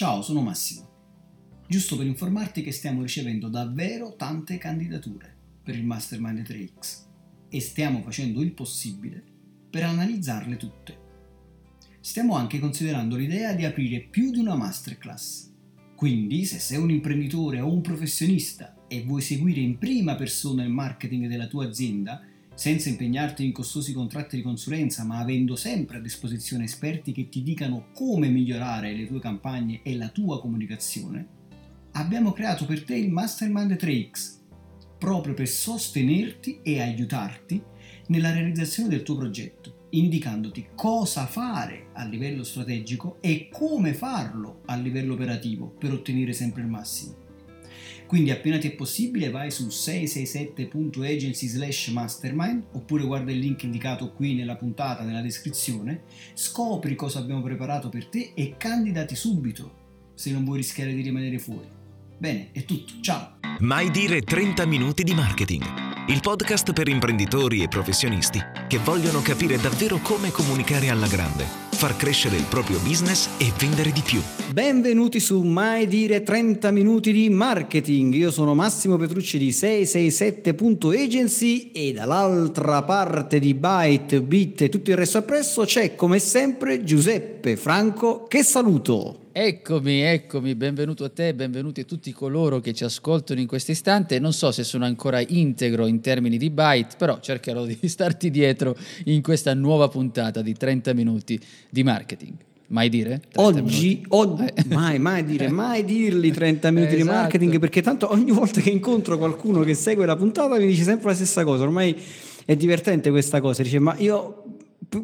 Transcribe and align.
Ciao, 0.00 0.22
sono 0.22 0.40
Massimo. 0.40 0.88
Giusto 1.68 1.94
per 1.94 2.06
informarti 2.06 2.62
che 2.62 2.72
stiamo 2.72 3.02
ricevendo 3.02 3.48
davvero 3.48 4.16
tante 4.16 4.56
candidature 4.56 5.36
per 5.62 5.76
il 5.76 5.84
Mastermind 5.84 6.38
3X 6.38 7.02
e 7.50 7.60
stiamo 7.60 8.00
facendo 8.00 8.40
il 8.40 8.54
possibile 8.54 9.22
per 9.68 9.82
analizzarle 9.82 10.56
tutte. 10.56 10.98
Stiamo 12.00 12.34
anche 12.34 12.58
considerando 12.60 13.14
l'idea 13.16 13.52
di 13.52 13.66
aprire 13.66 14.00
più 14.00 14.30
di 14.30 14.38
una 14.38 14.54
masterclass. 14.54 15.52
Quindi, 15.94 16.46
se 16.46 16.60
sei 16.60 16.78
un 16.78 16.90
imprenditore 16.90 17.60
o 17.60 17.70
un 17.70 17.82
professionista 17.82 18.86
e 18.88 19.02
vuoi 19.02 19.20
seguire 19.20 19.60
in 19.60 19.76
prima 19.76 20.14
persona 20.14 20.62
il 20.62 20.70
marketing 20.70 21.26
della 21.26 21.46
tua 21.46 21.66
azienda, 21.66 22.22
senza 22.60 22.90
impegnarti 22.90 23.42
in 23.42 23.52
costosi 23.52 23.94
contratti 23.94 24.36
di 24.36 24.42
consulenza, 24.42 25.02
ma 25.02 25.16
avendo 25.16 25.56
sempre 25.56 25.96
a 25.96 26.00
disposizione 26.00 26.64
esperti 26.64 27.10
che 27.10 27.30
ti 27.30 27.42
dicano 27.42 27.86
come 27.94 28.28
migliorare 28.28 28.94
le 28.94 29.06
tue 29.06 29.18
campagne 29.18 29.80
e 29.82 29.96
la 29.96 30.10
tua 30.10 30.42
comunicazione, 30.42 31.26
abbiamo 31.92 32.32
creato 32.32 32.66
per 32.66 32.84
te 32.84 32.96
il 32.96 33.10
Mastermind 33.10 33.72
3X, 33.72 34.40
proprio 34.98 35.32
per 35.32 35.48
sostenerti 35.48 36.60
e 36.62 36.82
aiutarti 36.82 37.62
nella 38.08 38.30
realizzazione 38.30 38.90
del 38.90 39.04
tuo 39.04 39.16
progetto, 39.16 39.86
indicandoti 39.92 40.66
cosa 40.74 41.24
fare 41.24 41.86
a 41.94 42.04
livello 42.04 42.44
strategico 42.44 43.22
e 43.22 43.48
come 43.50 43.94
farlo 43.94 44.60
a 44.66 44.76
livello 44.76 45.14
operativo 45.14 45.66
per 45.66 45.92
ottenere 45.94 46.34
sempre 46.34 46.60
il 46.60 46.68
massimo. 46.68 47.19
Quindi 48.10 48.32
appena 48.32 48.58
ti 48.58 48.66
è 48.66 48.72
possibile 48.72 49.30
vai 49.30 49.52
su 49.52 49.68
667.agency 49.68 51.46
slash 51.46 51.86
mastermind 51.92 52.64
oppure 52.72 53.04
guarda 53.04 53.30
il 53.30 53.38
link 53.38 53.62
indicato 53.62 54.10
qui 54.10 54.34
nella 54.34 54.56
puntata 54.56 55.04
nella 55.04 55.20
descrizione, 55.20 56.02
scopri 56.34 56.96
cosa 56.96 57.20
abbiamo 57.20 57.40
preparato 57.40 57.88
per 57.88 58.06
te 58.06 58.32
e 58.34 58.56
candidati 58.56 59.14
subito 59.14 60.10
se 60.14 60.32
non 60.32 60.42
vuoi 60.42 60.56
rischiare 60.56 60.92
di 60.92 61.02
rimanere 61.02 61.38
fuori. 61.38 61.68
Bene, 62.18 62.48
è 62.50 62.64
tutto, 62.64 62.94
ciao! 63.00 63.38
Mai 63.60 63.92
dire 63.92 64.22
30 64.22 64.66
minuti 64.66 65.04
di 65.04 65.14
marketing. 65.14 65.62
Il 66.08 66.18
podcast 66.18 66.72
per 66.72 66.88
imprenditori 66.88 67.62
e 67.62 67.68
professionisti 67.68 68.40
che 68.66 68.78
vogliono 68.78 69.20
capire 69.20 69.56
davvero 69.56 69.98
come 69.98 70.32
comunicare 70.32 70.88
alla 70.88 71.06
grande, 71.06 71.69
far 71.80 71.96
crescere 71.96 72.36
il 72.36 72.44
proprio 72.44 72.78
business 72.80 73.26
e 73.38 73.50
vendere 73.56 73.90
di 73.90 74.02
più. 74.02 74.20
Benvenuti 74.52 75.18
su 75.18 75.40
Mai 75.40 75.86
dire 75.86 76.22
30 76.22 76.70
minuti 76.72 77.10
di 77.10 77.30
marketing. 77.30 78.12
Io 78.12 78.30
sono 78.30 78.52
Massimo 78.52 78.98
Petrucci 78.98 79.38
di 79.38 79.48
667.agency 79.48 81.70
e 81.72 81.94
dall'altra 81.94 82.82
parte 82.82 83.38
di 83.38 83.54
Byte, 83.54 84.20
Bit 84.20 84.60
e 84.60 84.68
tutto 84.68 84.90
il 84.90 84.98
resto 84.98 85.16
appresso 85.16 85.64
c'è 85.64 85.94
come 85.94 86.18
sempre 86.18 86.84
Giuseppe 86.84 87.56
Franco 87.56 88.26
che 88.28 88.42
saluto. 88.42 89.28
Eccomi, 89.32 90.00
eccomi, 90.00 90.56
benvenuto 90.56 91.04
a 91.04 91.08
te, 91.08 91.34
benvenuti 91.34 91.82
a 91.82 91.84
tutti 91.84 92.10
coloro 92.10 92.58
che 92.58 92.72
ci 92.72 92.82
ascoltano 92.82 93.38
in 93.38 93.46
questo 93.46 93.70
istante. 93.70 94.18
Non 94.18 94.32
so 94.32 94.50
se 94.50 94.64
sono 94.64 94.84
ancora 94.84 95.20
integro 95.20 95.86
in 95.86 96.00
termini 96.00 96.36
di 96.36 96.50
byte, 96.50 96.96
però 96.98 97.20
cercherò 97.20 97.64
di 97.64 97.78
starti 97.86 98.28
dietro 98.28 98.76
in 99.04 99.22
questa 99.22 99.54
nuova 99.54 99.86
puntata 99.86 100.42
di 100.42 100.52
30 100.52 100.94
minuti 100.94 101.38
di 101.70 101.84
marketing. 101.84 102.32
Mai 102.68 102.88
dire? 102.88 103.22
Oggi, 103.36 104.04
oggi 104.08 104.46
eh. 104.46 104.64
mai, 104.66 104.98
mai 104.98 105.24
dire, 105.24 105.46
mai 105.48 105.84
dirli 105.84 106.32
30 106.32 106.70
minuti 106.72 106.94
esatto. 106.94 107.08
di 107.08 107.16
marketing 107.16 107.58
perché 107.60 107.82
tanto 107.82 108.10
ogni 108.10 108.32
volta 108.32 108.60
che 108.60 108.70
incontro 108.70 109.16
qualcuno 109.16 109.62
che 109.62 109.74
segue 109.74 110.06
la 110.06 110.16
puntata 110.16 110.56
mi 110.56 110.66
dice 110.66 110.82
sempre 110.82 111.10
la 111.10 111.14
stessa 111.14 111.44
cosa. 111.44 111.62
Ormai 111.62 111.96
è 112.44 112.56
divertente 112.56 113.10
questa 113.10 113.40
cosa. 113.40 113.62
Dice, 113.62 113.78
ma 113.78 113.94
io 113.98 114.42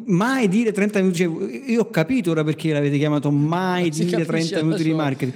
mai 0.05 0.47
dire 0.47 0.71
30 0.71 0.99
minuti. 0.99 1.17
Cioè, 1.17 1.61
io 1.67 1.81
ho 1.81 1.89
capito 1.89 2.31
ora 2.31 2.43
perché 2.43 2.73
l'avete 2.73 2.97
chiamato 2.97 3.31
mai 3.31 3.89
dire 3.89 4.25
30 4.25 4.63
minuti 4.63 4.83
di 4.83 4.93
marketing. 4.93 5.33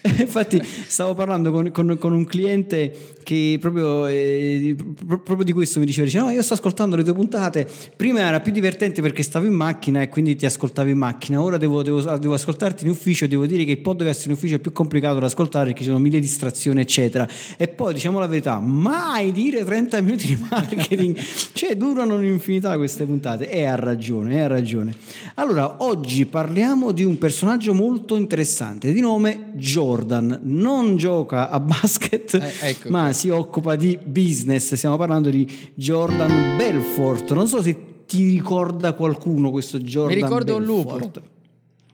Infatti, 0.20 0.62
stavo 0.62 1.14
parlando 1.14 1.50
con, 1.50 1.70
con, 1.70 1.96
con, 1.98 2.12
un 2.12 2.24
cliente 2.24 3.16
che 3.24 3.58
proprio, 3.60 4.06
eh, 4.06 4.76
proprio 5.06 5.42
di 5.42 5.52
questo 5.52 5.80
mi 5.80 5.86
diceva: 5.86 6.06
dice, 6.06 6.20
No, 6.20 6.30
io 6.30 6.42
sto 6.42 6.54
ascoltando 6.54 6.96
le 6.96 7.02
tue 7.02 7.12
puntate. 7.12 7.66
Prima 7.96 8.20
era 8.20 8.40
più 8.40 8.52
divertente 8.52 9.02
perché 9.02 9.22
stavo 9.22 9.46
in 9.46 9.54
macchina 9.54 10.02
e 10.02 10.08
quindi 10.08 10.36
ti 10.36 10.46
ascoltavo 10.46 10.88
in 10.88 10.98
macchina. 10.98 11.42
Ora 11.42 11.56
devo, 11.56 11.82
devo, 11.82 12.00
devo 12.00 12.34
ascoltarti 12.34 12.84
in 12.84 12.90
ufficio. 12.90 13.26
Devo 13.26 13.46
dire 13.46 13.64
che 13.64 13.72
il 13.72 13.80
podcast 13.80 14.26
in 14.26 14.32
ufficio 14.32 14.56
è 14.56 14.58
più 14.58 14.72
complicato 14.72 15.18
da 15.18 15.26
ascoltare 15.26 15.66
perché 15.66 15.80
ci 15.80 15.88
sono 15.88 15.98
mille 15.98 16.20
distrazioni, 16.20 16.80
eccetera. 16.80 17.26
E 17.56 17.68
poi 17.68 17.92
diciamo 17.94 18.20
la 18.20 18.26
verità: 18.26 18.60
mai 18.60 19.32
dire 19.32 19.64
30 19.64 20.00
minuti 20.00 20.26
di 20.26 20.46
marketing, 20.48 21.16
cioè 21.52 21.76
durano 21.76 22.14
un'infinità 22.14 22.76
queste 22.76 23.04
puntate. 23.04 23.50
E 23.50 23.64
ha 23.64 23.74
ragione, 23.88 24.42
ha 24.42 24.46
ragione. 24.46 24.94
Allora, 25.34 25.76
oggi 25.82 26.26
parliamo 26.26 26.92
di 26.92 27.04
un 27.04 27.18
personaggio 27.18 27.74
molto 27.74 28.16
interessante 28.16 28.92
di 28.92 29.00
nome 29.00 29.52
Jordan. 29.54 30.40
Non 30.42 30.96
gioca 30.96 31.50
a 31.50 31.58
basket, 31.60 32.34
eh, 32.34 32.68
ecco. 32.68 32.90
ma 32.90 33.12
si 33.12 33.28
occupa 33.28 33.76
di 33.76 33.98
business, 34.02 34.74
stiamo 34.74 34.96
parlando 34.96 35.30
di 35.30 35.50
Jordan 35.74 36.56
Belfort. 36.56 37.32
Non 37.32 37.48
so 37.48 37.62
se 37.62 38.04
ti 38.06 38.30
ricorda 38.30 38.94
qualcuno 38.94 39.50
questo 39.50 39.78
Jordan 39.78 40.16
Mi 40.16 40.22
ricordo 40.22 40.58
Belfort. 40.58 40.94
un 40.94 41.10
lupo. 41.10 41.36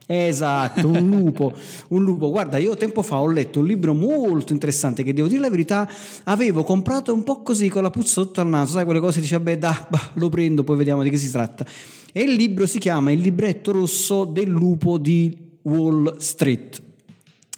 Esatto, 0.07 0.87
un 0.87 1.09
lupo, 1.09 1.53
un 1.89 2.03
lupo. 2.03 2.29
Guarda, 2.29 2.57
io 2.57 2.75
tempo 2.75 3.01
fa 3.01 3.19
ho 3.19 3.27
letto 3.27 3.59
un 3.59 3.65
libro 3.65 3.93
molto 3.93 4.53
interessante 4.53 5.03
che 5.03 5.13
devo 5.13 5.27
dire 5.27 5.41
la 5.41 5.49
verità, 5.49 5.89
avevo 6.25 6.63
comprato 6.63 7.13
un 7.13 7.23
po' 7.23 7.41
così 7.41 7.69
con 7.69 7.81
la 7.81 7.89
puzza 7.89 8.21
sotto 8.21 8.41
al 8.41 8.47
naso, 8.47 8.73
sai 8.73 8.85
quelle 8.85 8.99
cose, 8.99 9.19
dice 9.19 9.37
vabbè, 9.37 9.57
da, 9.57 9.85
bah, 9.89 10.11
lo 10.13 10.29
prendo, 10.29 10.63
poi 10.63 10.77
vediamo 10.77 11.01
di 11.01 11.09
che 11.09 11.17
si 11.17 11.31
tratta. 11.31 11.65
E 12.11 12.21
il 12.21 12.33
libro 12.33 12.65
si 12.65 12.79
chiama 12.79 13.11
Il 13.11 13.19
libretto 13.19 13.71
rosso 13.71 14.25
del 14.25 14.47
lupo 14.47 14.97
di 14.97 15.37
Wall 15.63 16.17
Street 16.17 16.84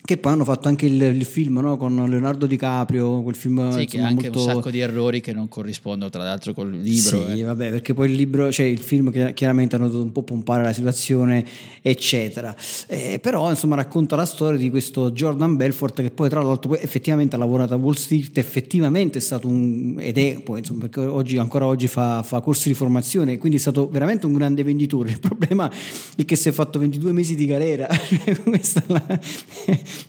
che 0.08 0.18
poi 0.18 0.32
hanno 0.32 0.46
fatto 0.46 0.70
anche 0.70 0.86
il, 0.86 1.02
il 1.02 1.26
film 1.26 1.60
no? 1.60 1.76
con 1.76 1.94
Leonardo 1.94 2.46
DiCaprio, 2.46 3.22
quel 3.24 3.36
film 3.36 3.78
sì, 3.78 3.86
che 3.86 4.00
ha 4.00 4.08
anche 4.08 4.30
molto... 4.30 4.40
un 4.40 4.54
sacco 4.54 4.70
di 4.70 4.80
errori 4.80 5.20
che 5.20 5.34
non 5.34 5.50
corrispondono 5.50 6.10
tra 6.10 6.24
l'altro 6.24 6.54
col 6.54 6.72
libro. 6.72 7.26
Sì, 7.28 7.42
eh. 7.42 7.44
vabbè, 7.44 7.72
perché 7.72 7.94
poi 7.94 8.10
il 8.10 8.16
libro, 8.16 8.50
cioè 8.50 8.68
il 8.68 8.80
film 8.80 9.12
chiaramente 9.34 9.76
hanno 9.76 9.88
dovuto 9.90 10.06
un 10.06 10.14
po' 10.14 10.24
pompare 10.24 10.64
la 10.64 10.72
situazione, 10.72 11.46
eccetera. 11.82 12.56
Eh, 12.88 13.20
però 13.20 13.50
insomma 13.50 13.76
racconta 13.76 14.16
la 14.16 14.26
storia 14.26 14.58
di 14.58 14.70
questo 14.70 15.12
Jordan 15.12 15.58
Belfort 15.58 16.02
che 16.02 16.12
poi 16.12 16.30
tra 16.30 16.42
l'altro 16.42 16.70
poi 16.70 16.80
effettivamente 16.82 17.36
ha 17.36 17.40
lavorato 17.40 17.74
a 17.74 17.78
Wall 17.78 17.96
Street, 17.96 18.38
effettivamente 18.38 19.18
è 19.18 19.22
stato 19.22 19.50
un, 19.50 19.98
ed 20.00 20.18
è 20.18 20.40
poi 20.42 20.60
insomma 20.60 20.88
perché 20.88 21.02
oggi, 21.02 21.38
ancora 21.38 21.66
oggi 21.66 21.88
fa, 21.90 22.24
fa 22.24 22.40
corsi 22.40 22.70
di 22.70 22.76
formazione, 22.76 23.38
quindi 23.38 23.58
è 23.58 23.62
stato 23.62 23.90
veramente 23.90 24.26
un 24.26 24.36
grande 24.36 24.64
venditore. 24.64 25.10
Il 25.10 25.20
problema 25.20 25.70
è 26.16 26.24
che 26.24 26.38
si 26.38 26.48
è 26.48 26.54
fatto 26.54 26.80
22 26.80 27.12
mesi 27.12 27.36
di 27.36 27.46
galera, 27.46 27.90
questa 28.46 28.82
è 28.88 28.94
la 28.94 29.20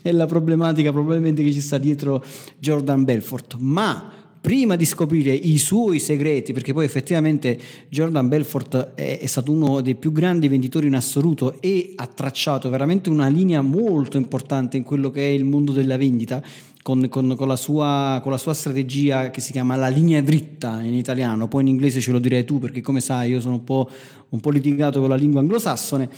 è 0.03 0.13
la 0.13 0.27
problematica 0.27 0.93
probabilmente 0.93 1.43
che 1.43 1.53
ci 1.53 1.61
sta 1.61 1.79
dietro 1.79 2.25
Jordan 2.59 3.05
Belfort. 3.05 3.57
Ma 3.59 4.13
prima 4.41 4.77
di 4.77 4.85
scoprire 4.85 5.33
i 5.33 5.59
suoi 5.59 5.99
segreti, 5.99 6.53
perché 6.53 6.73
poi 6.73 6.85
effettivamente 6.85 7.59
Jordan 7.89 8.29
Belfort 8.29 8.95
è, 8.95 9.19
è, 9.19 9.27
stato 9.27 9.53
uno 9.53 9.81
dei 9.81 9.95
più 9.95 10.13
grandi 10.13 10.49
venditori 10.49 10.87
in 10.87 10.95
assoluto 10.95 11.61
e 11.61 11.93
ha 11.97 12.07
tracciato 12.07 12.71
veramente 12.71 13.11
una 13.11 13.29
linea 13.29 13.61
molto 13.63 14.17
importante 14.17 14.77
in 14.77 14.85
quello 14.85 15.11
che 15.11 15.21
è 15.21 15.31
il 15.31 15.45
mondo 15.45 15.73
della 15.73 15.97
vendita. 15.97 16.43
Con, 16.81 17.07
con, 17.11 17.37
la 17.37 17.57
sua, 17.57 18.19
con 18.23 18.33
la 18.33 18.39
sua 18.39 18.55
strategia 18.55 19.29
che 19.29 19.43
si 19.43 19.53
chiama 19.53 19.77
la 19.77 19.89
linea 19.89 20.23
dritta 20.23 20.81
in 20.81 20.95
italiano, 20.95 21.47
poi 21.47 21.61
in 21.61 21.69
inglese 21.69 22.01
ce 22.01 22.13
lo 22.13 22.19
direi 22.19 22.47
tu 22.47 22.59
perché 22.59 22.81
come 22.81 23.01
sai 23.01 23.33
io 23.33 23.41
sono 23.43 23.57
un 23.57 23.65
po', 23.65 23.91
un 24.31 24.41
po 24.41 24.49
litigato 24.49 24.99
con 24.99 25.11
la 25.11 25.17
lingua 25.17 25.41
anglosassone 25.41 26.09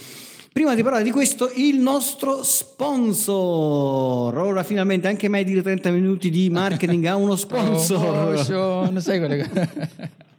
Prima 0.52 0.74
di 0.74 0.82
parlare 0.82 1.04
di 1.04 1.12
questo, 1.12 1.50
il 1.54 1.78
nostro 1.78 2.42
sponsor. 2.42 4.36
Ora 4.36 4.64
finalmente 4.64 5.06
anche 5.06 5.28
mai 5.28 5.44
dire 5.44 5.62
30 5.62 5.90
minuti 5.90 6.28
di 6.28 6.50
marketing 6.50 7.04
ha 7.04 7.14
uno 7.14 7.36
sponsor. 7.36 8.50
Oh, 8.52 8.90
non 8.90 9.00
sai 9.00 9.18
quelle 9.18 9.48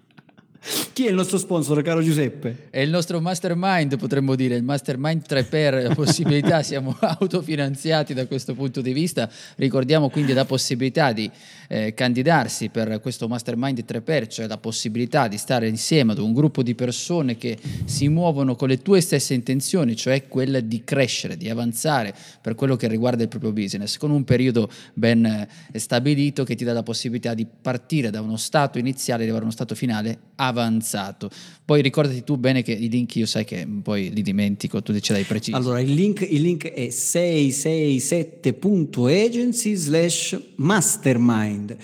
Chi 0.93 1.07
è 1.07 1.09
il 1.09 1.15
nostro 1.15 1.39
sponsor, 1.39 1.81
caro 1.81 2.03
Giuseppe? 2.03 2.67
È 2.69 2.79
il 2.79 2.91
nostro 2.91 3.19
mastermind, 3.19 3.97
potremmo 3.97 4.35
dire, 4.35 4.55
il 4.55 4.63
mastermind 4.63 5.23
3 5.23 5.45
per 5.45 5.93
possibilità, 5.95 6.61
siamo 6.61 6.95
autofinanziati 6.99 8.13
da 8.13 8.27
questo 8.27 8.53
punto 8.53 8.79
di 8.79 8.93
vista. 8.93 9.27
Ricordiamo 9.55 10.11
quindi 10.11 10.33
la 10.33 10.45
possibilità 10.45 11.13
di 11.13 11.27
eh, 11.67 11.95
candidarsi 11.95 12.69
per 12.69 12.99
questo 13.01 13.27
mastermind 13.27 13.83
3 13.83 14.01
per, 14.01 14.27
cioè 14.27 14.45
la 14.45 14.59
possibilità 14.59 15.27
di 15.27 15.37
stare 15.39 15.67
insieme 15.67 16.11
ad 16.11 16.19
un 16.19 16.31
gruppo 16.31 16.61
di 16.61 16.75
persone 16.75 17.37
che 17.37 17.57
si 17.85 18.07
muovono 18.07 18.55
con 18.55 18.67
le 18.67 18.83
tue 18.83 19.01
stesse 19.01 19.33
intenzioni, 19.33 19.95
cioè 19.95 20.27
quella 20.27 20.59
di 20.59 20.83
crescere, 20.83 21.37
di 21.37 21.49
avanzare 21.49 22.13
per 22.39 22.53
quello 22.53 22.75
che 22.75 22.87
riguarda 22.87 23.23
il 23.23 23.29
proprio 23.29 23.51
business, 23.51 23.97
con 23.97 24.11
un 24.11 24.23
periodo 24.23 24.69
ben 24.93 25.25
eh, 25.25 25.79
stabilito 25.79 26.43
che 26.43 26.53
ti 26.53 26.63
dà 26.63 26.73
la 26.73 26.83
possibilità 26.83 27.33
di 27.33 27.47
partire 27.47 28.11
da 28.11 28.21
uno 28.21 28.37
stato 28.37 28.77
iniziale 28.77 29.21
e 29.21 29.23
arrivare 29.23 29.41
a 29.41 29.47
uno 29.47 29.55
stato 29.55 29.73
finale 29.73 30.19
avanzato. 30.51 31.31
Poi 31.65 31.81
ricordati 31.81 32.23
tu 32.23 32.37
bene 32.37 32.61
che 32.61 32.73
i 32.73 32.89
link 32.89 33.15
io 33.15 33.25
sai 33.25 33.43
che 33.43 33.67
poi 33.81 34.13
li 34.13 34.21
dimentico, 34.21 34.83
tu 34.83 34.95
ce 34.99 35.13
l'hai 35.13 35.23
preciso. 35.23 35.57
Allora, 35.57 35.79
il 35.79 35.91
link, 35.93 36.27
il 36.29 36.41
link 36.41 36.71
è 36.71 36.89
667.agency 36.89 39.75
slash 39.75 40.39
mastermind. 40.55 41.75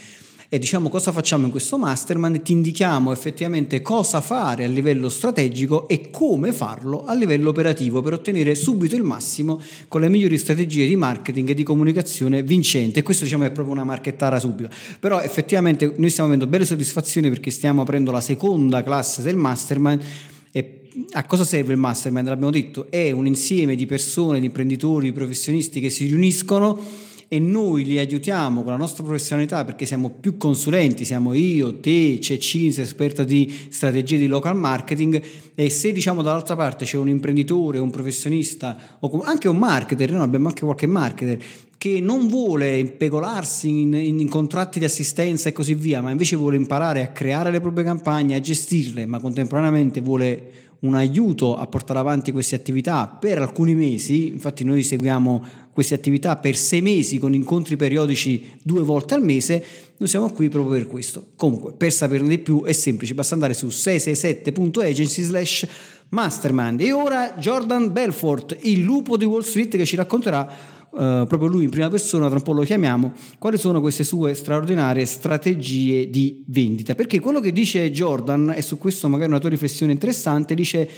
E 0.49 0.59
diciamo 0.59 0.87
cosa 0.87 1.11
facciamo 1.11 1.43
in 1.43 1.51
questo 1.51 1.77
mastermind? 1.77 2.41
Ti 2.41 2.53
indichiamo 2.53 3.11
effettivamente 3.11 3.81
cosa 3.81 4.21
fare 4.21 4.63
a 4.63 4.67
livello 4.69 5.09
strategico 5.09 5.89
e 5.89 6.09
come 6.09 6.53
farlo 6.53 7.03
a 7.03 7.13
livello 7.13 7.49
operativo 7.49 8.01
per 8.01 8.13
ottenere 8.13 8.55
subito 8.55 8.95
il 8.95 9.03
massimo 9.03 9.59
con 9.89 9.99
le 9.99 10.07
migliori 10.07 10.37
strategie 10.37 10.87
di 10.87 10.95
marketing 10.95 11.49
e 11.49 11.53
di 11.53 11.63
comunicazione 11.63 12.43
vincente. 12.43 12.99
E 12.99 13.03
questo 13.03 13.25
diciamo 13.25 13.43
è 13.43 13.51
proprio 13.51 13.73
una 13.73 13.83
marchettara 13.83 14.39
subito. 14.39 14.69
Però 15.01 15.19
effettivamente 15.19 15.93
noi 15.97 16.09
stiamo 16.09 16.29
avendo 16.29 16.47
belle 16.47 16.63
soddisfazioni 16.63 17.27
perché 17.27 17.51
stiamo 17.51 17.81
aprendo 17.81 18.11
la 18.11 18.21
seconda 18.21 18.81
classe 18.83 19.21
del 19.21 19.35
mastermind 19.35 20.01
e 20.53 20.81
a 21.11 21.25
cosa 21.25 21.43
serve 21.43 21.73
il 21.73 21.79
mastermind? 21.79 22.25
L'abbiamo 22.25 22.51
detto, 22.51 22.87
è 22.89 23.11
un 23.11 23.27
insieme 23.27 23.75
di 23.75 23.85
persone, 23.85 24.39
di 24.39 24.45
imprenditori, 24.45 25.07
di 25.07 25.11
professionisti 25.11 25.81
che 25.81 25.89
si 25.89 26.05
riuniscono 26.05 27.06
e 27.29 27.39
noi 27.39 27.83
li 27.83 27.99
aiutiamo 27.99 28.63
con 28.63 28.71
la 28.71 28.77
nostra 28.77 29.03
professionalità 29.03 29.65
perché 29.65 29.85
siamo 29.85 30.09
più 30.09 30.37
consulenti, 30.37 31.03
siamo 31.03 31.33
io, 31.33 31.79
te, 31.79 32.17
c'è 32.19 32.37
Cins, 32.37 32.77
esperta 32.79 33.23
di 33.23 33.53
strategie 33.69 34.17
di 34.17 34.27
local 34.27 34.55
marketing 34.55 35.21
e 35.53 35.69
se 35.69 35.91
diciamo 35.91 36.21
dall'altra 36.21 36.55
parte 36.55 36.85
c'è 36.85 36.97
un 36.97 37.09
imprenditore, 37.09 37.79
un 37.79 37.89
professionista 37.89 38.97
o 38.99 39.21
anche 39.21 39.49
un 39.49 39.57
marketer, 39.57 40.11
noi 40.11 40.21
abbiamo 40.21 40.47
anche 40.47 40.63
qualche 40.63 40.87
marketer 40.87 41.37
che 41.77 41.99
non 41.99 42.27
vuole 42.27 42.79
impegolarsi 42.79 43.81
in, 43.81 43.93
in, 43.93 44.27
contratti 44.29 44.79
di 44.79 44.85
assistenza 44.85 45.49
e 45.49 45.51
così 45.51 45.75
via, 45.75 46.01
ma 46.01 46.09
invece 46.09 46.35
vuole 46.35 46.55
imparare 46.55 47.03
a 47.03 47.09
creare 47.09 47.51
le 47.51 47.61
proprie 47.61 47.83
campagne, 47.83 48.35
a 48.35 48.39
gestirle, 48.39 49.05
ma 49.05 49.19
contemporaneamente 49.19 50.01
vuole 50.01 50.51
un 50.79 50.95
aiuto 50.95 51.55
a 51.55 51.65
portare 51.67 51.99
avanti 51.99 52.31
queste 52.31 52.55
attività 52.55 53.07
per 53.07 53.39
alcuni 53.39 53.73
mesi, 53.73 54.27
infatti 54.27 54.63
noi 54.63 54.83
seguiamo 54.83 55.45
queste 55.77 55.93
attività 55.93 56.37
per 56.37 56.55
sei 56.55 56.81
mesi 56.81 57.19
con 57.19 57.35
incontri 57.35 57.75
periodici 57.75 58.53
due 58.63 58.81
volte 58.81 59.13
al 59.13 59.21
mese, 59.21 59.63
noi 59.97 60.09
siamo 60.09 60.31
qui 60.31 60.49
proprio 60.49 60.73
per 60.73 60.87
questo. 60.87 61.27
Comunque, 61.35 61.73
per 61.73 61.93
saperne 61.93 62.27
di 62.27 62.39
più 62.39 62.63
è 62.63 62.71
semplice, 62.71 63.13
basta 63.13 63.35
andare 63.35 63.53
su 63.53 63.67
667.agency 63.67 65.21
slash 65.21 65.67
mastermind. 66.09 66.81
E 66.81 66.91
ora 66.91 67.35
Jordan 67.37 67.91
Belfort, 67.91 68.57
il 68.61 68.81
lupo 68.81 69.17
di 69.17 69.25
Wall 69.25 69.41
Street, 69.41 69.77
che 69.77 69.85
ci 69.85 69.95
racconterà 69.95 70.75
Uh, 70.89 71.27
proprio 71.27 71.47
lui 71.47 71.65
in 71.65 71.69
prima 71.69 71.89
persona, 71.89 72.25
tra 72.27 72.37
un 72.37 72.41
po' 72.41 72.53
lo 72.53 72.63
chiamiamo, 72.63 73.13
quali 73.37 73.59
sono 73.59 73.81
queste 73.81 74.03
sue 74.03 74.33
straordinarie 74.33 75.05
strategie 75.05 76.09
di 76.09 76.43
vendita. 76.47 76.95
Perché 76.95 77.19
quello 77.19 77.39
che 77.39 77.51
dice 77.51 77.91
Jordan, 77.91 78.53
e 78.55 78.63
su 78.63 78.79
questo 78.79 79.07
magari 79.07 79.29
una 79.29 79.39
tua 79.39 79.49
riflessione 79.49 79.91
interessante, 79.91 80.55
dice 80.55 80.89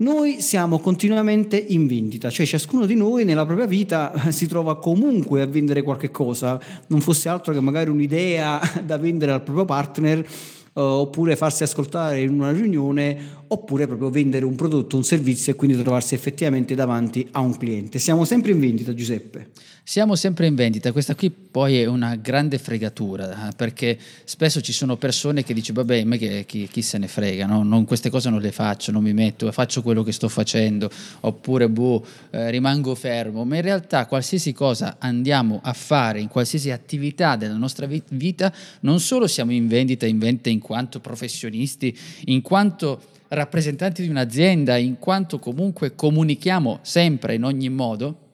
noi 0.00 0.40
siamo 0.40 0.78
continuamente 0.78 1.56
in 1.56 1.88
vendita, 1.88 2.30
cioè 2.30 2.46
ciascuno 2.46 2.86
di 2.86 2.94
noi 2.94 3.24
nella 3.24 3.44
propria 3.44 3.66
vita 3.66 4.12
si 4.30 4.46
trova 4.46 4.78
comunque 4.78 5.42
a 5.42 5.46
vendere 5.46 5.82
qualche 5.82 6.12
cosa, 6.12 6.60
non 6.86 7.00
fosse 7.00 7.28
altro 7.28 7.52
che 7.52 7.60
magari 7.60 7.90
un'idea 7.90 8.60
da 8.84 8.96
vendere 8.96 9.32
al 9.32 9.42
proprio 9.42 9.64
partner 9.64 10.18
uh, 10.18 10.80
oppure 10.80 11.34
farsi 11.34 11.64
ascoltare 11.64 12.20
in 12.20 12.30
una 12.30 12.52
riunione, 12.52 13.37
oppure 13.48 13.86
proprio 13.86 14.10
vendere 14.10 14.44
un 14.44 14.54
prodotto, 14.54 14.96
un 14.96 15.04
servizio 15.04 15.52
e 15.52 15.56
quindi 15.56 15.80
trovarsi 15.80 16.14
effettivamente 16.14 16.74
davanti 16.74 17.26
a 17.32 17.40
un 17.40 17.56
cliente. 17.56 17.98
Siamo 17.98 18.24
sempre 18.24 18.52
in 18.52 18.60
vendita, 18.60 18.94
Giuseppe. 18.94 19.50
Siamo 19.88 20.16
sempre 20.16 20.46
in 20.46 20.54
vendita, 20.54 20.92
questa 20.92 21.14
qui 21.14 21.30
poi 21.30 21.80
è 21.80 21.86
una 21.86 22.14
grande 22.16 22.58
fregatura, 22.58 23.48
eh, 23.48 23.52
perché 23.56 23.98
spesso 24.24 24.60
ci 24.60 24.74
sono 24.74 24.98
persone 24.98 25.42
che 25.42 25.54
dicono, 25.54 25.78
vabbè, 25.82 26.04
me 26.04 26.18
che, 26.18 26.44
chi, 26.46 26.68
chi, 26.70 26.82
se 26.82 26.98
ne 26.98 27.08
frega, 27.08 27.46
no? 27.46 27.62
non, 27.62 27.86
queste 27.86 28.10
cose 28.10 28.28
non 28.28 28.42
le 28.42 28.52
faccio, 28.52 28.92
non 28.92 29.02
mi 29.02 29.14
metto, 29.14 29.50
faccio 29.50 29.80
quello 29.80 30.02
che 30.02 30.12
sto 30.12 30.28
facendo, 30.28 30.90
oppure 31.20 31.70
boh, 31.70 32.04
eh, 32.28 32.50
rimango 32.50 32.94
fermo, 32.94 33.46
ma 33.46 33.56
in 33.56 33.62
realtà 33.62 34.04
qualsiasi 34.04 34.52
cosa 34.52 34.96
andiamo 34.98 35.58
a 35.62 35.72
fare, 35.72 36.20
in 36.20 36.28
qualsiasi 36.28 36.70
attività 36.70 37.36
della 37.36 37.56
nostra 37.56 37.88
vita, 38.10 38.52
non 38.80 39.00
solo 39.00 39.26
siamo 39.26 39.52
in 39.52 39.68
vendita, 39.68 40.04
in 40.04 40.18
vendita 40.18 40.50
in 40.50 40.60
quanto 40.60 41.00
professionisti, 41.00 41.96
in 42.26 42.42
quanto 42.42 43.00
rappresentanti 43.28 44.02
di 44.02 44.08
un'azienda, 44.08 44.76
in 44.76 44.98
quanto 44.98 45.38
comunque 45.38 45.94
comunichiamo 45.94 46.80
sempre 46.82 47.34
in 47.34 47.44
ogni 47.44 47.68
modo, 47.68 48.26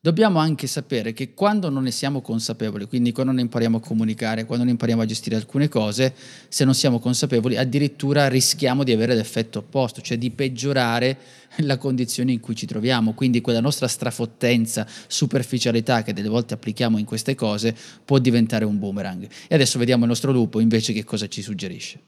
dobbiamo 0.00 0.38
anche 0.38 0.66
sapere 0.66 1.12
che 1.12 1.34
quando 1.34 1.68
non 1.68 1.82
ne 1.82 1.90
siamo 1.90 2.20
consapevoli, 2.20 2.86
quindi 2.86 3.12
quando 3.12 3.32
non 3.32 3.40
impariamo 3.40 3.78
a 3.78 3.80
comunicare, 3.80 4.44
quando 4.44 4.64
non 4.64 4.72
impariamo 4.72 5.02
a 5.02 5.06
gestire 5.06 5.36
alcune 5.36 5.68
cose, 5.68 6.14
se 6.48 6.64
non 6.64 6.74
siamo 6.74 6.98
consapevoli, 6.98 7.56
addirittura 7.56 8.28
rischiamo 8.28 8.84
di 8.84 8.92
avere 8.92 9.14
l'effetto 9.14 9.58
opposto, 9.58 10.00
cioè 10.00 10.16
di 10.16 10.30
peggiorare 10.30 11.18
la 11.58 11.76
condizione 11.78 12.32
in 12.32 12.40
cui 12.40 12.54
ci 12.54 12.66
troviamo. 12.66 13.12
Quindi 13.12 13.40
quella 13.40 13.60
nostra 13.60 13.88
strafottenza, 13.88 14.86
superficialità 15.08 16.02
che 16.02 16.12
delle 16.12 16.28
volte 16.28 16.54
applichiamo 16.54 16.98
in 16.98 17.04
queste 17.04 17.34
cose 17.34 17.74
può 18.04 18.18
diventare 18.18 18.64
un 18.64 18.78
boomerang. 18.78 19.28
E 19.48 19.54
adesso 19.54 19.78
vediamo 19.78 20.04
il 20.04 20.08
nostro 20.10 20.30
lupo 20.30 20.60
invece 20.60 20.92
che 20.92 21.04
cosa 21.04 21.26
ci 21.26 21.42
suggerisce. 21.42 22.00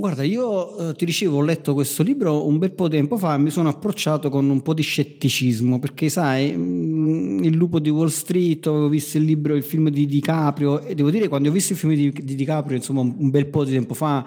Guarda, 0.00 0.22
io 0.22 0.78
eh, 0.88 0.94
ti 0.94 1.04
dicevo, 1.04 1.36
ho 1.36 1.42
letto 1.42 1.74
questo 1.74 2.02
libro 2.02 2.46
un 2.46 2.56
bel 2.56 2.72
po' 2.72 2.88
di 2.88 2.96
tempo 2.96 3.18
fa 3.18 3.34
e 3.34 3.38
mi 3.38 3.50
sono 3.50 3.68
approcciato 3.68 4.30
con 4.30 4.48
un 4.48 4.62
po' 4.62 4.72
di 4.72 4.80
scetticismo, 4.80 5.78
perché 5.78 6.08
sai, 6.08 6.56
mh, 6.56 6.62
mm, 6.62 7.44
Il 7.44 7.54
lupo 7.54 7.78
di 7.78 7.90
Wall 7.90 8.08
Street, 8.08 8.66
avevo 8.66 8.88
visto 8.88 9.18
il 9.18 9.24
libro, 9.24 9.54
il 9.54 9.62
film 9.62 9.90
di 9.90 10.06
DiCaprio 10.06 10.80
e 10.80 10.94
devo 10.94 11.10
dire, 11.10 11.28
quando 11.28 11.50
ho 11.50 11.52
visto 11.52 11.74
il 11.74 11.78
film 11.78 11.92
di, 11.92 12.10
di 12.12 12.34
DiCaprio, 12.34 12.78
insomma, 12.78 13.02
un 13.02 13.28
bel 13.28 13.48
po' 13.48 13.62
di 13.62 13.72
tempo 13.72 13.92
fa, 13.92 14.24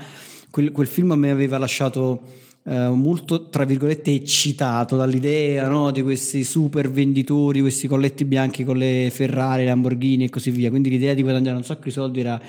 quel, 0.51 0.71
quel 0.71 0.85
film 0.85 1.13
mi 1.13 1.29
aveva 1.29 1.57
lasciato 1.57 2.21
eh, 2.65 2.89
molto, 2.89 3.49
tra 3.49 3.65
virgolette, 3.65 4.11
eccitato 4.11 4.95
dall'idea 4.95 5.67
no, 5.67 5.91
di 5.91 6.01
questi 6.01 6.43
super 6.43 6.89
venditori, 6.89 7.61
questi 7.61 7.87
colletti 7.87 8.25
bianchi 8.25 8.63
con 8.63 8.77
le 8.77 9.09
Ferrari, 9.11 9.65
Lamborghini 9.65 10.25
e 10.25 10.29
così 10.29 10.51
via, 10.51 10.69
quindi 10.69 10.89
l'idea 10.89 11.13
di 11.13 11.21
guadagnare 11.21 11.57
un 11.57 11.63
sacco 11.63 11.83
di 11.83 11.91
soldi 11.91 12.19
era 12.19 12.41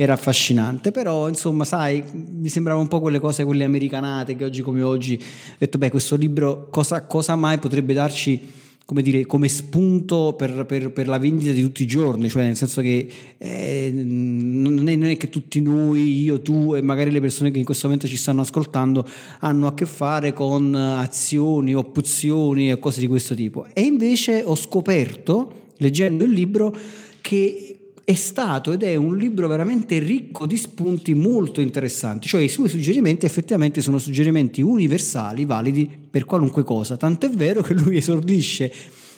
era 0.00 0.12
affascinante, 0.12 0.92
però 0.92 1.28
insomma 1.28 1.64
sai, 1.64 2.04
mi 2.12 2.48
sembrava 2.48 2.78
un 2.78 2.86
po' 2.86 3.00
quelle 3.00 3.18
cose, 3.18 3.44
quelle 3.44 3.64
americanate 3.64 4.36
che 4.36 4.44
oggi 4.44 4.62
come 4.62 4.80
oggi 4.80 5.20
ho 5.20 5.56
detto, 5.58 5.76
beh 5.76 5.90
questo 5.90 6.14
libro 6.14 6.68
cosa, 6.70 7.02
cosa 7.02 7.34
mai 7.34 7.58
potrebbe 7.58 7.94
darci 7.94 8.40
come, 8.88 9.02
dire, 9.02 9.26
come 9.26 9.48
spunto 9.48 10.32
per, 10.34 10.64
per, 10.64 10.90
per, 10.92 11.08
la 11.08 11.18
vendita 11.18 11.52
di 11.52 11.60
tutti 11.60 11.82
i 11.82 11.86
giorni, 11.86 12.30
cioè 12.30 12.44
nel 12.44 12.56
senso 12.56 12.80
che 12.80 13.06
eh, 13.36 13.90
non, 13.92 14.88
è, 14.88 14.96
non, 14.96 15.10
è, 15.10 15.16
che 15.18 15.28
tutti 15.28 15.60
noi, 15.60 16.22
io, 16.22 16.40
tu 16.40 16.74
e 16.74 16.80
magari 16.80 17.10
le 17.10 17.20
persone 17.20 17.50
che 17.50 17.58
in 17.58 17.66
questo 17.66 17.86
momento 17.86 18.08
ci 18.08 18.16
stanno 18.16 18.40
ascoltando 18.40 19.06
hanno 19.40 19.66
a 19.66 19.74
che 19.74 19.84
fare 19.84 20.32
con 20.32 20.74
azioni, 20.74 21.74
opzioni 21.74 22.70
e 22.70 22.78
cose 22.78 23.00
di 23.00 23.08
questo 23.08 23.34
tipo. 23.34 23.66
E 23.74 23.82
invece 23.82 24.42
ho 24.42 24.54
scoperto, 24.54 25.72
leggendo 25.76 26.24
il 26.24 26.30
libro, 26.30 26.74
che 27.20 27.67
è 28.08 28.14
stato 28.14 28.72
ed 28.72 28.84
è 28.84 28.96
un 28.96 29.18
libro 29.18 29.46
veramente 29.48 29.98
ricco 29.98 30.46
di 30.46 30.56
spunti 30.56 31.12
molto 31.12 31.60
interessanti, 31.60 32.26
cioè 32.26 32.40
i 32.40 32.48
suoi 32.48 32.70
suggerimenti 32.70 33.26
effettivamente 33.26 33.82
sono 33.82 33.98
suggerimenti 33.98 34.62
universali, 34.62 35.44
validi 35.44 35.90
per 36.10 36.24
qualunque 36.24 36.64
cosa, 36.64 36.96
tant'è 36.96 37.28
vero 37.28 37.60
che 37.60 37.74
lui 37.74 37.98
esordisce 37.98 38.72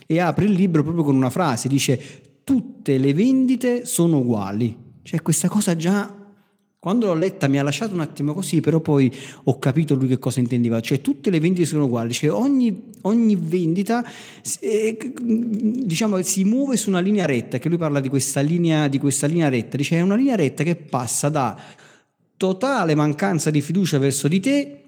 e 0.05 0.19
apre 0.19 0.47
il 0.47 0.55
libro 0.55 0.83
proprio 0.83 1.05
con 1.05 1.15
una 1.15 1.31
frase, 1.31 1.69
dice 1.69 2.03
tutte 2.43 2.99
le 2.99 3.15
vendite 3.15 3.87
sono 3.87 4.19
uguali, 4.19 4.77
cioè 5.03 5.23
questa 5.23 5.49
cosa 5.49 5.77
già 5.77 6.13
quando 6.81 7.09
l'ho 7.09 7.15
letta 7.15 7.47
mi 7.47 7.59
ha 7.59 7.63
lasciato 7.63 7.93
un 7.93 8.01
attimo 8.01 8.33
così, 8.33 8.63
però 8.63 8.81
poi 8.81 9.15
ho 9.45 9.59
capito 9.59 9.95
lui 9.95 10.09
che 10.09 10.19
cosa 10.19 10.41
intendeva. 10.41 10.81
Cioè 10.81 11.03
tutte 11.03 11.29
le 11.29 11.39
vendite 11.39 11.67
sono 11.67 11.85
uguali, 11.85 12.15
cioè 12.15 12.33
ogni, 12.33 12.93
ogni 13.03 13.37
vendita 13.37 14.03
eh, 14.61 15.13
diciamo, 15.15 16.23
si 16.23 16.43
muove 16.45 16.79
su 16.79 16.89
una 16.89 17.01
linea 17.01 17.27
retta, 17.27 17.59
che 17.59 17.69
lui 17.69 17.77
parla 17.77 18.01
di 18.01 18.09
questa 18.09 18.41
linea, 18.41 18.89
di 18.89 18.99
questa 18.99 19.27
linea 19.27 19.51
retta, 19.51 19.77
dice 19.77 19.99
è 19.99 20.01
una 20.01 20.17
linea 20.17 20.37
retta 20.37 20.65
che 20.65 20.75
passa 20.75 21.29
da 21.29 21.55
totale 22.39 22.95
mancanza 22.95 23.51
di 23.51 23.61
fiducia 23.61 23.99
verso 23.99 24.27
di 24.27 24.41
te, 24.41 24.83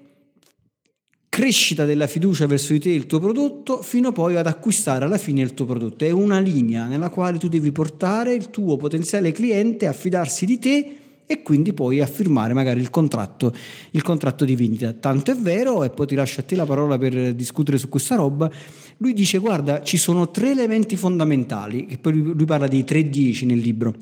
crescita 1.28 1.84
della 1.84 2.06
fiducia 2.06 2.46
verso 2.46 2.72
di 2.72 2.80
te 2.80 2.88
e 2.88 2.94
il 2.94 3.04
tuo 3.04 3.20
prodotto, 3.20 3.82
fino 3.82 4.12
poi 4.12 4.36
ad 4.36 4.46
acquistare 4.46 5.04
alla 5.04 5.18
fine 5.18 5.42
il 5.42 5.52
tuo 5.52 5.66
prodotto. 5.66 6.06
È 6.06 6.10
una 6.10 6.40
linea 6.40 6.86
nella 6.86 7.10
quale 7.10 7.36
tu 7.36 7.48
devi 7.48 7.70
portare 7.70 8.32
il 8.32 8.48
tuo 8.48 8.78
potenziale 8.78 9.30
cliente 9.30 9.86
a 9.86 9.92
fidarsi 9.92 10.46
di 10.46 10.58
te 10.58 10.96
e 11.32 11.42
quindi 11.42 11.72
poi 11.72 12.00
a 12.00 12.06
firmare 12.06 12.52
magari 12.52 12.80
il 12.80 12.90
contratto, 12.90 13.54
il 13.92 14.02
contratto 14.02 14.44
di 14.44 14.54
vendita. 14.54 14.92
Tanto 14.92 15.30
è 15.30 15.34
vero, 15.34 15.82
e 15.82 15.88
poi 15.88 16.06
ti 16.06 16.14
lascio 16.14 16.40
a 16.40 16.42
te 16.42 16.54
la 16.54 16.66
parola 16.66 16.98
per 16.98 17.34
discutere 17.34 17.78
su 17.78 17.88
questa 17.88 18.16
roba, 18.16 18.50
lui 18.98 19.14
dice 19.14 19.38
guarda 19.38 19.82
ci 19.82 19.96
sono 19.96 20.30
tre 20.30 20.50
elementi 20.50 20.94
fondamentali, 20.96 21.86
e 21.88 21.96
poi 21.96 22.20
lui 22.20 22.44
parla 22.44 22.68
dei 22.68 22.84
3-10 22.84 23.46
nel 23.46 23.58
libro. 23.58 23.94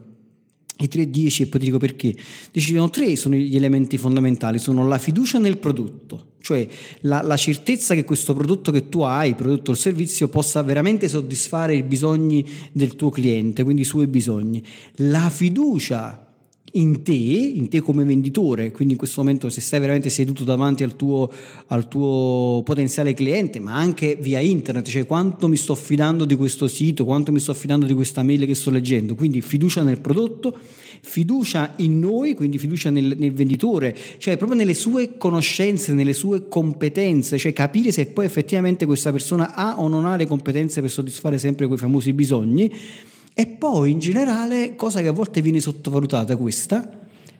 I 0.78 0.88
3-10 0.90 1.42
e 1.42 1.46
poi 1.46 1.60
ti 1.60 1.66
dico 1.66 1.78
perché. 1.78 2.16
Dicono 2.50 2.90
tre 2.90 3.14
sono 3.14 3.36
gli 3.36 3.54
elementi 3.54 3.96
fondamentali, 3.96 4.58
sono 4.58 4.88
la 4.88 4.98
fiducia 4.98 5.38
nel 5.38 5.58
prodotto, 5.58 6.32
cioè 6.40 6.66
la, 7.02 7.22
la, 7.22 7.36
certezza 7.36 7.94
che 7.94 8.02
questo 8.02 8.34
prodotto 8.34 8.72
che 8.72 8.88
tu 8.88 9.02
hai, 9.02 9.34
prodotto 9.34 9.72
o 9.72 9.74
servizio, 9.74 10.28
possa 10.28 10.62
veramente 10.62 11.06
soddisfare 11.06 11.76
i 11.76 11.82
bisogni 11.82 12.44
del 12.72 12.96
tuo 12.96 13.10
cliente, 13.10 13.62
quindi 13.62 13.82
i 13.82 13.84
suoi 13.84 14.06
bisogni. 14.06 14.64
La 14.96 15.28
fiducia 15.28 16.24
in 16.72 17.02
te, 17.02 17.12
in 17.12 17.68
te 17.68 17.80
come 17.80 18.04
venditore, 18.04 18.70
quindi 18.70 18.94
in 18.94 18.98
questo 18.98 19.22
momento 19.22 19.48
se 19.48 19.60
stai 19.60 19.80
veramente 19.80 20.10
seduto 20.10 20.44
davanti 20.44 20.82
al 20.82 20.94
tuo, 20.96 21.30
al 21.68 21.88
tuo 21.88 22.62
potenziale 22.64 23.14
cliente, 23.14 23.58
ma 23.58 23.74
anche 23.74 24.16
via 24.20 24.40
internet, 24.40 24.88
cioè 24.88 25.06
quanto 25.06 25.48
mi 25.48 25.56
sto 25.56 25.74
fidando 25.74 26.24
di 26.24 26.36
questo 26.36 26.68
sito, 26.68 27.04
quanto 27.04 27.32
mi 27.32 27.40
sto 27.40 27.54
fidando 27.54 27.86
di 27.86 27.94
questa 27.94 28.22
mail 28.22 28.46
che 28.46 28.54
sto 28.54 28.70
leggendo, 28.70 29.14
quindi 29.14 29.40
fiducia 29.40 29.82
nel 29.82 30.00
prodotto, 30.00 30.56
fiducia 31.02 31.74
in 31.76 31.98
noi, 31.98 32.34
quindi 32.34 32.58
fiducia 32.58 32.90
nel, 32.90 33.16
nel 33.18 33.32
venditore, 33.32 33.96
cioè 34.18 34.36
proprio 34.36 34.58
nelle 34.58 34.74
sue 34.74 35.16
conoscenze, 35.16 35.92
nelle 35.92 36.12
sue 36.12 36.46
competenze, 36.46 37.38
cioè 37.38 37.52
capire 37.52 37.90
se 37.90 38.06
poi 38.06 38.26
effettivamente 38.26 38.86
questa 38.86 39.10
persona 39.10 39.54
ha 39.54 39.80
o 39.80 39.88
non 39.88 40.04
ha 40.04 40.16
le 40.16 40.26
competenze 40.26 40.80
per 40.80 40.90
soddisfare 40.90 41.38
sempre 41.38 41.66
quei 41.66 41.78
famosi 41.78 42.12
bisogni 42.12 42.70
e 43.40 43.46
poi 43.46 43.92
in 43.92 44.00
generale, 44.00 44.74
cosa 44.76 45.00
che 45.00 45.08
a 45.08 45.12
volte 45.12 45.40
viene 45.40 45.60
sottovalutata 45.60 46.36
questa, 46.36 46.86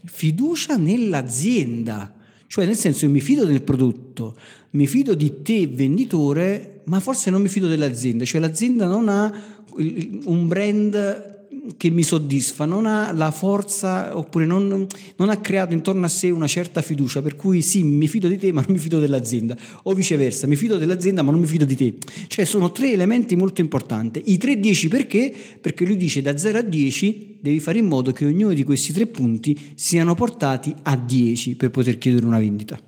fiducia 0.02 0.76
nell'azienda. 0.76 2.10
Cioè 2.46 2.64
nel 2.64 2.76
senso 2.76 3.04
io 3.04 3.10
mi 3.10 3.20
fido 3.20 3.44
del 3.44 3.60
prodotto, 3.60 4.34
mi 4.70 4.86
fido 4.86 5.12
di 5.12 5.42
te 5.42 5.66
venditore, 5.66 6.80
ma 6.84 7.00
forse 7.00 7.28
non 7.28 7.42
mi 7.42 7.48
fido 7.48 7.68
dell'azienda. 7.68 8.24
Cioè 8.24 8.40
l'azienda 8.40 8.86
non 8.86 9.10
ha 9.10 9.30
un 9.76 10.48
brand 10.48 11.39
che 11.76 11.90
mi 11.90 12.02
soddisfa, 12.02 12.64
non 12.64 12.86
ha 12.86 13.12
la 13.12 13.30
forza 13.30 14.16
oppure 14.16 14.46
non, 14.46 14.86
non, 15.16 15.28
ha 15.28 15.36
creato 15.38 15.72
intorno 15.72 16.04
a 16.06 16.08
sé 16.08 16.30
una 16.30 16.46
certa 16.46 16.82
fiducia, 16.82 17.22
per 17.22 17.36
cui 17.36 17.62
sì, 17.62 17.82
mi 17.82 18.08
fido 18.08 18.28
di 18.28 18.38
te 18.38 18.52
ma 18.52 18.62
non 18.62 18.72
mi 18.72 18.78
fido 18.78 18.98
dell'azienda, 18.98 19.56
o 19.84 19.92
viceversa, 19.92 20.46
mi 20.46 20.56
fido 20.56 20.78
dell'azienda 20.78 21.22
ma 21.22 21.30
non 21.30 21.40
mi 21.40 21.46
fido 21.46 21.64
di 21.64 21.76
te. 21.76 21.94
Cioè 22.26 22.44
sono 22.44 22.72
tre 22.72 22.92
elementi 22.92 23.36
molto 23.36 23.60
importanti. 23.60 24.22
I 24.26 24.38
tre 24.38 24.58
10 24.58 24.88
perché? 24.88 25.32
Perché 25.60 25.84
lui 25.84 25.96
dice 25.96 26.22
da 26.22 26.36
0 26.36 26.58
a 26.58 26.62
10 26.62 27.38
devi 27.40 27.60
fare 27.60 27.78
in 27.78 27.86
modo 27.86 28.12
che 28.12 28.24
ognuno 28.24 28.52
di 28.52 28.64
questi 28.64 28.92
tre 28.92 29.06
punti 29.06 29.72
siano 29.74 30.14
portati 30.14 30.74
a 30.82 30.96
10 30.96 31.56
per 31.56 31.70
poter 31.70 31.98
chiedere 31.98 32.26
una 32.26 32.38
vendita. 32.38 32.78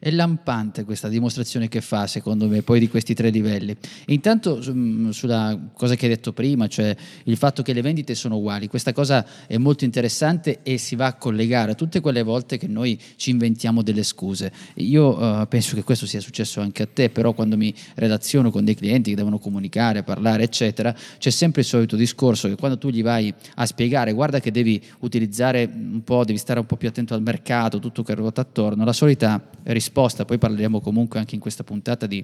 È 0.00 0.12
lampante 0.12 0.84
questa 0.84 1.08
dimostrazione 1.08 1.66
che 1.66 1.80
fa, 1.80 2.06
secondo 2.06 2.46
me, 2.46 2.62
poi 2.62 2.78
di 2.78 2.88
questi 2.88 3.14
tre 3.14 3.30
livelli. 3.30 3.76
Intanto 4.06 4.62
mm, 4.64 5.10
sulla 5.10 5.58
cosa 5.72 5.96
che 5.96 6.06
hai 6.06 6.12
detto 6.12 6.32
prima, 6.32 6.68
cioè 6.68 6.94
il 7.24 7.36
fatto 7.36 7.62
che 7.62 7.72
le 7.72 7.82
vendite 7.82 8.14
sono 8.14 8.36
uguali, 8.36 8.68
questa 8.68 8.92
cosa 8.92 9.26
è 9.48 9.56
molto 9.56 9.84
interessante 9.84 10.60
e 10.62 10.78
si 10.78 10.94
va 10.94 11.06
a 11.06 11.14
collegare 11.14 11.72
a 11.72 11.74
tutte 11.74 11.98
quelle 11.98 12.22
volte 12.22 12.58
che 12.58 12.68
noi 12.68 12.96
ci 13.16 13.30
inventiamo 13.30 13.82
delle 13.82 14.04
scuse. 14.04 14.52
Io 14.74 15.18
uh, 15.18 15.48
penso 15.48 15.74
che 15.74 15.82
questo 15.82 16.06
sia 16.06 16.20
successo 16.20 16.60
anche 16.60 16.84
a 16.84 16.88
te, 16.92 17.10
però 17.10 17.32
quando 17.32 17.56
mi 17.56 17.74
relaziono 17.96 18.52
con 18.52 18.64
dei 18.64 18.76
clienti 18.76 19.10
che 19.10 19.16
devono 19.16 19.40
comunicare, 19.40 20.04
parlare, 20.04 20.44
eccetera, 20.44 20.94
c'è 21.18 21.30
sempre 21.30 21.62
il 21.62 21.66
solito 21.66 21.96
discorso 21.96 22.46
che 22.46 22.54
quando 22.54 22.78
tu 22.78 22.90
gli 22.90 23.02
vai 23.02 23.34
a 23.56 23.66
spiegare, 23.66 24.12
guarda 24.12 24.38
che 24.38 24.52
devi 24.52 24.80
utilizzare 25.00 25.68
un 25.68 26.04
po', 26.04 26.24
devi 26.24 26.38
stare 26.38 26.60
un 26.60 26.66
po' 26.66 26.76
più 26.76 26.86
attento 26.86 27.14
al 27.14 27.22
mercato, 27.22 27.80
tutto 27.80 28.04
che 28.04 28.14
ruota 28.14 28.42
attorno, 28.42 28.84
la 28.84 28.92
solita 28.92 29.42
risposta 29.64 29.86
risposta, 29.88 30.26
poi 30.26 30.38
parleremo 30.38 30.80
comunque 30.80 31.18
anche 31.18 31.34
in 31.34 31.40
questa 31.40 31.64
puntata 31.64 32.06
di 32.06 32.22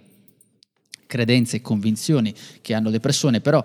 credenze 1.07 1.57
e 1.57 1.63
convinzioni 1.63 2.35
che 2.61 2.75
hanno 2.75 2.91
le 2.91 3.01
persone, 3.01 3.41
però 3.41 3.65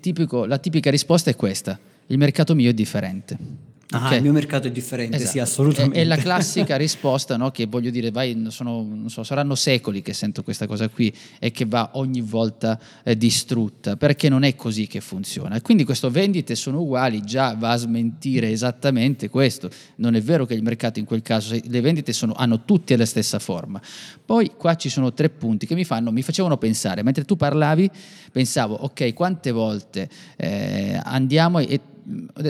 tipico, 0.00 0.44
la 0.46 0.58
tipica 0.58 0.90
risposta 0.90 1.30
è 1.30 1.36
questa, 1.36 1.78
il 2.06 2.18
mercato 2.18 2.54
mio 2.54 2.70
è 2.70 2.74
differente. 2.74 3.68
Ah, 3.92 4.06
okay. 4.06 4.16
il 4.18 4.22
mio 4.22 4.32
mercato 4.32 4.68
è 4.68 4.70
differente, 4.70 5.16
esatto. 5.16 5.30
sì, 5.32 5.38
assolutamente. 5.40 5.98
È, 5.98 6.02
è 6.02 6.04
la 6.04 6.16
classica 6.18 6.76
risposta, 6.76 7.36
no? 7.36 7.50
che 7.50 7.66
voglio 7.66 7.90
dire, 7.90 8.10
vai, 8.12 8.46
sono, 8.48 9.04
so, 9.06 9.24
saranno 9.24 9.56
secoli 9.56 10.00
che 10.00 10.12
sento 10.12 10.44
questa 10.44 10.66
cosa 10.66 10.88
qui 10.88 11.12
e 11.40 11.50
che 11.50 11.64
va 11.64 11.90
ogni 11.94 12.20
volta 12.20 12.78
eh, 13.02 13.16
distrutta, 13.16 13.96
perché 13.96 14.28
non 14.28 14.44
è 14.44 14.54
così 14.54 14.86
che 14.86 15.00
funziona. 15.00 15.60
quindi 15.60 15.84
questo 15.84 16.08
vendite 16.08 16.54
sono 16.54 16.80
uguali, 16.80 17.22
già 17.22 17.54
va 17.54 17.70
a 17.70 17.76
smentire 17.76 18.50
esattamente 18.50 19.28
questo. 19.28 19.68
Non 19.96 20.14
è 20.14 20.22
vero 20.22 20.46
che 20.46 20.54
il 20.54 20.62
mercato 20.62 21.00
in 21.00 21.04
quel 21.04 21.22
caso, 21.22 21.58
le 21.60 21.80
vendite 21.80 22.12
sono, 22.12 22.32
hanno 22.34 22.64
tutte 22.64 22.96
la 22.96 23.06
stessa 23.06 23.40
forma. 23.40 23.80
Poi 24.24 24.52
qua 24.56 24.76
ci 24.76 24.88
sono 24.88 25.12
tre 25.12 25.30
punti 25.30 25.66
che 25.66 25.74
mi, 25.74 25.84
fanno, 25.84 26.12
mi 26.12 26.22
facevano 26.22 26.56
pensare, 26.58 27.02
mentre 27.02 27.24
tu 27.24 27.34
parlavi, 27.34 27.90
pensavo, 28.30 28.74
ok, 28.74 29.12
quante 29.14 29.50
volte 29.50 30.08
eh, 30.36 31.00
andiamo 31.02 31.58
e 31.58 31.80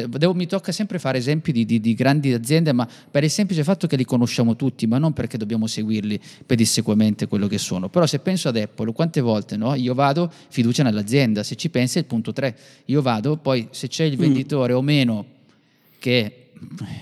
devo, 0.08 0.34
mi 0.34 0.46
tocca 0.46 0.72
sempre 0.72 0.98
fare 0.98 1.18
esempi 1.18 1.52
di, 1.52 1.64
di, 1.64 1.80
di, 1.80 1.94
grandi 1.94 2.32
aziende, 2.32 2.72
ma 2.72 2.88
per 3.10 3.24
il 3.24 3.30
semplice 3.30 3.62
fatto 3.64 3.86
che 3.86 3.96
li 3.96 4.04
conosciamo 4.04 4.56
tutti, 4.56 4.86
ma 4.86 4.98
non 4.98 5.12
perché 5.12 5.36
dobbiamo 5.36 5.66
seguirli 5.66 6.18
pedissequamente 6.46 7.26
quello 7.26 7.46
che 7.46 7.58
sono. 7.58 7.88
Però 7.88 8.06
se 8.06 8.18
penso 8.20 8.48
ad 8.48 8.56
Apple, 8.56 8.92
quante 8.92 9.20
volte 9.20 9.56
no? 9.56 9.74
io 9.74 9.94
vado, 9.94 10.30
fiducia 10.48 10.82
nell'azienda, 10.82 11.42
se 11.42 11.56
ci 11.56 11.68
pensi 11.68 11.98
è 11.98 12.00
il 12.00 12.06
punto 12.06 12.32
3, 12.32 12.56
io 12.86 13.02
vado, 13.02 13.36
poi 13.36 13.68
se 13.70 13.88
c'è 13.88 14.04
il 14.04 14.16
mm. 14.16 14.20
venditore 14.20 14.72
mm. 14.72 14.76
o 14.76 14.82
meno 14.82 15.26
che 15.98 16.50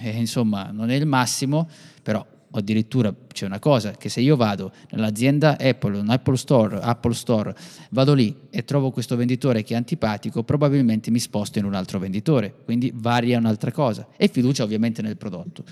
eh, 0.02 0.10
insomma 0.10 0.70
non 0.72 0.90
è 0.90 0.94
il 0.94 1.06
massimo, 1.06 1.68
però 2.02 2.24
o 2.50 2.58
addirittura 2.58 3.14
c'è 3.32 3.46
una 3.46 3.58
cosa 3.58 3.92
che 3.92 4.08
se 4.08 4.20
io 4.20 4.36
vado 4.36 4.72
nell'azienda 4.90 5.58
Apple, 5.58 5.98
un 5.98 6.08
Apple 6.08 6.36
Store, 6.36 6.78
Apple 6.78 7.14
Store, 7.14 7.54
vado 7.90 8.14
lì 8.14 8.34
e 8.50 8.64
trovo 8.64 8.90
questo 8.90 9.16
venditore 9.16 9.62
che 9.62 9.74
è 9.74 9.76
antipatico, 9.76 10.42
probabilmente 10.42 11.10
mi 11.10 11.18
sposto 11.18 11.58
in 11.58 11.64
un 11.64 11.74
altro 11.74 11.98
venditore, 11.98 12.54
quindi 12.64 12.92
varia 12.94 13.38
un'altra 13.38 13.72
cosa 13.72 14.08
e 14.16 14.28
fiducia 14.28 14.62
ovviamente 14.62 15.02
nel 15.02 15.16
prodotto. 15.16 15.64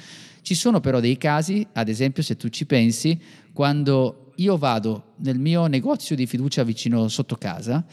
Ci 0.43 0.55
sono 0.55 0.81
però 0.81 1.01
dei 1.01 1.17
casi, 1.17 1.67
ad 1.73 1.89
esempio 1.89 2.23
se 2.23 2.37
tu 2.37 2.49
ci 2.49 2.67
pensi, 2.67 3.21
quando 3.53 4.33
io 4.37 4.57
vado 4.57 5.15
nel 5.17 5.39
mio 5.39 5.67
negozio 5.67 6.15
di 6.15 6.27
fiducia 6.27 6.63
vicino 6.63 7.09
sotto 7.09 7.37
casa 7.37 7.85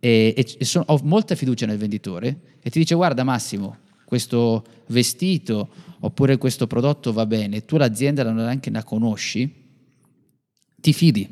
e, 0.00 0.34
e, 0.36 0.56
e 0.58 0.64
sono, 0.64 0.84
ho 0.88 0.98
molta 1.04 1.34
fiducia 1.34 1.66
nel 1.66 1.78
venditore 1.78 2.56
e 2.60 2.70
ti 2.70 2.78
dice 2.78 2.94
guarda 2.94 3.22
Massimo, 3.24 3.76
questo 4.12 4.62
vestito 4.88 5.70
oppure 6.00 6.36
questo 6.36 6.66
prodotto 6.66 7.14
va 7.14 7.24
bene, 7.24 7.64
tu 7.64 7.78
l'azienda 7.78 8.22
non 8.22 8.34
neanche 8.34 8.70
la 8.70 8.84
conosci, 8.84 9.50
ti 10.76 10.92
fidi 10.92 11.26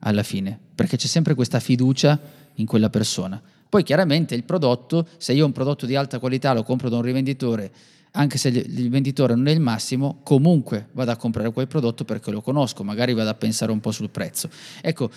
alla 0.00 0.24
fine, 0.24 0.58
perché 0.74 0.96
c'è 0.96 1.06
sempre 1.06 1.34
questa 1.34 1.60
fiducia 1.60 2.18
in 2.54 2.66
quella 2.66 2.90
persona. 2.90 3.40
Poi 3.68 3.84
chiaramente 3.84 4.34
il 4.34 4.42
prodotto, 4.42 5.06
se 5.16 5.32
io 5.32 5.44
ho 5.44 5.46
un 5.46 5.52
prodotto 5.52 5.86
di 5.86 5.94
alta 5.94 6.18
qualità 6.18 6.52
lo 6.54 6.64
compro 6.64 6.88
da 6.88 6.96
un 6.96 7.02
rivenditore, 7.02 7.70
anche 8.10 8.36
se 8.36 8.48
il 8.48 8.90
venditore 8.90 9.36
non 9.36 9.46
è 9.46 9.52
il 9.52 9.60
massimo, 9.60 10.18
comunque 10.24 10.88
vado 10.94 11.12
a 11.12 11.16
comprare 11.16 11.52
quel 11.52 11.68
prodotto 11.68 12.04
perché 12.04 12.32
lo 12.32 12.40
conosco, 12.40 12.82
magari 12.82 13.14
vado 13.14 13.30
a 13.30 13.34
pensare 13.34 13.70
un 13.70 13.78
po' 13.78 13.92
sul 13.92 14.10
prezzo. 14.10 14.50
Ecco, 14.80 15.08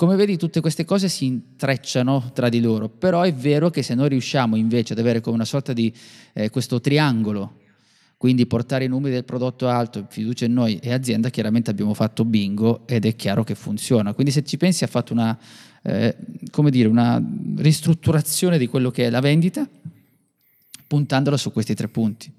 come 0.00 0.16
vedi 0.16 0.38
tutte 0.38 0.62
queste 0.62 0.86
cose 0.86 1.10
si 1.10 1.26
intrecciano 1.26 2.30
tra 2.32 2.48
di 2.48 2.62
loro, 2.62 2.88
però 2.88 3.20
è 3.20 3.34
vero 3.34 3.68
che 3.68 3.82
se 3.82 3.94
noi 3.94 4.08
riusciamo 4.08 4.56
invece 4.56 4.94
ad 4.94 4.98
avere 4.98 5.20
come 5.20 5.36
una 5.36 5.44
sorta 5.44 5.74
di 5.74 5.92
eh, 6.32 6.48
questo 6.48 6.80
triangolo, 6.80 7.58
quindi 8.16 8.46
portare 8.46 8.86
i 8.86 8.88
numeri 8.88 9.12
del 9.12 9.26
prodotto 9.26 9.68
alto, 9.68 10.06
fiducia 10.08 10.46
in 10.46 10.54
noi 10.54 10.78
e 10.78 10.94
azienda, 10.94 11.28
chiaramente 11.28 11.68
abbiamo 11.68 11.92
fatto 11.92 12.24
bingo 12.24 12.86
ed 12.86 13.04
è 13.04 13.14
chiaro 13.14 13.44
che 13.44 13.54
funziona. 13.54 14.14
Quindi 14.14 14.32
se 14.32 14.42
ci 14.42 14.56
pensi 14.56 14.84
ha 14.84 14.86
fatto 14.86 15.12
una, 15.12 15.38
eh, 15.82 16.16
come 16.50 16.70
dire, 16.70 16.88
una 16.88 17.22
ristrutturazione 17.56 18.56
di 18.56 18.68
quello 18.68 18.90
che 18.90 19.04
è 19.04 19.10
la 19.10 19.20
vendita, 19.20 19.68
puntandola 20.86 21.36
su 21.36 21.52
questi 21.52 21.74
tre 21.74 21.88
punti. 21.88 22.32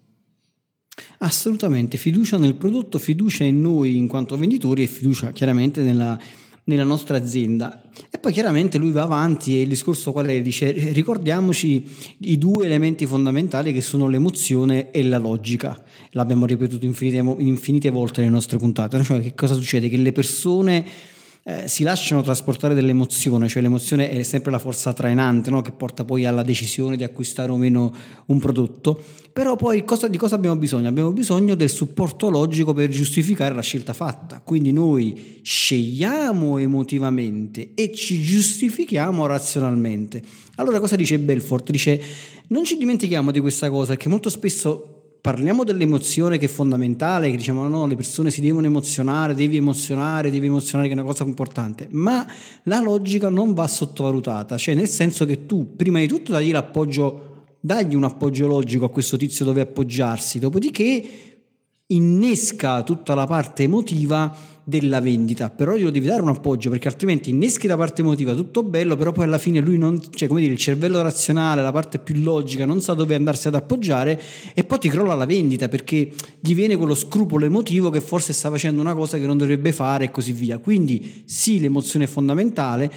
Assolutamente, 1.19 1.97
fiducia 1.97 2.39
nel 2.39 2.55
prodotto, 2.55 2.97
fiducia 2.97 3.43
in 3.43 3.61
noi 3.61 3.97
in 3.97 4.07
quanto 4.07 4.35
venditori 4.35 4.81
e 4.81 4.87
fiducia 4.87 5.31
chiaramente 5.31 5.83
nella 5.83 6.19
nella 6.65 6.83
nostra 6.83 7.17
azienda. 7.17 7.81
E 8.09 8.17
poi 8.17 8.31
chiaramente 8.31 8.77
lui 8.77 8.91
va 8.91 9.03
avanti 9.03 9.57
e 9.57 9.61
il 9.61 9.69
discorso 9.69 10.11
qual 10.11 10.27
è? 10.27 10.41
Dice 10.41 10.71
ricordiamoci 10.71 11.85
i 12.19 12.37
due 12.37 12.65
elementi 12.65 13.05
fondamentali 13.05 13.73
che 13.73 13.81
sono 13.81 14.07
l'emozione 14.07 14.91
e 14.91 15.03
la 15.03 15.17
logica. 15.17 15.81
L'abbiamo 16.11 16.45
ripetuto 16.45 16.85
infinite, 16.85 17.17
infinite 17.39 17.89
volte 17.89 18.21
nelle 18.21 18.33
nostre 18.33 18.57
puntate. 18.57 19.03
Cioè, 19.03 19.21
che 19.21 19.33
cosa 19.33 19.53
succede? 19.55 19.89
Che 19.89 19.97
le 19.97 20.11
persone 20.11 20.85
eh, 21.43 21.67
si 21.67 21.83
lasciano 21.83 22.21
trasportare 22.21 22.75
dell'emozione, 22.75 23.47
cioè 23.47 23.63
l'emozione 23.63 24.11
è 24.11 24.21
sempre 24.23 24.51
la 24.51 24.59
forza 24.59 24.93
trainante 24.93 25.49
no? 25.49 25.61
che 25.61 25.71
porta 25.71 26.05
poi 26.05 26.25
alla 26.25 26.43
decisione 26.43 26.95
di 26.95 27.03
acquistare 27.03 27.51
o 27.51 27.57
meno 27.57 27.91
un 28.27 28.39
prodotto, 28.39 29.01
però 29.33 29.55
poi 29.55 29.83
cosa, 29.83 30.07
di 30.07 30.17
cosa 30.17 30.35
abbiamo 30.35 30.57
bisogno? 30.57 30.87
Abbiamo 30.87 31.11
bisogno 31.11 31.55
del 31.55 31.69
supporto 31.69 32.29
logico 32.29 32.73
per 32.73 32.89
giustificare 32.89 33.55
la 33.55 33.61
scelta 33.61 33.93
fatta, 33.93 34.41
quindi 34.43 34.71
noi 34.71 35.39
scegliamo 35.41 36.59
emotivamente 36.59 37.71
e 37.73 37.91
ci 37.91 38.21
giustifichiamo 38.21 39.25
razionalmente. 39.25 40.21
Allora 40.55 40.79
cosa 40.79 40.95
dice 40.95 41.17
Belfort? 41.17 41.71
Dice 41.71 42.01
non 42.47 42.65
ci 42.65 42.77
dimentichiamo 42.77 43.31
di 43.31 43.39
questa 43.39 43.69
cosa 43.69 43.95
che 43.95 44.09
molto 44.09 44.29
spesso 44.29 44.90
parliamo 45.21 45.63
dell'emozione 45.63 46.39
che 46.39 46.47
è 46.47 46.49
fondamentale, 46.49 47.29
che 47.29 47.37
diciamo 47.37 47.67
no, 47.67 47.85
le 47.85 47.95
persone 47.95 48.31
si 48.31 48.41
devono 48.41 48.65
emozionare, 48.65 49.35
devi 49.35 49.57
emozionare, 49.57 50.31
devi 50.31 50.47
emozionare 50.47 50.89
che 50.89 50.95
è 50.95 50.97
una 50.97 51.07
cosa 51.07 51.23
importante, 51.23 51.87
ma 51.91 52.25
la 52.63 52.79
logica 52.79 53.29
non 53.29 53.53
va 53.53 53.67
sottovalutata, 53.67 54.57
cioè 54.57 54.73
nel 54.73 54.89
senso 54.89 55.25
che 55.25 55.45
tu 55.45 55.75
prima 55.75 55.99
di 55.99 56.07
tutto 56.07 56.31
dagli 56.31 56.51
l'appoggio, 56.51 57.45
dagli 57.59 57.93
un 57.93 58.03
appoggio 58.03 58.47
logico 58.47 58.85
a 58.85 58.89
questo 58.89 59.15
tizio 59.15 59.45
dove 59.45 59.61
appoggiarsi, 59.61 60.39
dopodiché 60.39 61.09
innesca 61.85 62.81
tutta 62.81 63.13
la 63.13 63.27
parte 63.27 63.63
emotiva 63.63 64.35
della 64.63 65.01
vendita, 65.01 65.49
però 65.49 65.75
glielo 65.75 65.89
devi 65.89 66.05
dare 66.05 66.21
un 66.21 66.29
appoggio 66.29 66.69
perché 66.69 66.87
altrimenti 66.87 67.29
inneschi 67.29 67.67
la 67.67 67.77
parte 67.77 68.01
emotiva, 68.01 68.33
tutto 68.33 68.63
bello, 68.63 68.95
però 68.95 69.11
poi 69.11 69.25
alla 69.25 69.37
fine 69.37 69.59
lui 69.59 69.77
non, 69.77 69.99
cioè 70.13 70.27
come 70.27 70.41
dire, 70.41 70.53
il 70.53 70.59
cervello 70.59 71.01
razionale, 71.01 71.61
la 71.61 71.71
parte 71.71 71.99
più 71.99 72.15
logica, 72.21 72.65
non 72.65 72.81
sa 72.81 72.93
dove 72.93 73.15
andarsi 73.15 73.47
ad 73.47 73.55
appoggiare 73.55 74.21
e 74.53 74.63
poi 74.63 74.79
ti 74.79 74.89
crolla 74.89 75.15
la 75.15 75.25
vendita 75.25 75.67
perché 75.67 76.11
gli 76.39 76.53
viene 76.53 76.77
quello 76.77 76.95
scrupolo 76.95 77.45
emotivo 77.45 77.89
che 77.89 78.01
forse 78.01 78.33
sta 78.33 78.49
facendo 78.49 78.81
una 78.81 78.93
cosa 78.93 79.17
che 79.17 79.25
non 79.25 79.37
dovrebbe 79.37 79.71
fare 79.71 80.05
e 80.05 80.11
così 80.11 80.31
via. 80.31 80.59
Quindi 80.59 81.23
sì, 81.25 81.59
l'emozione 81.59 82.05
è 82.05 82.07
fondamentale, 82.07 82.91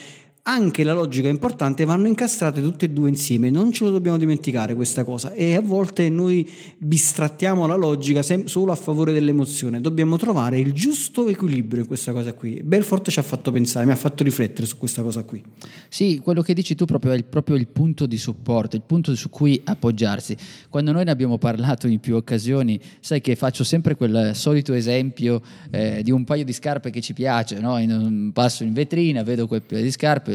anche 0.47 0.85
la 0.85 0.93
logica 0.93 1.29
è 1.29 1.31
importante, 1.31 1.87
vanno 1.87 2.07
incastrate 2.07 2.61
tutte 2.61 2.85
e 2.85 2.91
due 2.91 3.09
insieme, 3.09 3.49
non 3.49 3.73
ce 3.73 3.85
lo 3.85 3.91
dobbiamo 3.91 4.19
dimenticare 4.19 4.75
questa 4.75 5.03
cosa 5.03 5.33
e 5.33 5.55
a 5.55 5.63
volte 5.63 6.11
noi 6.11 6.51
bistrattiamo 6.77 7.67
la 7.67 7.77
logica 7.77 8.23
solo 8.45 8.71
a 8.71 8.75
favore 8.75 9.15
dell'emozione, 9.15 9.81
dobbiamo 9.81 10.19
trovare 10.19 10.59
il 10.59 10.75
giusto 10.75 11.29
equilibrio 11.29 11.81
in 11.81 11.87
questa 11.87 12.13
cosa 12.13 12.35
qui. 12.35 12.61
Belfort 12.63 13.09
ci 13.09 13.19
ha 13.19 13.23
fatto 13.23 13.51
pensare, 13.53 13.87
mi 13.87 13.93
ha 13.93 13.97
fatto 13.97 14.23
riflettere 14.23 14.67
su 14.67 14.77
questa 14.77 15.01
cosa 15.01 15.23
qui. 15.23 15.43
Sì, 15.89 16.21
quello 16.23 16.43
che 16.43 16.53
dici 16.53 16.75
tu 16.75 16.85
proprio 16.85 17.13
è 17.13 17.17
il, 17.17 17.25
proprio 17.25 17.57
il 17.57 17.67
punto 17.67 18.05
di 18.05 18.19
supporto, 18.19 18.77
il 18.77 18.83
punto 18.85 19.15
su 19.17 19.31
cui 19.31 19.59
appoggiarsi. 19.65 20.37
Quando 20.69 20.93
noi 20.93 21.05
ne 21.05 21.11
abbiamo 21.11 21.39
parlato 21.39 21.87
in 21.87 22.01
più 22.01 22.17
occasioni, 22.17 22.79
sai 23.01 23.23
che 23.23 23.35
faccio 23.35 23.65
sempre 23.65 23.95
quel 23.95 24.33
solito 24.35 24.75
esempio 24.75 25.41
eh, 25.71 26.03
di 26.03 26.11
un 26.11 26.25
paio 26.25 26.45
di 26.45 26.53
scarpe 26.53 26.91
che 26.91 27.01
ci 27.01 27.15
piace, 27.15 27.61
no? 27.61 27.79
in, 27.79 28.31
passo 28.35 28.63
in 28.63 28.75
vetrina, 28.75 29.23
vedo 29.23 29.47
quel 29.47 29.63
paio 29.63 29.83
di 29.83 29.91
scarpe, 29.91 30.33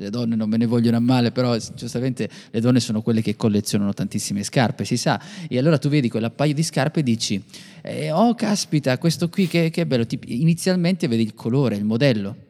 le 0.00 0.10
donne 0.10 0.34
non 0.34 0.48
me 0.48 0.56
ne 0.56 0.66
vogliono 0.66 0.96
a 0.96 1.00
male, 1.00 1.30
però 1.30 1.56
giustamente 1.74 2.28
le 2.50 2.60
donne 2.60 2.80
sono 2.80 3.02
quelle 3.02 3.20
che 3.20 3.36
collezionano 3.36 3.92
tantissime 3.92 4.42
scarpe, 4.42 4.84
si 4.84 4.96
sa. 4.96 5.20
E 5.48 5.58
allora 5.58 5.78
tu 5.78 5.88
vedi 5.88 6.08
quella 6.08 6.30
paio 6.30 6.54
di 6.54 6.62
scarpe 6.62 7.00
e 7.00 7.02
dici, 7.02 7.42
eh, 7.82 8.10
oh 8.10 8.34
caspita, 8.34 8.96
questo 8.98 9.28
qui 9.28 9.46
che, 9.46 9.70
che 9.70 9.86
bello. 9.86 10.06
inizialmente 10.26 11.06
vedi 11.06 11.22
il 11.22 11.34
colore, 11.34 11.76
il 11.76 11.84
modello. 11.84 12.48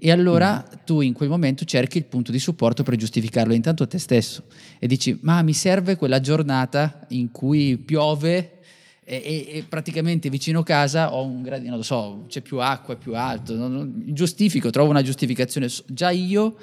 E 0.00 0.12
allora 0.12 0.64
mm. 0.64 0.78
tu 0.84 1.00
in 1.00 1.12
quel 1.12 1.28
momento 1.28 1.64
cerchi 1.64 1.98
il 1.98 2.04
punto 2.04 2.30
di 2.30 2.38
supporto 2.38 2.84
per 2.84 2.96
giustificarlo 2.96 3.52
intanto 3.52 3.82
a 3.82 3.86
te 3.86 3.98
stesso 3.98 4.44
e 4.78 4.86
dici, 4.86 5.18
ma 5.22 5.42
mi 5.42 5.52
serve 5.52 5.96
quella 5.96 6.20
giornata 6.20 7.04
in 7.08 7.32
cui 7.32 7.76
piove 7.76 8.57
e, 9.08 9.48
e, 9.48 9.64
praticamente 9.66 10.28
vicino 10.28 10.62
casa 10.62 11.14
ho 11.14 11.24
un 11.24 11.40
gradino, 11.40 11.70
non 11.70 11.78
lo 11.78 11.84
so, 11.84 12.26
c'è 12.28 12.42
più 12.42 12.58
acqua, 12.58 12.94
è 12.94 12.98
più 12.98 13.14
alto, 13.16 13.56
non, 13.56 13.72
non, 13.72 14.02
giustifico, 14.08 14.68
trovo 14.68 14.90
una 14.90 15.00
giustificazione, 15.00 15.66
già 15.86 16.10
io 16.10 16.56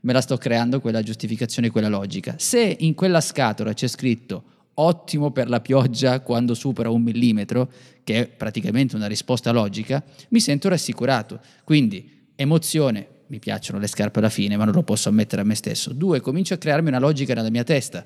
me 0.00 0.12
la 0.12 0.20
sto 0.20 0.36
creando 0.36 0.80
quella 0.80 1.02
giustificazione, 1.02 1.70
quella 1.70 1.88
logica. 1.88 2.34
Se 2.36 2.76
in 2.80 2.94
quella 2.94 3.20
scatola 3.20 3.72
c'è 3.72 3.86
scritto 3.86 4.42
ottimo 4.74 5.30
per 5.30 5.48
la 5.48 5.60
pioggia 5.60 6.18
quando 6.20 6.54
supera 6.54 6.90
un 6.90 7.00
millimetro, 7.00 7.70
che 8.02 8.22
è 8.22 8.26
praticamente 8.26 8.96
una 8.96 9.06
risposta 9.06 9.52
logica, 9.52 10.02
mi 10.30 10.40
sento 10.40 10.68
rassicurato. 10.68 11.40
Quindi 11.62 12.26
emozione, 12.34 13.06
mi 13.28 13.38
piacciono 13.38 13.78
le 13.78 13.86
scarpe 13.86 14.18
alla 14.18 14.28
fine, 14.30 14.56
ma 14.56 14.64
non 14.64 14.74
lo 14.74 14.82
posso 14.82 15.08
ammettere 15.08 15.42
a 15.42 15.44
me 15.44 15.54
stesso. 15.54 15.92
Due, 15.92 16.20
comincio 16.20 16.54
a 16.54 16.56
crearmi 16.56 16.88
una 16.88 16.98
logica 16.98 17.34
nella 17.34 17.50
mia 17.50 17.64
testa 17.64 18.04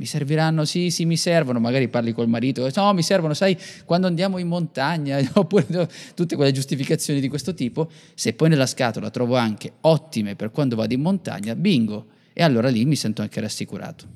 mi 0.00 0.06
serviranno, 0.06 0.64
sì, 0.64 0.88
sì, 0.88 1.04
mi 1.04 1.18
servono, 1.18 1.60
magari 1.60 1.88
parli 1.88 2.12
col 2.12 2.26
marito, 2.26 2.66
no, 2.74 2.94
mi 2.94 3.02
servono, 3.02 3.34
sai, 3.34 3.54
quando 3.84 4.06
andiamo 4.06 4.38
in 4.38 4.48
montagna, 4.48 5.20
oppure 5.34 5.66
tutte 6.14 6.36
quelle 6.36 6.52
giustificazioni 6.52 7.20
di 7.20 7.28
questo 7.28 7.52
tipo, 7.52 7.90
se 8.14 8.32
poi 8.32 8.48
nella 8.48 8.64
scatola 8.64 9.10
trovo 9.10 9.36
anche 9.36 9.74
ottime 9.82 10.36
per 10.36 10.52
quando 10.52 10.74
vado 10.74 10.94
in 10.94 11.02
montagna, 11.02 11.54
bingo, 11.54 12.06
e 12.32 12.42
allora 12.42 12.70
lì 12.70 12.86
mi 12.86 12.96
sento 12.96 13.20
anche 13.20 13.42
rassicurato. 13.42 14.06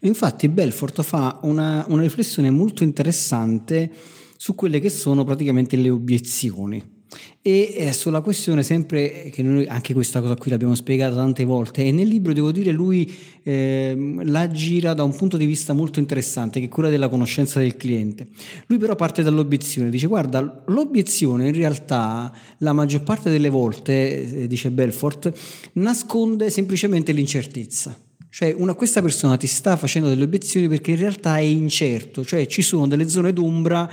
Infatti 0.00 0.48
Belfort 0.50 1.00
fa 1.00 1.38
una, 1.44 1.86
una 1.88 2.02
riflessione 2.02 2.50
molto 2.50 2.84
interessante 2.84 3.90
su 4.36 4.54
quelle 4.54 4.80
che 4.80 4.90
sono 4.90 5.24
praticamente 5.24 5.76
le 5.76 5.88
obiezioni. 5.88 6.95
E 7.40 7.92
sulla 7.92 8.22
questione 8.22 8.64
sempre, 8.64 9.30
che 9.32 9.40
noi 9.40 9.68
anche 9.68 9.94
questa 9.94 10.20
cosa 10.20 10.34
qui 10.34 10.50
l'abbiamo 10.50 10.74
spiegata 10.74 11.14
tante 11.14 11.44
volte, 11.44 11.84
e 11.84 11.92
nel 11.92 12.08
libro 12.08 12.32
devo 12.32 12.50
dire 12.50 12.72
lui 12.72 13.14
eh, 13.44 14.16
la 14.24 14.50
gira 14.50 14.94
da 14.94 15.04
un 15.04 15.14
punto 15.14 15.36
di 15.36 15.46
vista 15.46 15.72
molto 15.72 16.00
interessante, 16.00 16.58
che 16.58 16.66
è 16.66 16.68
quella 16.68 16.88
della 16.88 17.08
conoscenza 17.08 17.60
del 17.60 17.76
cliente. 17.76 18.26
Lui 18.66 18.78
però 18.78 18.96
parte 18.96 19.22
dall'obiezione, 19.22 19.90
dice 19.90 20.08
guarda, 20.08 20.64
l'obiezione 20.66 21.46
in 21.46 21.54
realtà 21.54 22.32
la 22.58 22.72
maggior 22.72 23.04
parte 23.04 23.30
delle 23.30 23.48
volte, 23.48 24.42
eh, 24.42 24.46
dice 24.48 24.72
Belfort, 24.72 25.32
nasconde 25.74 26.50
semplicemente 26.50 27.12
l'incertezza. 27.12 27.96
Cioè 28.28 28.54
una, 28.58 28.74
questa 28.74 29.00
persona 29.00 29.36
ti 29.36 29.46
sta 29.46 29.76
facendo 29.76 30.08
delle 30.08 30.24
obiezioni 30.24 30.66
perché 30.66 30.90
in 30.90 30.98
realtà 30.98 31.38
è 31.38 31.42
incerto, 31.42 32.24
cioè 32.24 32.46
ci 32.46 32.60
sono 32.60 32.88
delle 32.88 33.08
zone 33.08 33.32
d'ombra 33.32 33.88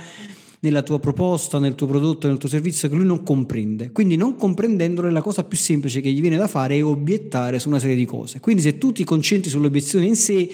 nella 0.64 0.82
tua 0.82 0.98
proposta, 0.98 1.58
nel 1.58 1.74
tuo 1.74 1.86
prodotto, 1.86 2.26
nel 2.26 2.38
tuo 2.38 2.48
servizio 2.48 2.88
che 2.88 2.94
lui 2.94 3.04
non 3.04 3.22
comprende. 3.22 3.92
Quindi 3.92 4.16
non 4.16 4.36
comprendendole 4.36 5.10
la 5.10 5.20
cosa 5.20 5.44
più 5.44 5.58
semplice 5.58 6.00
che 6.00 6.10
gli 6.10 6.20
viene 6.20 6.36
da 6.36 6.48
fare 6.48 6.76
è 6.76 6.84
obiettare 6.84 7.58
su 7.58 7.68
una 7.68 7.78
serie 7.78 7.96
di 7.96 8.06
cose. 8.06 8.40
Quindi 8.40 8.62
se 8.62 8.78
tu 8.78 8.90
ti 8.90 9.04
concentri 9.04 9.50
sull'obiezione 9.50 10.06
in 10.06 10.16
sé, 10.16 10.50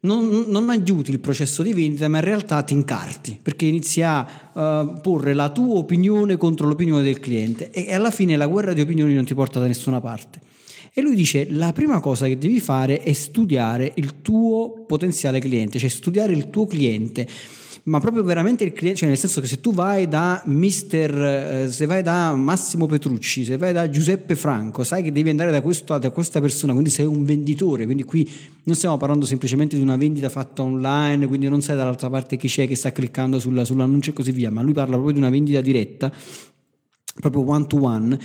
non, 0.00 0.44
non, 0.46 0.68
aiuti 0.68 1.10
il 1.10 1.18
processo 1.18 1.62
di 1.62 1.72
vendita, 1.72 2.06
ma 2.08 2.18
in 2.18 2.24
realtà 2.24 2.62
ti 2.62 2.74
incarti, 2.74 3.38
perché 3.42 3.64
inizi 3.64 4.02
a 4.02 4.50
uh, 4.52 5.00
porre 5.00 5.34
la 5.34 5.50
tua 5.50 5.78
opinione 5.78 6.36
contro 6.36 6.68
l'opinione 6.68 7.02
del 7.02 7.18
cliente 7.18 7.70
e 7.70 7.92
alla 7.92 8.10
fine 8.12 8.36
la 8.36 8.46
guerra 8.46 8.74
di 8.74 8.82
opinioni 8.82 9.14
non 9.14 9.24
ti 9.24 9.34
porta 9.34 9.58
da 9.58 9.66
nessuna 9.66 10.00
parte. 10.00 10.40
E 10.92 11.00
lui 11.00 11.14
dice, 11.14 11.46
la 11.50 11.72
prima 11.72 12.00
cosa 12.00 12.26
che 12.26 12.38
devi 12.38 12.60
fare 12.60 13.02
è 13.02 13.12
studiare 13.12 13.92
il 13.96 14.20
tuo 14.20 14.84
potenziale 14.86 15.40
cliente, 15.40 15.78
cioè 15.78 15.88
studiare 15.88 16.32
il 16.32 16.50
tuo 16.50 16.66
cliente 16.66 17.26
ma 17.88 18.00
proprio 18.00 18.22
veramente 18.22 18.64
il 18.64 18.72
cliente, 18.72 19.00
cioè 19.00 19.08
nel 19.08 19.16
senso 19.16 19.40
che 19.40 19.46
se 19.46 19.60
tu 19.60 19.72
vai 19.72 20.06
da 20.08 20.42
mister, 20.44 21.64
eh, 21.64 21.68
se 21.70 21.86
vai 21.86 22.02
da 22.02 22.34
Massimo 22.34 22.86
Petrucci, 22.86 23.44
se 23.44 23.56
vai 23.56 23.72
da 23.72 23.88
Giuseppe 23.88 24.36
Franco, 24.36 24.84
sai 24.84 25.02
che 25.02 25.10
devi 25.10 25.30
andare 25.30 25.50
da, 25.50 25.62
questo, 25.62 25.96
da 25.96 26.10
questa 26.10 26.40
persona, 26.40 26.72
quindi 26.72 26.90
sei 26.90 27.06
un 27.06 27.24
venditore, 27.24 27.86
quindi 27.86 28.04
qui 28.04 28.30
non 28.64 28.76
stiamo 28.76 28.98
parlando 28.98 29.24
semplicemente 29.24 29.74
di 29.74 29.82
una 29.82 29.96
vendita 29.96 30.28
fatta 30.28 30.62
online, 30.62 31.26
quindi 31.26 31.48
non 31.48 31.62
sai 31.62 31.76
dall'altra 31.76 32.10
parte 32.10 32.36
chi 32.36 32.46
c'è 32.46 32.68
che 32.68 32.76
sta 32.76 32.92
cliccando 32.92 33.40
sulla, 33.40 33.64
sull'annuncio 33.64 34.10
e 34.10 34.12
così 34.12 34.32
via, 34.32 34.50
ma 34.50 34.60
lui 34.60 34.74
parla 34.74 34.94
proprio 34.94 35.14
di 35.14 35.18
una 35.18 35.30
vendita 35.30 35.62
diretta, 35.62 36.12
proprio 37.20 37.48
one 37.48 37.66
to 37.66 37.82
one 37.82 38.18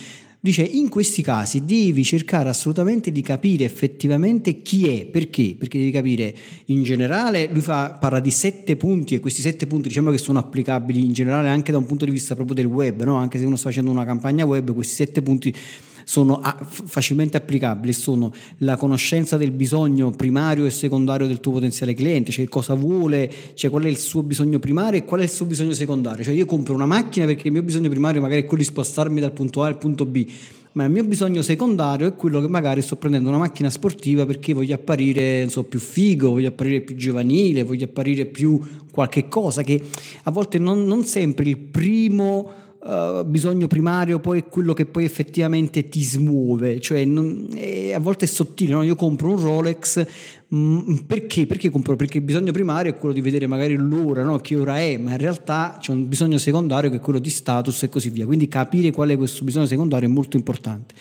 Dice, 0.43 0.61
in 0.61 0.89
questi 0.89 1.21
casi 1.21 1.63
devi 1.63 2.03
cercare 2.03 2.49
assolutamente 2.49 3.13
di 3.13 3.21
capire 3.21 3.63
effettivamente 3.63 4.61
chi 4.61 4.89
è, 4.89 5.05
perché? 5.05 5.55
Perché 5.57 5.77
devi 5.77 5.91
capire 5.91 6.35
in 6.65 6.83
generale, 6.83 7.47
lui 7.49 7.61
fa, 7.61 7.91
parla 7.91 8.19
di 8.19 8.29
sette 8.29 8.75
punti 8.75 9.15
e 9.15 9.21
questi 9.21 9.39
sette 9.39 9.67
punti 9.67 9.87
diciamo 9.87 10.11
che 10.11 10.17
sono 10.17 10.39
applicabili 10.39 10.99
in 10.99 11.13
generale 11.13 11.47
anche 11.47 11.71
da 11.71 11.77
un 11.77 11.85
punto 11.85 12.03
di 12.03 12.11
vista 12.11 12.35
proprio 12.35 12.55
del 12.55 12.65
web, 12.65 13.03
no? 13.03 13.15
anche 13.15 13.39
se 13.39 13.45
uno 13.45 13.55
sta 13.55 13.69
facendo 13.69 13.89
una 13.89 14.03
campagna 14.03 14.43
web, 14.43 14.73
questi 14.73 14.95
sette 14.95 15.21
punti 15.21 15.55
sono 16.03 16.41
facilmente 16.85 17.37
applicabili, 17.37 17.93
sono 17.93 18.31
la 18.59 18.77
conoscenza 18.77 19.37
del 19.37 19.51
bisogno 19.51 20.11
primario 20.11 20.65
e 20.65 20.69
secondario 20.69 21.27
del 21.27 21.39
tuo 21.39 21.53
potenziale 21.53 21.93
cliente, 21.93 22.31
cioè 22.31 22.47
cosa 22.47 22.73
vuole, 22.73 23.31
cioè 23.53 23.69
qual 23.69 23.83
è 23.83 23.89
il 23.89 23.97
suo 23.97 24.23
bisogno 24.23 24.59
primario 24.59 24.99
e 24.99 25.05
qual 25.05 25.21
è 25.21 25.23
il 25.23 25.29
suo 25.29 25.45
bisogno 25.45 25.73
secondario. 25.73 26.23
Cioè 26.23 26.33
io 26.33 26.45
compro 26.45 26.73
una 26.73 26.85
macchina 26.85 27.25
perché 27.25 27.47
il 27.47 27.53
mio 27.53 27.63
bisogno 27.63 27.89
primario 27.89 28.21
magari 28.21 28.41
è 28.41 28.45
quello 28.45 28.63
di 28.63 28.69
spostarmi 28.69 29.19
dal 29.19 29.31
punto 29.31 29.63
A 29.63 29.67
al 29.67 29.77
punto 29.77 30.05
B, 30.05 30.27
ma 30.73 30.85
il 30.85 30.91
mio 30.91 31.03
bisogno 31.03 31.43
secondario 31.43 32.07
è 32.07 32.15
quello 32.15 32.41
che 32.41 32.47
magari 32.47 32.81
sto 32.81 32.95
prendendo 32.95 33.29
una 33.29 33.37
macchina 33.37 33.69
sportiva 33.69 34.25
perché 34.25 34.53
voglio 34.53 34.73
apparire 34.73 35.47
so, 35.49 35.63
più 35.63 35.79
figo, 35.79 36.31
voglio 36.31 36.47
apparire 36.47 36.81
più 36.81 36.95
giovanile, 36.95 37.63
voglio 37.63 37.85
apparire 37.85 38.25
più 38.25 38.59
qualche 38.91 39.27
cosa 39.27 39.61
che 39.61 39.81
a 40.23 40.31
volte 40.31 40.57
non, 40.57 40.85
non 40.85 41.05
sempre 41.05 41.47
il 41.47 41.57
primo 41.57 42.61
Uh, 42.85 43.23
bisogno 43.23 43.67
primario 43.67 44.19
poi 44.19 44.39
è 44.39 44.45
quello 44.45 44.73
che 44.73 44.85
poi 44.85 45.05
effettivamente 45.05 45.87
ti 45.87 46.03
smuove, 46.03 46.81
cioè 46.81 47.05
non, 47.05 47.47
a 47.93 47.99
volte 47.99 48.25
è 48.25 48.27
sottile, 48.27 48.73
no? 48.73 48.83
io 48.83 48.97
compro 48.97 49.29
un 49.29 49.39
Rolex 49.39 50.05
mh, 50.49 50.57
mm, 50.57 50.95
perché? 51.07 51.45
Perché 51.45 51.69
compro? 51.69 51.95
Perché 51.95 52.17
il 52.17 52.25
bisogno 52.25 52.51
primario 52.51 52.91
è 52.91 52.97
quello 52.97 53.13
di 53.13 53.21
vedere 53.21 53.47
magari 53.47 53.77
l'ora, 53.77 54.23
no? 54.23 54.37
che 54.39 54.57
ora 54.57 54.79
è, 54.79 54.97
ma 54.97 55.11
in 55.11 55.17
realtà 55.17 55.77
c'è 55.79 55.93
un 55.93 56.09
bisogno 56.09 56.37
secondario 56.37 56.89
che 56.89 56.97
è 56.97 56.99
quello 56.99 57.19
di 57.19 57.29
status 57.29 57.83
e 57.83 57.87
così 57.87 58.09
via, 58.09 58.25
quindi 58.25 58.49
capire 58.49 58.91
qual 58.91 59.07
è 59.11 59.15
questo 59.15 59.45
bisogno 59.45 59.65
secondario 59.65 60.09
è 60.09 60.11
molto 60.11 60.35
importante. 60.35 60.93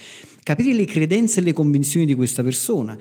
Capire 0.44 0.74
le 0.74 0.84
credenze 0.84 1.40
e 1.40 1.42
le 1.42 1.52
convinzioni 1.52 2.06
di 2.06 2.14
questa 2.14 2.44
persona 2.44 2.96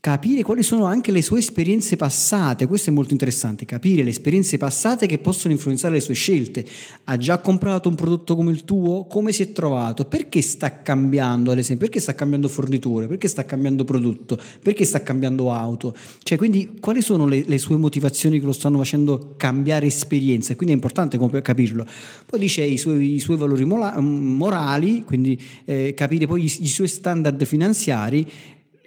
capire 0.00 0.42
quali 0.42 0.62
sono 0.62 0.86
anche 0.86 1.12
le 1.12 1.20
sue 1.20 1.40
esperienze 1.40 1.96
passate, 1.96 2.66
questo 2.66 2.88
è 2.88 2.92
molto 2.92 3.12
interessante, 3.12 3.66
capire 3.66 4.02
le 4.02 4.08
esperienze 4.08 4.56
passate 4.56 5.06
che 5.06 5.18
possono 5.18 5.52
influenzare 5.52 5.94
le 5.94 6.00
sue 6.00 6.14
scelte. 6.14 6.64
Ha 7.04 7.18
già 7.18 7.38
comprato 7.38 7.90
un 7.90 7.96
prodotto 7.96 8.34
come 8.34 8.50
il 8.50 8.64
tuo? 8.64 9.04
Come 9.04 9.30
si 9.32 9.42
è 9.42 9.52
trovato? 9.52 10.06
Perché 10.06 10.40
sta 10.40 10.80
cambiando, 10.80 11.50
ad 11.50 11.58
esempio? 11.58 11.86
Perché 11.86 12.00
sta 12.00 12.14
cambiando 12.14 12.48
fornitore? 12.48 13.08
Perché 13.08 13.28
sta 13.28 13.44
cambiando 13.44 13.84
prodotto? 13.84 14.38
Perché 14.62 14.86
sta 14.86 15.02
cambiando 15.02 15.52
auto? 15.52 15.94
Cioè, 16.22 16.38
quindi, 16.38 16.78
quali 16.80 17.02
sono 17.02 17.26
le, 17.26 17.44
le 17.46 17.58
sue 17.58 17.76
motivazioni 17.76 18.40
che 18.40 18.46
lo 18.46 18.52
stanno 18.52 18.78
facendo 18.78 19.34
cambiare 19.36 19.84
esperienza? 19.84 20.56
Quindi 20.56 20.72
è 20.72 20.76
importante 20.76 21.18
capirlo. 21.42 21.86
Poi 22.24 22.40
dice 22.40 22.64
i 22.64 22.78
suoi, 22.78 23.16
i 23.16 23.20
suoi 23.20 23.36
valori 23.36 23.66
morali, 23.66 25.04
quindi 25.04 25.38
eh, 25.66 25.92
capire 25.94 26.26
poi 26.26 26.44
i, 26.44 26.56
i 26.60 26.68
suoi 26.68 26.88
standard 26.88 27.44
finanziari 27.44 28.26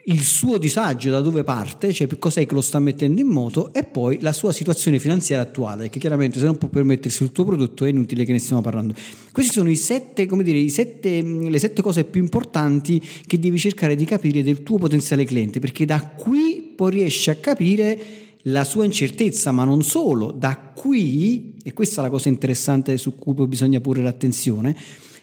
il 0.06 0.22
suo 0.22 0.58
disagio 0.58 1.12
da 1.12 1.22
dove 1.22 1.44
parte, 1.44 1.94
cioè 1.94 2.08
cos'è 2.20 2.46
che 2.46 2.54
lo 2.54 2.62
sta 2.62 2.80
mettendo 2.80 3.22
in 3.22 3.28
moto 3.28 3.72
e 3.74 3.84
poi 3.84 4.20
la 4.20 4.34
sua 4.34 4.52
situazione 4.52 5.00
finanziaria 5.00 5.46
attuale, 5.46 5.90
che 5.90 6.00
chiaramente 6.00 6.40
se 6.40 6.46
non 6.46 6.58
può 6.58 6.68
permettersi 6.68 7.24
il 7.24 7.32
tuo 7.32 7.46
prodotto 7.46 7.86
è 7.86 7.90
inutile 7.90 8.26
che 8.26 8.34
ne 8.34 8.40
stiamo 8.40 8.62
parlando. 8.62 8.94
Queste 9.32 9.54
sono 9.54 9.74
sette, 9.76 10.26
dire, 10.26 10.68
sette, 10.70 11.22
le 11.22 11.60
sette 11.60 11.82
cose 11.82 12.04
più 12.04 12.22
importanti 12.22 13.02
che 13.26 13.40
devi 13.40 13.58
cercare 13.58 13.96
di 13.96 14.04
capire 14.04 14.44
del 14.44 14.64
tuo 14.64 14.78
potenziale 14.78 15.24
cliente, 15.24 15.60
perché 15.60 15.86
da 15.86 16.02
qui 16.02 16.74
poi 16.76 16.92
riesci 16.92 17.30
a 17.30 17.36
capire 17.36 18.22
la 18.48 18.66
sua 18.66 18.84
incertezza, 18.84 19.52
ma 19.52 19.64
non 19.64 19.84
solo, 19.84 20.32
da 20.32 20.58
qui, 20.58 21.56
e 21.64 21.72
questa 21.72 22.02
è 22.02 22.04
la 22.04 22.10
cosa 22.10 22.28
interessante 22.28 22.98
su 22.98 23.16
cui 23.16 23.48
bisogna 23.48 23.80
porre 23.80 24.02
l'attenzione, 24.02 24.76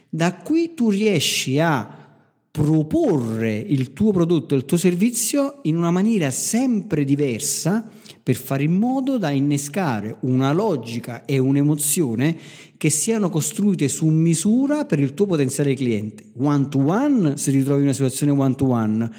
da 0.08 0.34
qui 0.36 0.72
tu 0.74 0.88
riesci 0.88 1.60
a 1.60 1.99
proporre 2.50 3.56
il 3.56 3.92
tuo 3.92 4.10
prodotto, 4.10 4.56
il 4.56 4.64
tuo 4.64 4.76
servizio 4.76 5.60
in 5.62 5.76
una 5.76 5.92
maniera 5.92 6.30
sempre 6.30 7.04
diversa 7.04 7.88
per 8.22 8.34
fare 8.34 8.64
in 8.64 8.72
modo 8.72 9.18
da 9.18 9.30
innescare 9.30 10.16
una 10.22 10.52
logica 10.52 11.24
e 11.24 11.38
un'emozione 11.38 12.36
che 12.76 12.90
siano 12.90 13.30
costruite 13.30 13.88
su 13.88 14.06
misura 14.06 14.84
per 14.84 14.98
il 14.98 15.14
tuo 15.14 15.26
potenziale 15.26 15.74
cliente. 15.74 16.24
One 16.38 16.68
to 16.68 16.78
one 16.78 17.36
se 17.36 17.52
ti 17.52 17.62
trovi 17.62 17.80
in 17.80 17.84
una 17.84 17.92
situazione 17.92 18.32
one 18.32 18.54
to 18.56 18.66
one 18.66 19.10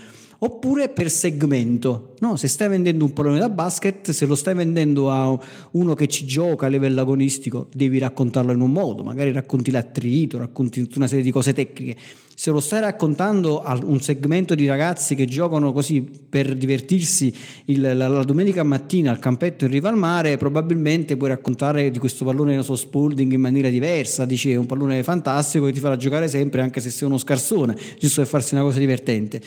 oppure 0.44 0.90
per 0.90 1.10
segmento. 1.10 2.16
No, 2.20 2.36
se 2.36 2.48
stai 2.48 2.68
vendendo 2.68 3.06
un 3.06 3.14
pallone 3.14 3.40
da 3.40 3.50
basket, 3.50 4.10
se 4.10 4.26
lo 4.26 4.36
stai 4.36 4.56
vendendo 4.56 5.12
a 5.12 5.40
uno 5.72 5.94
che 5.94 6.08
ci 6.08 6.26
gioca 6.26 6.66
a 6.66 6.70
livello 6.70 7.00
agonistico, 7.00 7.68
devi 7.72 8.00
raccontarlo 8.00 8.52
in 8.52 8.60
un 8.60 8.72
modo, 8.72 9.04
magari 9.04 9.32
racconti 9.32 9.72
l'attrito, 9.72 10.40
racconti 10.40 10.82
tutta 10.82 10.98
una 10.98 11.08
serie 11.08 11.24
di 11.24 11.32
cose 11.32 11.54
tecniche 11.54 11.96
se 12.42 12.50
lo 12.50 12.60
stai 12.60 12.82
raccontando 12.82 13.62
a 13.62 13.80
un 13.84 14.02
segmento 14.02 14.56
di 14.56 14.66
ragazzi 14.66 15.14
che 15.14 15.26
giocano 15.26 15.72
così 15.72 16.02
per 16.02 16.56
divertirsi 16.56 17.32
il, 17.66 17.80
la, 17.96 18.08
la, 18.08 18.24
domenica 18.24 18.64
mattina 18.64 19.12
al 19.12 19.20
campetto 19.20 19.66
in 19.66 19.70
riva 19.70 19.90
al 19.90 19.96
mare, 19.96 20.38
probabilmente 20.38 21.18
puoi 21.18 21.30
raccontare 21.30 21.92
di 21.92 22.00
questo 22.00 22.26
pallone 22.26 22.64
so, 22.64 22.76
Spalding 22.76 23.32
in 23.32 23.42
maniera 23.42 23.70
diversa, 23.70 24.26
dici 24.26 24.52
è 24.52 24.56
un 24.56 24.66
pallone 24.66 25.04
fantastico 25.04 25.68
che 25.68 25.72
ti 25.74 25.80
farà 25.80 25.98
giocare 25.98 26.28
sempre 26.28 26.62
anche 26.62 26.82
se 26.82 26.90
sei 26.90 27.08
uno 27.08 27.20
scarsone, 27.20 27.78
giusto 28.00 28.22
per 28.22 28.30
farsi 28.32 28.56
una 28.56 28.64
cosa 28.64 28.80
divertente 28.80 29.40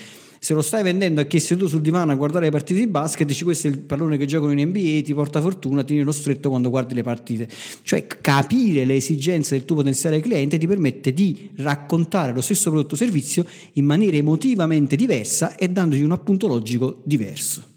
se 0.44 0.52
lo 0.52 0.60
stai 0.60 0.82
vendendo 0.82 1.22
a 1.22 1.24
chi 1.24 1.38
è 1.38 1.40
seduto 1.40 1.68
sul 1.68 1.80
divano 1.80 2.12
a 2.12 2.16
guardare 2.16 2.44
le 2.44 2.50
partite 2.50 2.78
di 2.78 2.86
basket, 2.86 3.26
dici 3.26 3.44
questo 3.44 3.66
è 3.66 3.70
il 3.70 3.78
pallone 3.78 4.18
che 4.18 4.26
giocano 4.26 4.52
in 4.52 4.68
NBA, 4.68 5.00
ti 5.02 5.14
porta 5.14 5.40
fortuna, 5.40 5.82
tieni 5.82 6.02
lo 6.02 6.12
stretto 6.12 6.50
quando 6.50 6.68
guardi 6.68 6.92
le 6.92 7.02
partite. 7.02 7.48
Cioè 7.80 8.06
capire 8.06 8.84
le 8.84 8.96
esigenze 8.96 9.56
del 9.56 9.64
tuo 9.64 9.76
potenziale 9.76 10.20
cliente 10.20 10.58
ti 10.58 10.66
permette 10.66 11.14
di 11.14 11.48
raccontare 11.56 12.34
lo 12.34 12.42
stesso 12.42 12.68
prodotto 12.68 12.92
o 12.92 12.98
servizio 12.98 13.46
in 13.72 13.86
maniera 13.86 14.18
emotivamente 14.18 14.96
diversa 14.96 15.56
e 15.56 15.70
dandogli 15.70 16.02
un 16.02 16.12
appunto 16.12 16.46
logico 16.46 17.00
diverso. 17.04 17.73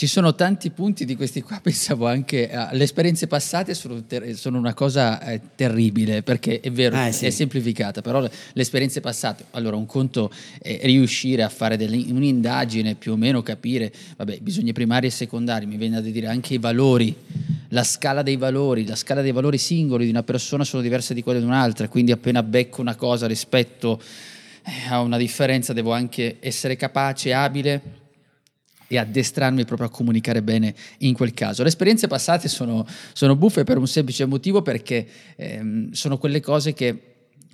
Ci 0.00 0.06
sono 0.06 0.34
tanti 0.34 0.70
punti 0.70 1.04
di 1.04 1.14
questi 1.14 1.42
qua, 1.42 1.60
pensavo 1.62 2.06
anche 2.06 2.50
alle 2.50 2.84
esperienze 2.84 3.26
passate 3.26 3.74
sono, 3.74 4.02
ter- 4.04 4.32
sono 4.32 4.56
una 4.56 4.72
cosa 4.72 5.20
eh, 5.20 5.42
terribile, 5.54 6.22
perché 6.22 6.60
è 6.60 6.72
vero, 6.72 6.96
eh, 6.98 7.12
sì. 7.12 7.26
è 7.26 7.30
semplificata, 7.30 8.00
però 8.00 8.20
le, 8.20 8.30
le, 8.54 8.62
esperienze 8.62 9.02
passate, 9.02 9.44
allora 9.50 9.76
un 9.76 9.84
conto 9.84 10.32
è 10.58 10.80
riuscire 10.84 11.42
a 11.42 11.50
fare 11.50 11.76
delle, 11.76 11.96
un'indagine, 11.96 12.94
più 12.94 13.12
o 13.12 13.16
meno 13.16 13.42
capire, 13.42 13.92
vabbè, 14.16 14.38
bisogni 14.40 14.72
primari 14.72 15.08
e 15.08 15.10
secondari, 15.10 15.66
mi 15.66 15.76
viene 15.76 16.00
da 16.00 16.08
dire 16.08 16.28
anche 16.28 16.54
i 16.54 16.58
valori, 16.58 17.14
la 17.68 17.84
scala 17.84 18.22
dei 18.22 18.38
valori, 18.38 18.86
la 18.86 18.96
scala 18.96 19.20
dei 19.20 19.32
valori 19.32 19.58
singoli 19.58 20.04
di 20.04 20.10
una 20.10 20.22
persona 20.22 20.64
sono 20.64 20.80
diverse 20.82 21.12
di 21.12 21.22
quelle 21.22 21.40
di 21.40 21.44
un'altra, 21.44 21.88
quindi 21.88 22.10
appena 22.10 22.42
becco 22.42 22.80
una 22.80 22.96
cosa 22.96 23.26
rispetto 23.26 24.00
eh, 24.64 24.88
a 24.88 25.02
una 25.02 25.18
differenza 25.18 25.74
devo 25.74 25.92
anche 25.92 26.38
essere 26.40 26.76
capace, 26.76 27.34
abile 27.34 27.98
e 28.92 28.98
addestrarmi 28.98 29.64
proprio 29.64 29.86
a 29.86 29.90
comunicare 29.90 30.42
bene 30.42 30.74
in 30.98 31.14
quel 31.14 31.32
caso. 31.32 31.62
Le 31.62 31.68
esperienze 31.68 32.08
passate 32.08 32.48
sono, 32.48 32.84
sono 33.12 33.36
buffe 33.36 33.62
per 33.62 33.78
un 33.78 33.86
semplice 33.86 34.24
motivo 34.24 34.62
perché 34.62 35.06
ehm, 35.36 35.92
sono 35.92 36.18
quelle 36.18 36.40
cose 36.40 36.72
che 36.72 37.00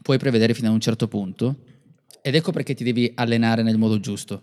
puoi 0.01 0.16
prevedere 0.16 0.55
fino 0.55 0.68
a 0.68 0.72
un 0.72 0.81
certo 0.81 1.09
punto 1.09 1.57
ed 2.22 2.37
ecco 2.37 2.53
perché 2.53 2.72
ti 2.72 2.85
devi 2.85 3.12
allenare 3.14 3.62
nel 3.62 3.77
modo 3.77 4.01
giusto. 4.01 4.42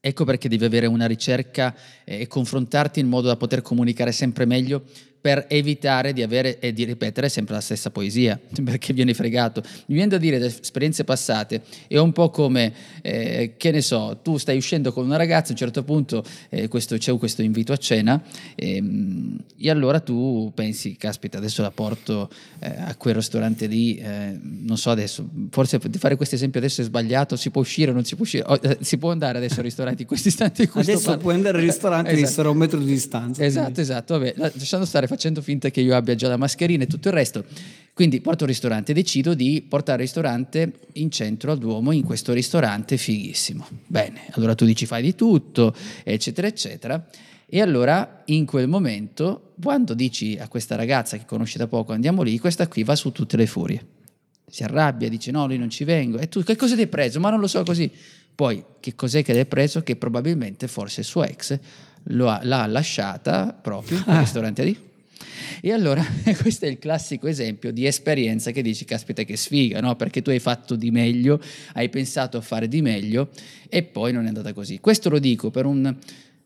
Ecco 0.00 0.24
perché 0.24 0.48
devi 0.48 0.64
avere 0.64 0.86
una 0.86 1.04
ricerca 1.04 1.76
e 2.04 2.26
confrontarti 2.26 2.98
in 2.98 3.06
modo 3.06 3.26
da 3.26 3.36
poter 3.36 3.60
comunicare 3.60 4.10
sempre 4.10 4.46
meglio 4.46 4.84
per 5.20 5.44
evitare 5.48 6.12
di 6.12 6.22
avere 6.22 6.58
e 6.58 6.72
di 6.72 6.84
ripetere 6.84 7.28
sempre 7.28 7.54
la 7.54 7.60
stessa 7.60 7.90
poesia, 7.90 8.40
perché 8.64 8.92
viene 8.92 9.12
fregato. 9.12 9.62
Mi 9.86 9.96
viene 9.96 10.08
da 10.08 10.18
dire 10.18 10.38
da 10.38 10.46
esperienze 10.46 11.04
passate, 11.04 11.62
è 11.86 11.98
un 11.98 12.12
po' 12.12 12.30
come, 12.30 12.72
eh, 13.02 13.54
che 13.56 13.70
ne 13.70 13.82
so, 13.82 14.18
tu 14.22 14.38
stai 14.38 14.56
uscendo 14.56 14.92
con 14.92 15.04
una 15.04 15.16
ragazza, 15.16 15.48
a 15.48 15.52
un 15.52 15.58
certo 15.58 15.82
punto 15.82 16.24
eh, 16.48 16.68
questo, 16.68 16.96
c'è 16.96 17.16
questo 17.18 17.42
invito 17.42 17.72
a 17.72 17.76
cena 17.76 18.22
e, 18.54 18.76
ehm, 18.76 19.38
e, 19.58 19.70
allora 19.70 20.00
tu 20.00 20.50
pensi, 20.54 20.96
caspita, 20.96 21.38
adesso 21.38 21.60
la 21.60 21.70
porto 21.70 22.30
eh, 22.60 22.68
a 22.78 22.94
quel 22.96 23.14
ristorante 23.14 23.66
lì, 23.66 23.96
eh, 23.96 24.38
non 24.40 24.78
so 24.78 24.90
adesso, 24.90 25.28
forse 25.50 25.78
fare 25.98 26.16
questo 26.16 26.34
esempio 26.34 26.60
adesso 26.60 26.80
è 26.80 26.84
sbagliato, 26.84 27.36
si 27.36 27.50
può 27.50 27.60
uscire 27.60 27.90
o 27.90 27.94
non 27.94 28.04
si 28.04 28.14
può 28.14 28.24
uscire, 28.24 28.44
oh, 28.46 28.58
eh, 28.62 28.78
si 28.80 28.96
può 28.96 29.10
andare 29.10 29.36
adesso 29.36 29.58
al 29.58 29.64
ristorante 29.64 30.02
in 30.02 30.08
questi 30.08 30.28
istanti. 30.28 30.62
In 30.62 30.70
adesso 30.72 31.04
parlo. 31.04 31.20
puoi 31.20 31.34
andare 31.34 31.58
al 31.58 31.64
ristorante 31.64 32.10
esatto. 32.12 32.32
sarà 32.32 32.50
un 32.50 32.56
metro 32.56 32.78
di 32.78 32.86
distanza. 32.86 33.44
Esatto, 33.44 33.64
quindi. 33.64 33.80
esatto, 33.80 34.18
vabbè, 34.18 34.34
lasciando 34.36 34.86
stare 34.86 35.08
facendo 35.10 35.42
finta 35.42 35.70
che 35.70 35.80
io 35.80 35.96
abbia 35.96 36.14
già 36.14 36.28
la 36.28 36.36
mascherina 36.36 36.84
e 36.84 36.86
tutto 36.86 37.08
il 37.08 37.14
resto. 37.14 37.44
Quindi 37.92 38.20
porto 38.20 38.44
un 38.44 38.50
ristorante, 38.50 38.92
decido 38.92 39.34
di 39.34 39.64
portare 39.68 40.02
il 40.02 40.04
ristorante 40.04 40.72
in 40.92 41.10
centro 41.10 41.50
al 41.50 41.58
Duomo, 41.58 41.90
in 41.90 42.04
questo 42.04 42.32
ristorante 42.32 42.96
fighissimo. 42.96 43.66
Bene, 43.86 44.28
allora 44.30 44.54
tu 44.54 44.64
dici 44.64 44.86
fai 44.86 45.02
di 45.02 45.16
tutto, 45.16 45.74
eccetera, 46.04 46.46
eccetera. 46.46 47.04
E 47.46 47.60
allora 47.60 48.22
in 48.26 48.46
quel 48.46 48.68
momento, 48.68 49.54
quando 49.60 49.94
dici 49.94 50.38
a 50.38 50.46
questa 50.46 50.76
ragazza 50.76 51.16
che 51.16 51.24
conosci 51.26 51.58
da 51.58 51.66
poco 51.66 51.92
andiamo 51.92 52.22
lì, 52.22 52.38
questa 52.38 52.68
qui 52.68 52.84
va 52.84 52.94
su 52.94 53.10
tutte 53.10 53.36
le 53.36 53.46
furie. 53.46 53.84
Si 54.48 54.62
arrabbia, 54.62 55.08
dice 55.08 55.32
no, 55.32 55.46
lì 55.46 55.58
non 55.58 55.68
ci 55.68 55.82
vengo. 55.82 56.18
E 56.18 56.28
tu 56.28 56.44
che 56.44 56.54
cosa 56.54 56.76
ti 56.76 56.82
hai 56.82 56.86
preso? 56.86 57.18
Ma 57.18 57.30
non 57.30 57.40
lo 57.40 57.48
so 57.48 57.64
così. 57.64 57.90
Poi 58.34 58.64
che 58.78 58.94
cos'è 58.94 59.24
che 59.24 59.36
hai 59.36 59.46
preso? 59.46 59.82
Che 59.82 59.96
probabilmente 59.96 60.68
forse 60.68 61.00
il 61.00 61.06
suo 61.06 61.24
ex 61.24 61.58
ha, 62.08 62.40
l'ha 62.42 62.66
lasciata 62.66 63.52
proprio 63.52 64.02
ah. 64.06 64.20
ristorante 64.20 64.64
lì. 64.64 64.88
E 65.60 65.72
allora 65.72 66.04
questo 66.40 66.64
è 66.64 66.68
il 66.68 66.78
classico 66.78 67.26
esempio 67.26 67.72
di 67.72 67.86
esperienza 67.86 68.50
che 68.50 68.62
dici, 68.62 68.84
caspita 68.84 69.22
che 69.24 69.36
sfiga, 69.36 69.80
no? 69.80 69.96
Perché 69.96 70.22
tu 70.22 70.30
hai 70.30 70.38
fatto 70.38 70.74
di 70.74 70.90
meglio, 70.90 71.40
hai 71.74 71.88
pensato 71.88 72.36
a 72.38 72.40
fare 72.40 72.68
di 72.68 72.82
meglio 72.82 73.30
e 73.68 73.82
poi 73.82 74.12
non 74.12 74.24
è 74.24 74.28
andata 74.28 74.52
così. 74.52 74.80
Questo 74.80 75.08
lo 75.10 75.18
dico 75.18 75.50
per, 75.50 75.66
un, 75.66 75.94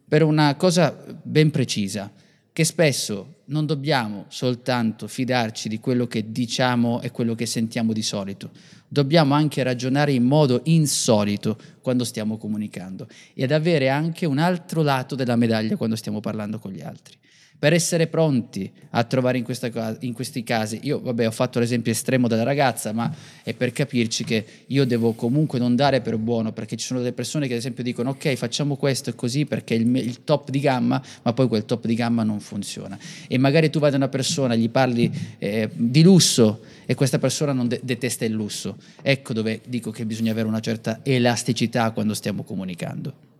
per 0.08 0.22
una 0.22 0.54
cosa 0.56 0.96
ben 1.22 1.50
precisa, 1.50 2.10
che 2.52 2.64
spesso 2.64 3.42
non 3.46 3.66
dobbiamo 3.66 4.26
soltanto 4.28 5.06
fidarci 5.06 5.68
di 5.68 5.78
quello 5.80 6.06
che 6.06 6.30
diciamo 6.30 7.02
e 7.02 7.10
quello 7.10 7.34
che 7.34 7.46
sentiamo 7.46 7.92
di 7.92 8.02
solito, 8.02 8.50
dobbiamo 8.88 9.34
anche 9.34 9.62
ragionare 9.62 10.12
in 10.12 10.24
modo 10.24 10.60
insolito 10.64 11.58
quando 11.82 12.04
stiamo 12.04 12.38
comunicando 12.38 13.08
ed 13.34 13.50
avere 13.50 13.88
anche 13.88 14.24
un 14.24 14.38
altro 14.38 14.82
lato 14.82 15.14
della 15.14 15.36
medaglia 15.36 15.76
quando 15.76 15.96
stiamo 15.96 16.20
parlando 16.20 16.58
con 16.58 16.70
gli 16.70 16.80
altri 16.80 17.16
per 17.64 17.72
essere 17.72 18.08
pronti 18.08 18.70
a 18.90 19.04
trovare 19.04 19.38
in, 19.38 19.44
questa, 19.44 19.96
in, 20.00 20.12
questi 20.12 20.42
casi. 20.42 20.80
Io, 20.82 21.00
vabbè, 21.00 21.26
ho 21.26 21.30
fatto 21.30 21.58
l'esempio 21.58 21.92
estremo 21.92 22.28
della 22.28 22.42
ragazza, 22.42 22.92
ma 22.92 23.10
è 23.42 23.54
per 23.54 23.72
capirci 23.72 24.22
che 24.22 24.44
io 24.66 24.84
devo 24.84 25.14
comunque 25.14 25.58
non 25.58 25.74
dare 25.74 26.02
per 26.02 26.18
buono, 26.18 26.52
perché 26.52 26.76
ci 26.76 26.84
sono 26.84 27.00
delle 27.00 27.14
persone 27.14 27.46
che 27.46 27.54
ad 27.54 27.60
esempio 27.60 27.82
dicono 27.82 28.10
ok, 28.10 28.34
facciamo 28.34 28.76
questo 28.76 29.08
e 29.08 29.14
così 29.14 29.46
perché 29.46 29.76
è 29.76 29.78
il, 29.78 29.96
il 29.96 30.24
top 30.24 30.50
di 30.50 30.60
gamma, 30.60 31.02
ma 31.22 31.32
poi 31.32 31.48
quel 31.48 31.64
top 31.64 31.86
di 31.86 31.94
gamma 31.94 32.22
non 32.22 32.38
funziona. 32.38 32.98
E 33.26 33.38
magari 33.38 33.70
tu 33.70 33.78
vai 33.78 33.90
da 33.90 33.96
una 33.96 34.08
persona, 34.08 34.54
gli 34.54 34.68
parli 34.68 35.10
eh, 35.38 35.70
di 35.72 36.02
lusso 36.02 36.60
e 36.84 36.94
questa 36.94 37.18
persona 37.18 37.54
non 37.54 37.66
de- 37.66 37.80
detesta 37.82 38.26
il 38.26 38.32
lusso. 38.34 38.76
Ecco 39.00 39.32
dove 39.32 39.62
dico 39.64 39.90
che 39.90 40.04
bisogna 40.04 40.32
avere 40.32 40.48
una 40.48 40.60
certa 40.60 41.00
elasticità 41.02 41.92
quando 41.92 42.12
stiamo 42.12 42.42
comunicando. 42.42 43.32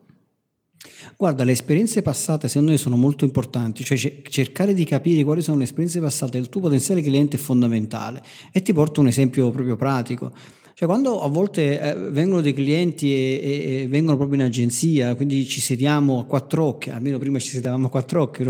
Guarda, 1.17 1.45
le 1.45 1.53
esperienze 1.53 2.03
passate 2.03 2.49
secondo 2.49 2.73
me 2.73 2.79
sono 2.79 2.97
molto 2.97 3.25
importanti, 3.25 3.85
cioè 3.85 3.97
cercare 4.29 4.75
di 4.75 4.85
capire 4.85 5.25
quali 5.25 5.43
sono 5.43 5.59
le 5.59 5.65
esperienze 5.65 6.01
passate 6.01 6.39
del 6.39 6.49
tuo 6.49 6.61
potenziale 6.61 7.03
cliente 7.03 7.37
è 7.37 7.41
fondamentale. 7.41 8.23
E 8.53 8.63
ti 8.63 8.73
porto 8.73 9.01
un 9.01 9.09
esempio 9.09 9.51
proprio 9.51 9.77
pratico. 9.77 10.33
Cioè, 10.77 10.89
quando 10.89 11.23
a 11.23 11.29
volte 11.29 11.81
eh, 11.81 11.95
vengono 12.11 12.41
dei 12.41 12.53
clienti 12.53 13.13
e, 13.13 13.41
e, 13.41 13.83
e, 13.83 13.87
vengono 13.87 14.17
proprio 14.17 14.41
in 14.41 14.45
agenzia, 14.45 15.15
quindi 15.15 15.47
ci 15.47 15.61
sediamo 15.61 16.19
a 16.19 16.25
quattro 16.25 16.65
occhi, 16.65 16.91
almeno 16.91 17.17
prima 17.19 17.39
ci 17.39 17.51
sedavamo 17.51 17.87
a 17.87 17.91
quattro 17.91 18.23
occhi, 18.23 18.43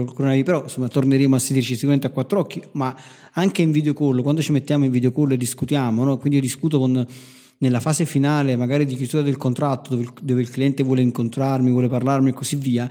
però 0.43 0.62
insomma 0.62 0.88
torneremo 0.88 1.37
a 1.37 1.38
sederci 1.38 1.75
sicuramente 1.75 2.07
a 2.07 2.11
quattro 2.11 2.38
occhi, 2.40 2.62
ma 2.73 2.97
anche 3.33 3.61
in 3.61 3.73
video 3.73 3.93
call, 3.93 4.23
quando 4.23 4.40
ci 4.40 4.53
mettiamo 4.53 4.87
in 4.87 4.90
video 4.90 5.12
call 5.12 5.33
e 5.33 5.37
discutiamo, 5.37 6.03
no? 6.03 6.17
quindi 6.17 6.37
io 6.38 6.43
discuto 6.43 6.79
con 6.79 7.07
nella 7.59 7.81
fase 7.81 8.05
finale, 8.05 8.57
magari 8.57 8.85
di 8.85 8.97
chiusura 8.97 9.23
del 9.23 9.37
contratto, 9.37 9.90
dove 9.90 10.03
il, 10.03 10.12
dove 10.21 10.40
il 10.40 10.51
cliente 10.51 10.83
vuole 10.83 11.03
incontrarmi, 11.03 11.71
vuole 11.71 11.88
parlarmi 11.88 12.31
e 12.31 12.33
così 12.33 12.57
via, 12.57 12.88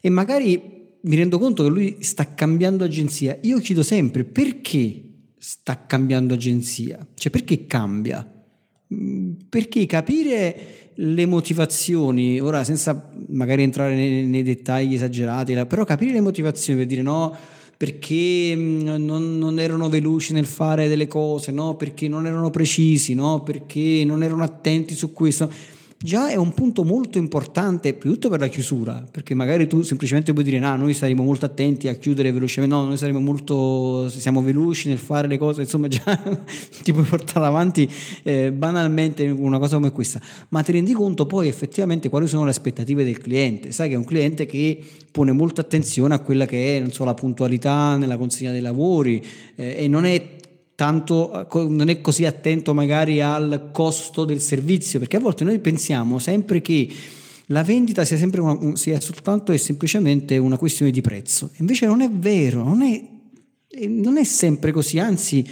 e 0.00 0.10
magari 0.10 0.72
mi 1.00 1.16
rendo 1.16 1.38
conto 1.38 1.62
che 1.64 1.68
lui 1.68 1.96
sta 2.00 2.34
cambiando 2.34 2.84
agenzia, 2.84 3.38
io 3.42 3.58
chiedo 3.58 3.82
sempre 3.82 4.24
perché 4.24 5.02
sta 5.38 5.84
cambiando 5.86 6.34
agenzia, 6.34 7.06
cioè 7.14 7.30
perché 7.30 7.66
cambia? 7.66 8.26
Mm, 8.94 9.32
perché 9.48 9.84
capire 9.86 10.84
le 10.94 11.26
motivazioni, 11.26 12.40
ora 12.40 12.64
senza 12.64 13.10
magari 13.28 13.62
entrare 13.62 13.94
nei, 13.94 14.26
nei 14.26 14.42
dettagli 14.42 14.94
esagerati, 14.94 15.54
però 15.66 15.84
capire 15.84 16.12
le 16.12 16.20
motivazioni 16.20 16.78
per 16.78 16.88
dire 16.88 17.02
no, 17.02 17.36
perché 17.84 18.54
non, 18.56 19.36
non, 19.36 19.58
erano 19.58 19.90
veloci 19.90 20.32
nel 20.32 20.46
fare 20.46 20.88
delle 20.88 21.06
cose, 21.06 21.52
no? 21.52 21.76
perché 21.76 22.08
non 22.08 22.26
erano 22.26 22.48
precisi, 22.48 23.12
no? 23.12 23.42
perché 23.42 24.04
non 24.06 24.22
erano 24.22 24.42
attenti 24.42 24.94
su 24.94 25.12
questo 25.12 25.52
già 25.98 26.28
è 26.28 26.36
un 26.36 26.52
punto 26.52 26.84
molto 26.84 27.18
importante, 27.18 27.94
più 27.94 28.10
tutto 28.12 28.28
per 28.28 28.40
la 28.40 28.48
chiusura, 28.48 29.04
perché 29.10 29.34
magari 29.34 29.66
tu 29.66 29.82
semplicemente 29.82 30.32
puoi 30.32 30.44
dire 30.44 30.58
no, 30.58 30.76
noi 30.76 30.94
saremo 30.94 31.22
molto 31.22 31.46
attenti 31.46 31.88
a 31.88 31.94
chiudere 31.94 32.32
velocemente, 32.32 32.74
no, 32.74 32.84
noi 32.84 32.96
saremo 32.96 33.20
molto, 33.20 34.08
siamo 34.08 34.42
veloci 34.42 34.88
nel 34.88 34.98
fare 34.98 35.28
le 35.28 35.38
cose, 35.38 35.62
insomma 35.62 35.88
già 35.88 36.02
ti 36.82 36.92
puoi 36.92 37.04
portare 37.04 37.46
avanti 37.46 37.90
eh, 38.22 38.52
banalmente 38.52 39.26
una 39.28 39.58
cosa 39.58 39.76
come 39.76 39.92
questa, 39.92 40.20
ma 40.50 40.62
ti 40.62 40.72
rendi 40.72 40.92
conto 40.92 41.26
poi 41.26 41.48
effettivamente 41.48 42.08
quali 42.08 42.26
sono 42.26 42.44
le 42.44 42.50
aspettative 42.50 43.04
del 43.04 43.18
cliente, 43.18 43.72
sai 43.72 43.88
che 43.88 43.94
è 43.94 43.98
un 43.98 44.04
cliente 44.04 44.46
che 44.46 44.78
pone 45.10 45.32
molta 45.32 45.60
attenzione 45.60 46.14
a 46.14 46.18
quella 46.18 46.44
che 46.44 46.76
è, 46.76 46.90
so, 46.90 47.04
la 47.04 47.14
puntualità 47.14 47.96
nella 47.96 48.16
consegna 48.16 48.50
dei 48.50 48.60
lavori 48.60 49.24
eh, 49.54 49.76
e 49.78 49.88
non 49.88 50.04
è 50.04 50.42
tanto, 50.74 51.46
non 51.68 51.88
è 51.88 52.00
così 52.00 52.24
attento 52.24 52.74
magari 52.74 53.20
al 53.20 53.70
costo 53.72 54.24
del 54.24 54.40
servizio, 54.40 54.98
perché 54.98 55.16
a 55.16 55.20
volte 55.20 55.44
noi 55.44 55.58
pensiamo 55.58 56.18
sempre 56.18 56.60
che 56.60 56.88
la 57.46 57.62
vendita 57.62 58.04
sia, 58.04 58.16
sempre 58.16 58.40
una, 58.40 58.76
sia 58.76 59.00
soltanto 59.00 59.52
e 59.52 59.58
semplicemente 59.58 60.36
una 60.38 60.56
questione 60.56 60.90
di 60.90 61.00
prezzo. 61.00 61.50
Invece 61.56 61.86
non 61.86 62.00
è 62.00 62.10
vero, 62.10 62.64
non 62.64 62.82
è, 62.82 63.02
non 63.86 64.16
è 64.16 64.24
sempre 64.24 64.72
così, 64.72 64.98
anzi 64.98 65.46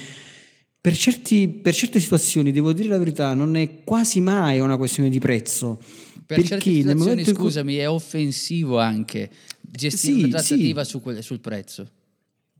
per, 0.80 0.96
certi, 0.96 1.48
per, 1.48 1.74
certe 1.74 2.00
situazioni, 2.00 2.50
devo 2.50 2.72
dire 2.72 2.88
la 2.88 2.98
verità, 2.98 3.35
non 3.35 3.56
è 3.56 3.85
quasi 3.85 4.20
mai 4.20 4.58
una 4.61 4.76
questione 4.76 5.11
di 5.11 5.18
prezzo. 5.18 5.78
Per 6.24 6.40
perché 6.40 6.44
certe 6.46 6.72
situazioni, 6.72 7.24
scusami, 7.24 7.76
è 7.76 7.88
offensivo 7.88 8.78
anche 8.78 9.30
gestire 9.61 10.14
sì, 10.14 10.22
una 10.24 10.38
trattativa 10.38 10.85
sì. 10.85 10.90
su 10.90 11.00
quel, 11.00 11.22
sul 11.22 11.40
prezzo. 11.40 11.88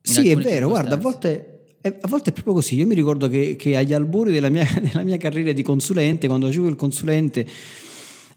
Sì, 0.01 0.31
è 0.31 0.37
vero, 0.37 0.69
guarda, 0.69 0.95
a 0.95 0.99
volte 0.99 1.52
a 1.83 2.09
volte 2.09 2.31
è 2.31 2.33
proprio 2.33 2.55
così. 2.55 2.77
Io 2.77 2.87
mi 2.87 2.95
ricordo 2.95 3.29
che, 3.29 3.57
che 3.57 3.77
agli 3.77 3.93
albori 3.93 4.33
della 4.33 4.49
mia, 4.49 4.67
della 4.81 5.03
mia, 5.03 5.17
carriera 5.17 5.53
di 5.53 5.63
consulente, 5.63 6.27
quando 6.29 6.47
facevo 6.47 6.69
il 6.69 6.77
consulente, 6.77 7.47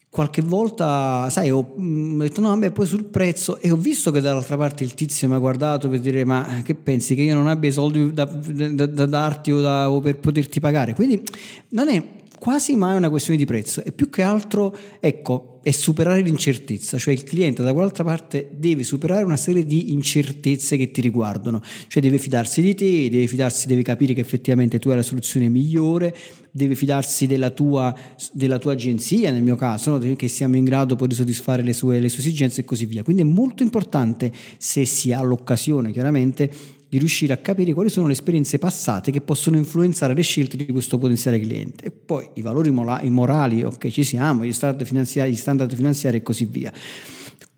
qualche 0.09 0.41
volta, 0.41 1.29
sai, 1.29 1.51
ho, 1.51 1.75
mm, 1.79 2.19
ho 2.19 2.23
detto 2.23 2.41
no, 2.41 2.49
vabbè, 2.49 2.71
poi 2.71 2.85
sul 2.85 3.03
prezzo 3.03 3.59
e 3.59 3.69
ho 3.69 3.75
visto 3.75 4.11
che 4.11 4.21
dall'altra 4.21 4.55
parte 4.57 4.83
il 4.83 4.93
tizio 4.93 5.27
mi 5.27 5.35
ha 5.35 5.39
guardato 5.39 5.89
per 5.89 5.99
dire 5.99 6.23
ma 6.23 6.61
che 6.63 6.73
pensi 6.73 7.15
che 7.15 7.21
io 7.21 7.35
non 7.35 7.47
abbia 7.47 7.69
i 7.69 7.73
soldi 7.73 8.13
da, 8.13 8.23
da, 8.23 8.85
da 8.85 9.05
darti 9.05 9.51
o, 9.51 9.59
da, 9.59 9.91
o 9.91 9.99
per 9.99 10.17
poterti 10.17 10.59
pagare? 10.59 10.93
Quindi 10.93 11.21
non 11.69 11.89
è 11.89 12.01
quasi 12.37 12.75
mai 12.75 12.97
una 12.97 13.09
questione 13.09 13.37
di 13.37 13.45
prezzo, 13.45 13.83
è 13.83 13.91
più 13.91 14.09
che 14.09 14.21
altro, 14.21 14.75
ecco, 14.99 15.59
è 15.63 15.71
superare 15.71 16.21
l'incertezza, 16.21 16.97
cioè 16.99 17.13
il 17.13 17.23
cliente 17.23 17.63
da 17.63 17.73
quell'altra 17.73 18.03
parte 18.03 18.51
deve 18.55 18.83
superare 18.83 19.23
una 19.23 19.35
serie 19.35 19.65
di 19.65 19.93
incertezze 19.93 20.77
che 20.77 20.91
ti 20.91 21.01
riguardano, 21.01 21.61
cioè 21.87 22.03
deve 22.03 22.19
fidarsi 22.19 22.61
di 22.61 22.75
te, 22.75 23.09
deve 23.09 23.25
fidarsi, 23.25 23.65
deve 23.65 23.81
capire 23.81 24.13
che 24.13 24.21
effettivamente 24.21 24.77
tu 24.77 24.89
hai 24.89 24.97
la 24.97 25.01
soluzione 25.01 25.49
migliore, 25.49 26.15
deve 26.51 26.75
fidarsi 26.75 27.25
della 27.25 27.49
tua, 27.49 27.93
della 28.31 28.59
tua 28.59 28.73
agenzia, 28.73 29.31
nel 29.31 29.41
mio 29.41 29.55
caso, 29.55 29.97
no? 29.97 30.15
che 30.15 30.27
siamo 30.27 30.55
in 30.55 30.63
grado 30.63 30.95
poi 30.95 31.07
di 31.07 31.15
soddisfare 31.15 31.63
le 31.63 31.73
sue, 31.73 31.99
le 31.99 32.09
sue 32.09 32.19
esigenze 32.19 32.61
e 32.61 32.63
così 32.63 32.85
via. 32.85 33.03
Quindi 33.03 33.23
è 33.23 33.25
molto 33.25 33.63
importante, 33.63 34.31
se 34.57 34.85
si 34.85 35.11
ha 35.11 35.21
l'occasione 35.21 35.91
chiaramente, 35.91 36.49
di 36.95 37.01
riuscire 37.01 37.33
a 37.33 37.37
capire 37.37 37.73
quali 37.73 37.89
sono 37.89 38.07
le 38.07 38.13
esperienze 38.13 38.57
passate 38.57 39.11
che 39.11 39.19
possono 39.19 39.57
influenzare 39.57 40.13
le 40.13 40.21
scelte 40.21 40.55
di 40.55 40.65
questo 40.67 40.97
potenziale 40.97 41.39
cliente. 41.41 41.85
E 41.85 41.91
poi 41.91 42.29
i 42.35 42.41
valori 42.41 42.71
morali, 42.71 43.63
ok, 43.63 43.89
ci 43.89 44.05
siamo, 44.05 44.45
gli 44.45 44.53
standard 44.53 44.85
finanziari, 44.87 45.31
gli 45.31 45.35
standard 45.35 45.75
finanziari 45.75 46.17
e 46.17 46.21
così 46.23 46.45
via. 46.45 46.71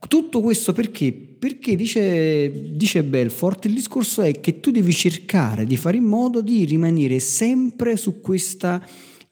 Tutto 0.08 0.41
questo 0.41 0.73
perché? 0.73 1.13
Perché 1.13 1.76
dice, 1.76 2.52
dice 2.71 3.04
Belfort, 3.04 3.65
il 3.65 3.73
discorso 3.73 4.23
è 4.23 4.39
che 4.39 4.60
tu 4.60 4.71
devi 4.71 4.93
cercare 4.93 5.65
di 5.65 5.78
fare 5.78 5.97
in 5.97 6.06
modo 6.06 6.41
di 6.41 6.65
rimanere 6.65 7.19
sempre 7.19 7.95
su 7.95 8.21
questa 8.21 8.84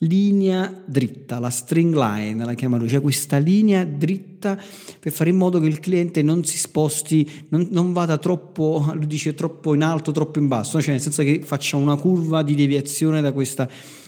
linea 0.06 0.84
dritta, 0.86 1.40
la 1.40 1.50
string 1.50 1.94
line 1.94 2.44
la 2.44 2.54
chiama 2.54 2.78
lui, 2.78 2.88
cioè 2.88 3.02
questa 3.02 3.38
linea 3.38 3.84
dritta 3.84 4.60
per 5.00 5.12
fare 5.12 5.30
in 5.30 5.38
modo 5.38 5.60
che 5.60 5.68
il 5.68 5.80
cliente 5.80 6.22
non 6.22 6.44
si 6.44 6.58
sposti, 6.58 7.30
non, 7.50 7.68
non 7.72 7.94
vada 7.94 8.18
troppo, 8.18 8.92
lui 8.94 9.08
dice 9.08 9.34
troppo 9.34 9.74
in 9.74 9.82
alto, 9.82 10.12
troppo 10.12 10.40
in 10.40 10.48
basso, 10.48 10.82
cioè 10.82 10.92
nel 10.92 11.02
senso 11.02 11.24
che 11.24 11.42
faccia 11.44 11.78
una 11.78 11.96
curva 11.96 12.44
di 12.44 12.56
deviazione 12.56 13.22
da 13.22 13.32
questa, 13.32 13.68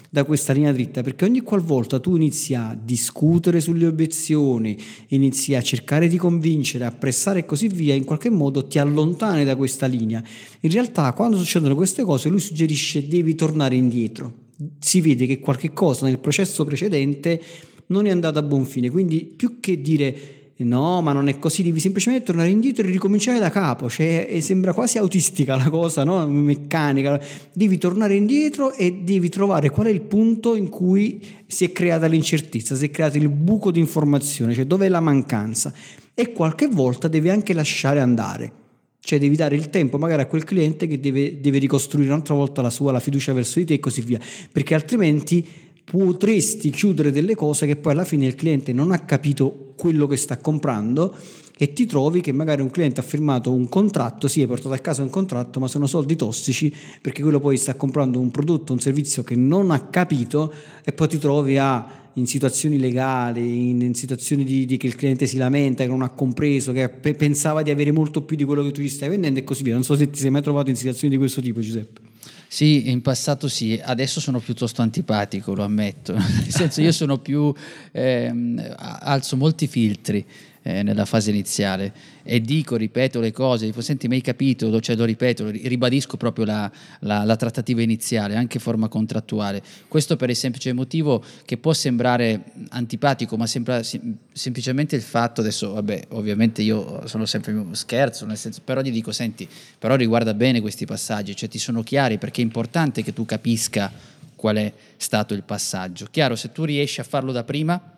da 0.10 0.23
questa 0.23 0.53
linea 0.53 0.71
dritta, 0.71 1.01
perché 1.01 1.25
ogni 1.25 1.41
qualvolta 1.41 1.99
tu 1.99 2.15
inizi 2.15 2.53
a 2.53 2.77
discutere 2.79 3.60
sulle 3.60 3.88
obiezioni, 3.88 4.77
inizi 5.10 5.55
a 5.55 5.62
cercare 5.62 6.07
di 6.07 6.17
convincere, 6.17 6.86
a 6.86 6.91
pressare 6.91 7.39
e 7.39 7.45
così 7.45 7.67
via, 7.67 7.95
in 7.95 8.03
qualche 8.03 8.29
modo 8.29 8.65
ti 8.65 8.79
allontani 8.79 9.43
da 9.43 9.55
questa 9.55 9.86
linea. 9.88 10.23
In 10.62 10.71
realtà 10.71 11.12
quando 11.13 11.38
succedono 11.38 11.75
queste 11.75 12.03
cose 12.03 12.29
lui 12.29 12.39
suggerisce 12.39 13.07
devi 13.07 13.36
tornare 13.36 13.75
indietro 13.75 14.45
si 14.80 15.02
vede 15.02 15.26
che 15.26 15.39
qualche 15.39 15.72
cosa 15.74 16.06
nel 16.06 16.20
processo 16.20 16.65
precedente 16.65 17.41
non 17.88 18.06
è 18.06 18.10
andata 18.10 18.39
a 18.39 18.43
buon 18.43 18.65
fine. 18.65 18.89
Quindi 18.89 19.26
più 19.26 19.60
che 19.60 19.82
dire 19.82 20.38
no, 20.60 21.02
ma 21.02 21.13
non 21.13 21.28
è 21.28 21.38
così, 21.38 21.62
devi 21.62 21.80
semplicemente 21.80 22.26
tornare 22.26 22.50
indietro 22.50 22.88
e 22.88 22.89
ricominciare 22.89 23.38
da 23.38 23.52
capo, 23.52 23.89
cioè 23.89 24.39
sembra 24.41 24.74
quasi 24.74 24.98
autistica 24.98 25.56
la 25.56 25.70
cosa, 25.70 26.04
no? 26.04 26.28
meccanica. 26.28 27.22
Devi 27.54 27.78
tornare 27.78 28.15
indietro 28.15 28.74
e 28.74 29.02
devi 29.04 29.30
trovare 29.30 29.70
qual 29.70 29.88
è 29.88 29.91
il 29.91 30.02
punto 30.02 30.56
in 30.56 30.70
cui 30.70 31.22
si 31.46 31.65
è 31.65 31.72
creata 31.72 32.08
l'incertezza, 32.08 32.76
si 32.76 32.86
è 32.86 32.91
creato 32.91 33.17
il 33.17 33.30
buco 33.30 33.72
di 33.72 33.80
informazione, 33.80 34.54
cioè 34.54 34.65
è 34.65 34.89
la 34.89 35.00
mancanza. 35.00 35.72
E 36.13 36.32
qualche 36.32 36.67
volta 36.67 37.08
devi 37.08 37.30
anche 37.30 37.54
lasciare 37.54 38.00
andare 38.00 38.65
cioè 38.99 39.19
devi 39.19 39.36
dare 39.36 39.55
il 39.55 39.69
tempo 39.69 39.97
magari 39.97 40.21
a 40.21 40.25
quel 40.25 40.43
cliente 40.43 40.88
che 40.88 40.99
deve, 40.99 41.39
deve 41.39 41.60
ricostruire 41.60 42.10
un'altra 42.10 42.33
volta 42.33 42.62
la 42.62 42.69
sua, 42.69 42.91
la 42.91 42.99
fiducia 42.99 43.33
verso 43.33 43.60
di 43.60 43.65
te 43.65 43.73
e 43.75 43.79
così 43.79 44.01
via, 44.01 44.19
perché 44.51 44.75
altrimenti 44.75 45.45
potresti 45.89 46.69
chiudere 46.69 47.12
delle 47.12 47.33
cose 47.33 47.65
che 47.65 47.77
poi 47.77 47.93
alla 47.93 48.03
fine 48.03 48.25
il 48.25 48.36
cliente 48.36 48.73
non 48.73 48.91
ha 48.91 48.99
capito 48.99 49.73
quello 49.77 50.05
che 50.05 50.17
sta 50.17 50.38
comprando 50.38 51.15
e 51.57 51.73
ti 51.73 51.86
trovi 51.86 52.21
che 52.21 52.31
magari 52.31 52.62
un 52.62 52.69
cliente 52.69 52.99
ha 52.99 53.03
firmato 53.03 53.51
un 53.51 53.67
contratto, 53.67 54.27
sì, 54.27 54.41
hai 54.41 54.47
portato 54.47 54.75
a 54.75 54.79
casa 54.79 55.01
un 55.01 55.10
contratto, 55.10 55.60
ma 55.60 55.67
sono 55.67 55.88
soldi 55.88 56.15
tossici 56.15 56.73
perché 57.01 57.21
quello 57.21 57.39
poi 57.39 57.57
sta 57.57 57.75
comprando 57.75 58.19
un 58.19 58.29
prodotto, 58.29 58.73
un 58.73 58.79
servizio 58.79 59.23
che 59.23 59.36
non 59.36 59.71
ha 59.71 59.79
capito 59.88 60.53
e 60.83 60.91
poi 60.91 61.07
ti 61.07 61.17
trovi 61.17 61.57
a 61.57 62.05
in 62.17 62.25
situazioni 62.25 62.80
legali, 62.80 63.69
in, 63.69 63.82
in 63.82 63.93
situazioni 63.93 64.43
di, 64.43 64.65
di, 64.65 64.77
che 64.77 64.88
il 64.88 64.95
cliente 64.95 65.27
si 65.27 65.38
lamenta, 65.38 65.84
che 65.84 65.89
non 65.89 66.01
ha 66.01 66.10
compreso, 66.10 66.71
che 66.71 66.89
pe- 66.89 67.13
pensava 67.13 67.62
di 67.62 67.69
avere 67.69 67.91
molto 67.91 68.23
più 68.23 68.36
di 68.36 68.43
quello 68.43 68.63
che 68.63 68.71
tu 68.71 68.82
gli 68.82 68.89
stai 68.89 69.10
vendendo 69.10 69.39
e 69.39 69.43
così 69.43 69.63
via. 69.63 69.73
Non 69.73 69.84
so 69.84 69.95
se 69.95 70.10
ti 70.10 70.19
sei 70.19 70.32
mai 70.32 70.41
trovato 70.41 70.69
in 70.69 70.75
situazioni 70.75 71.13
di 71.13 71.19
questo 71.19 71.41
tipo, 71.41 71.60
Giuseppe. 71.60 72.01
Sì, 72.49 72.89
in 72.89 73.01
passato 73.01 73.47
sì, 73.47 73.80
adesso 73.84 74.19
sono 74.19 74.39
piuttosto 74.39 74.82
antipatico, 74.82 75.53
lo 75.53 75.63
ammetto, 75.63 76.13
nel 76.15 76.49
senso 76.49 76.82
io 76.82 76.91
sono 76.91 77.19
più, 77.19 77.53
eh, 77.91 78.34
alzo 78.77 79.36
molti 79.36 79.67
filtri, 79.67 80.25
eh, 80.67 80.84
nella 80.84 81.06
fase 81.06 81.30
iniziale 81.30 81.93
e 82.23 82.41
dico, 82.41 82.75
ripeto 82.75 83.21
le 83.21 83.32
cose, 83.32 83.67
dico 83.67 83.80
senti 83.80 84.10
mi 84.10 84.15
hai 84.15 84.21
capito, 84.21 84.82
cioè, 84.82 84.97
lo 84.97 85.06
ripeto, 85.06 85.49
ribadisco 85.49 86.17
proprio 86.17 86.43
la, 86.43 86.69
la, 86.99 87.23
la, 87.23 87.36
trattativa 87.38 87.82
iniziale, 87.82 88.36
anche 88.36 88.60
forma 88.60 88.89
contrattuale. 88.89 89.63
Questo 89.88 90.17
per 90.17 90.30
il 90.30 90.36
semplice 90.36 90.73
motivo 90.73 91.23
che 91.45 91.56
può 91.58 91.71
sembrare 91.71 92.43
antipatico, 92.69 93.38
ma 93.38 93.47
sembra 93.47 93.82
sem- 93.82 94.17
semplicemente 94.34 94.97
il 94.97 95.01
fatto, 95.03 95.39
adesso 95.39 95.71
vabbè, 95.71 96.08
ovviamente 96.10 96.62
io 96.62 97.08
sono 97.08 97.25
sempre 97.25 97.56
scherzo, 97.71 98.25
nel 98.25 98.38
senso, 98.38 98.60
però 98.62 98.82
gli 98.82 98.91
dico 98.91 99.13
senti, 99.13 99.47
però 99.80 99.95
riguarda 99.95 100.34
bene 100.34 100.60
questi 100.60 100.86
passaggi, 100.86 101.34
cioè 101.34 101.47
ti 101.47 101.60
sono 101.60 101.82
chiari 101.82 102.17
perché 102.17 102.41
è 102.41 102.43
importante 102.43 103.03
che 103.03 103.13
tu 103.13 103.23
capisca 103.23 103.89
qual 104.36 104.58
è 104.58 104.73
stato 104.97 105.34
il 105.34 105.43
passaggio. 105.43 106.08
Chiaro, 106.12 106.36
se 106.36 106.51
tu 106.51 106.65
riesci 106.65 106.99
a 106.99 107.06
farlo 107.06 107.32
da 107.32 107.45
prima 107.45 107.95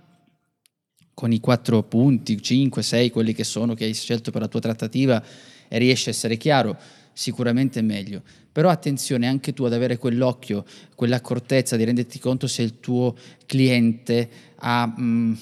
con 1.19 1.33
i 1.33 1.41
quattro 1.41 1.83
punti, 1.83 2.41
5, 2.41 2.81
6, 2.81 3.11
quelli 3.11 3.33
che 3.33 3.43
sono, 3.43 3.73
che 3.73 3.83
hai 3.83 3.93
scelto 3.93 4.31
per 4.31 4.39
la 4.39 4.47
tua 4.47 4.61
trattativa 4.61 5.21
e 5.67 5.77
riesci 5.77 6.07
a 6.07 6.13
essere 6.13 6.37
chiaro, 6.37 6.77
sicuramente 7.11 7.79
è 7.79 7.81
meglio. 7.81 8.21
Però 8.49 8.69
attenzione 8.69 9.27
anche 9.27 9.51
tu 9.51 9.65
ad 9.65 9.73
avere 9.73 9.97
quell'occhio, 9.97 10.63
quell'accortezza 10.95 11.75
di 11.75 11.83
renderti 11.83 12.19
conto 12.19 12.47
se 12.47 12.61
il 12.61 12.79
tuo 12.79 13.17
cliente 13.45 14.29
ha, 14.59 14.87
mh, 14.87 15.03
mm, 15.03 15.33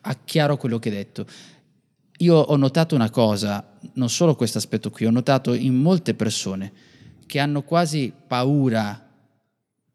ha 0.00 0.16
chiaro 0.24 0.56
quello 0.56 0.78
che 0.78 0.88
hai 0.88 0.94
detto. 0.94 1.26
Io 2.20 2.36
ho 2.36 2.56
notato 2.56 2.94
una 2.94 3.10
cosa, 3.10 3.76
non 3.92 4.08
solo 4.08 4.34
questo 4.34 4.56
aspetto 4.56 4.88
qui, 4.88 5.04
ho 5.04 5.10
notato 5.10 5.52
in 5.52 5.74
molte 5.74 6.14
persone 6.14 6.72
che 7.26 7.38
hanno 7.38 7.60
quasi 7.62 8.10
paura, 8.26 9.06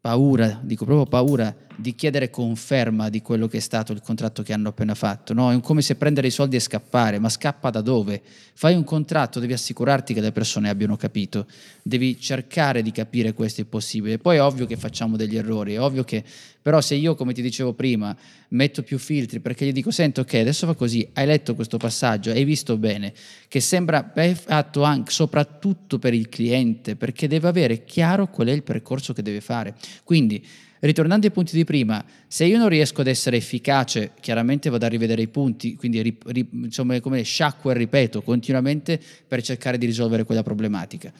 paura, 0.00 0.60
dico 0.62 0.84
proprio 0.84 1.06
paura, 1.06 1.52
di 1.76 1.94
chiedere 1.94 2.30
conferma 2.30 3.08
di 3.08 3.22
quello 3.22 3.46
che 3.46 3.58
è 3.58 3.60
stato 3.60 3.92
il 3.92 4.00
contratto 4.00 4.42
che 4.42 4.52
hanno 4.52 4.68
appena 4.68 4.94
fatto. 4.94 5.32
No? 5.34 5.52
È 5.52 5.60
come 5.60 5.82
se 5.82 5.96
prendere 5.96 6.28
i 6.28 6.30
soldi 6.30 6.56
e 6.56 6.60
scappare, 6.60 7.18
ma 7.18 7.28
scappa 7.28 7.70
da 7.70 7.80
dove? 7.80 8.22
Fai 8.54 8.74
un 8.74 8.84
contratto, 8.84 9.38
devi 9.38 9.52
assicurarti 9.52 10.14
che 10.14 10.20
le 10.20 10.32
persone 10.32 10.68
abbiano 10.68 10.96
capito, 10.96 11.46
devi 11.82 12.18
cercare 12.18 12.82
di 12.82 12.90
capire 12.92 13.32
questo 13.32 13.60
il 13.60 13.66
possibile. 13.66 14.18
Poi 14.18 14.36
è 14.36 14.42
ovvio 14.42 14.66
che 14.66 14.76
facciamo 14.76 15.16
degli 15.16 15.36
errori, 15.36 15.74
è 15.74 15.80
ovvio 15.80 16.04
che 16.04 16.24
però 16.66 16.80
se 16.80 16.96
io, 16.96 17.14
come 17.14 17.32
ti 17.32 17.42
dicevo 17.42 17.74
prima, 17.74 18.16
metto 18.48 18.82
più 18.82 18.98
filtri 18.98 19.38
perché 19.38 19.64
gli 19.64 19.70
dico, 19.70 19.92
sento 19.92 20.22
ok, 20.22 20.34
adesso 20.34 20.66
fa 20.66 20.74
così, 20.74 21.08
hai 21.12 21.24
letto 21.24 21.54
questo 21.54 21.76
passaggio, 21.76 22.32
hai 22.32 22.42
visto 22.42 22.76
bene, 22.76 23.12
che 23.46 23.60
sembra 23.60 24.12
fatto 24.34 24.82
anche 24.82 25.12
soprattutto 25.12 26.00
per 26.00 26.12
il 26.12 26.28
cliente, 26.28 26.96
perché 26.96 27.28
deve 27.28 27.46
avere 27.46 27.84
chiaro 27.84 28.28
qual 28.30 28.48
è 28.48 28.50
il 28.50 28.64
percorso 28.64 29.12
che 29.12 29.22
deve 29.22 29.40
fare. 29.40 29.76
Quindi 30.02 30.44
Ritornando 30.80 31.26
ai 31.26 31.32
punti 31.32 31.56
di 31.56 31.64
prima, 31.64 32.04
se 32.26 32.44
io 32.44 32.58
non 32.58 32.68
riesco 32.68 33.00
ad 33.00 33.06
essere 33.06 33.36
efficace, 33.36 34.12
chiaramente 34.20 34.68
vado 34.68 34.84
a 34.84 34.88
rivedere 34.88 35.22
i 35.22 35.28
punti, 35.28 35.74
quindi 35.74 36.02
ri, 36.02 36.18
ri, 36.26 36.48
insomma, 36.52 37.00
come 37.00 37.22
sciacquo 37.22 37.70
e 37.70 37.74
ripeto 37.74 38.22
continuamente 38.22 39.00
per 39.26 39.42
cercare 39.42 39.78
di 39.78 39.86
risolvere 39.86 40.24
quella 40.24 40.42
problematica. 40.42 41.12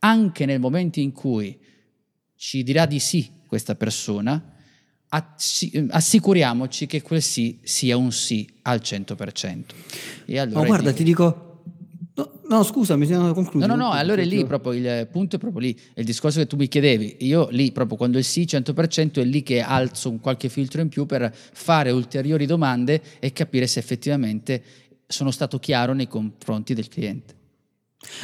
Anche 0.00 0.46
nel 0.46 0.60
momento 0.60 1.00
in 1.00 1.12
cui 1.12 1.58
ci 2.36 2.62
dirà 2.62 2.86
di 2.86 3.00
sì 3.00 3.28
questa 3.46 3.74
persona, 3.74 4.54
assicuriamoci 5.08 6.86
che 6.86 7.02
quel 7.02 7.20
sì 7.20 7.58
sia 7.62 7.96
un 7.96 8.12
sì 8.12 8.48
al 8.62 8.80
100%. 8.82 9.62
E 10.26 10.38
allora 10.38 10.60
oh, 10.60 10.64
guarda, 10.64 10.92
ti 10.92 11.02
dico, 11.02 11.49
No, 12.50 12.64
scusa, 12.64 12.96
mi 12.96 13.06
sono 13.06 13.32
concluso. 13.32 13.64
No, 13.64 13.76
no, 13.76 13.84
no, 13.84 13.90
allora 13.92 14.22
è 14.22 14.24
lì 14.24 14.44
proprio 14.44 14.72
il 14.72 15.06
punto 15.08 15.36
è 15.36 15.38
proprio 15.38 15.60
lì. 15.60 15.78
È 15.94 16.00
il 16.00 16.04
discorso 16.04 16.40
che 16.40 16.48
tu 16.48 16.56
mi 16.56 16.66
chiedevi. 16.66 17.18
Io 17.20 17.46
lì 17.50 17.70
proprio 17.70 17.96
quando 17.96 18.18
il 18.18 18.24
sì 18.24 18.42
100% 18.42 19.20
è 19.20 19.24
lì 19.24 19.44
che 19.44 19.60
alzo 19.60 20.10
un 20.10 20.18
qualche 20.18 20.48
filtro 20.48 20.80
in 20.80 20.88
più 20.88 21.06
per 21.06 21.32
fare 21.32 21.92
ulteriori 21.92 22.46
domande 22.46 23.00
e 23.20 23.32
capire 23.32 23.68
se 23.68 23.78
effettivamente 23.78 24.62
sono 25.06 25.30
stato 25.30 25.60
chiaro 25.60 25.92
nei 25.92 26.08
confronti 26.08 26.74
del 26.74 26.88
cliente. 26.88 27.34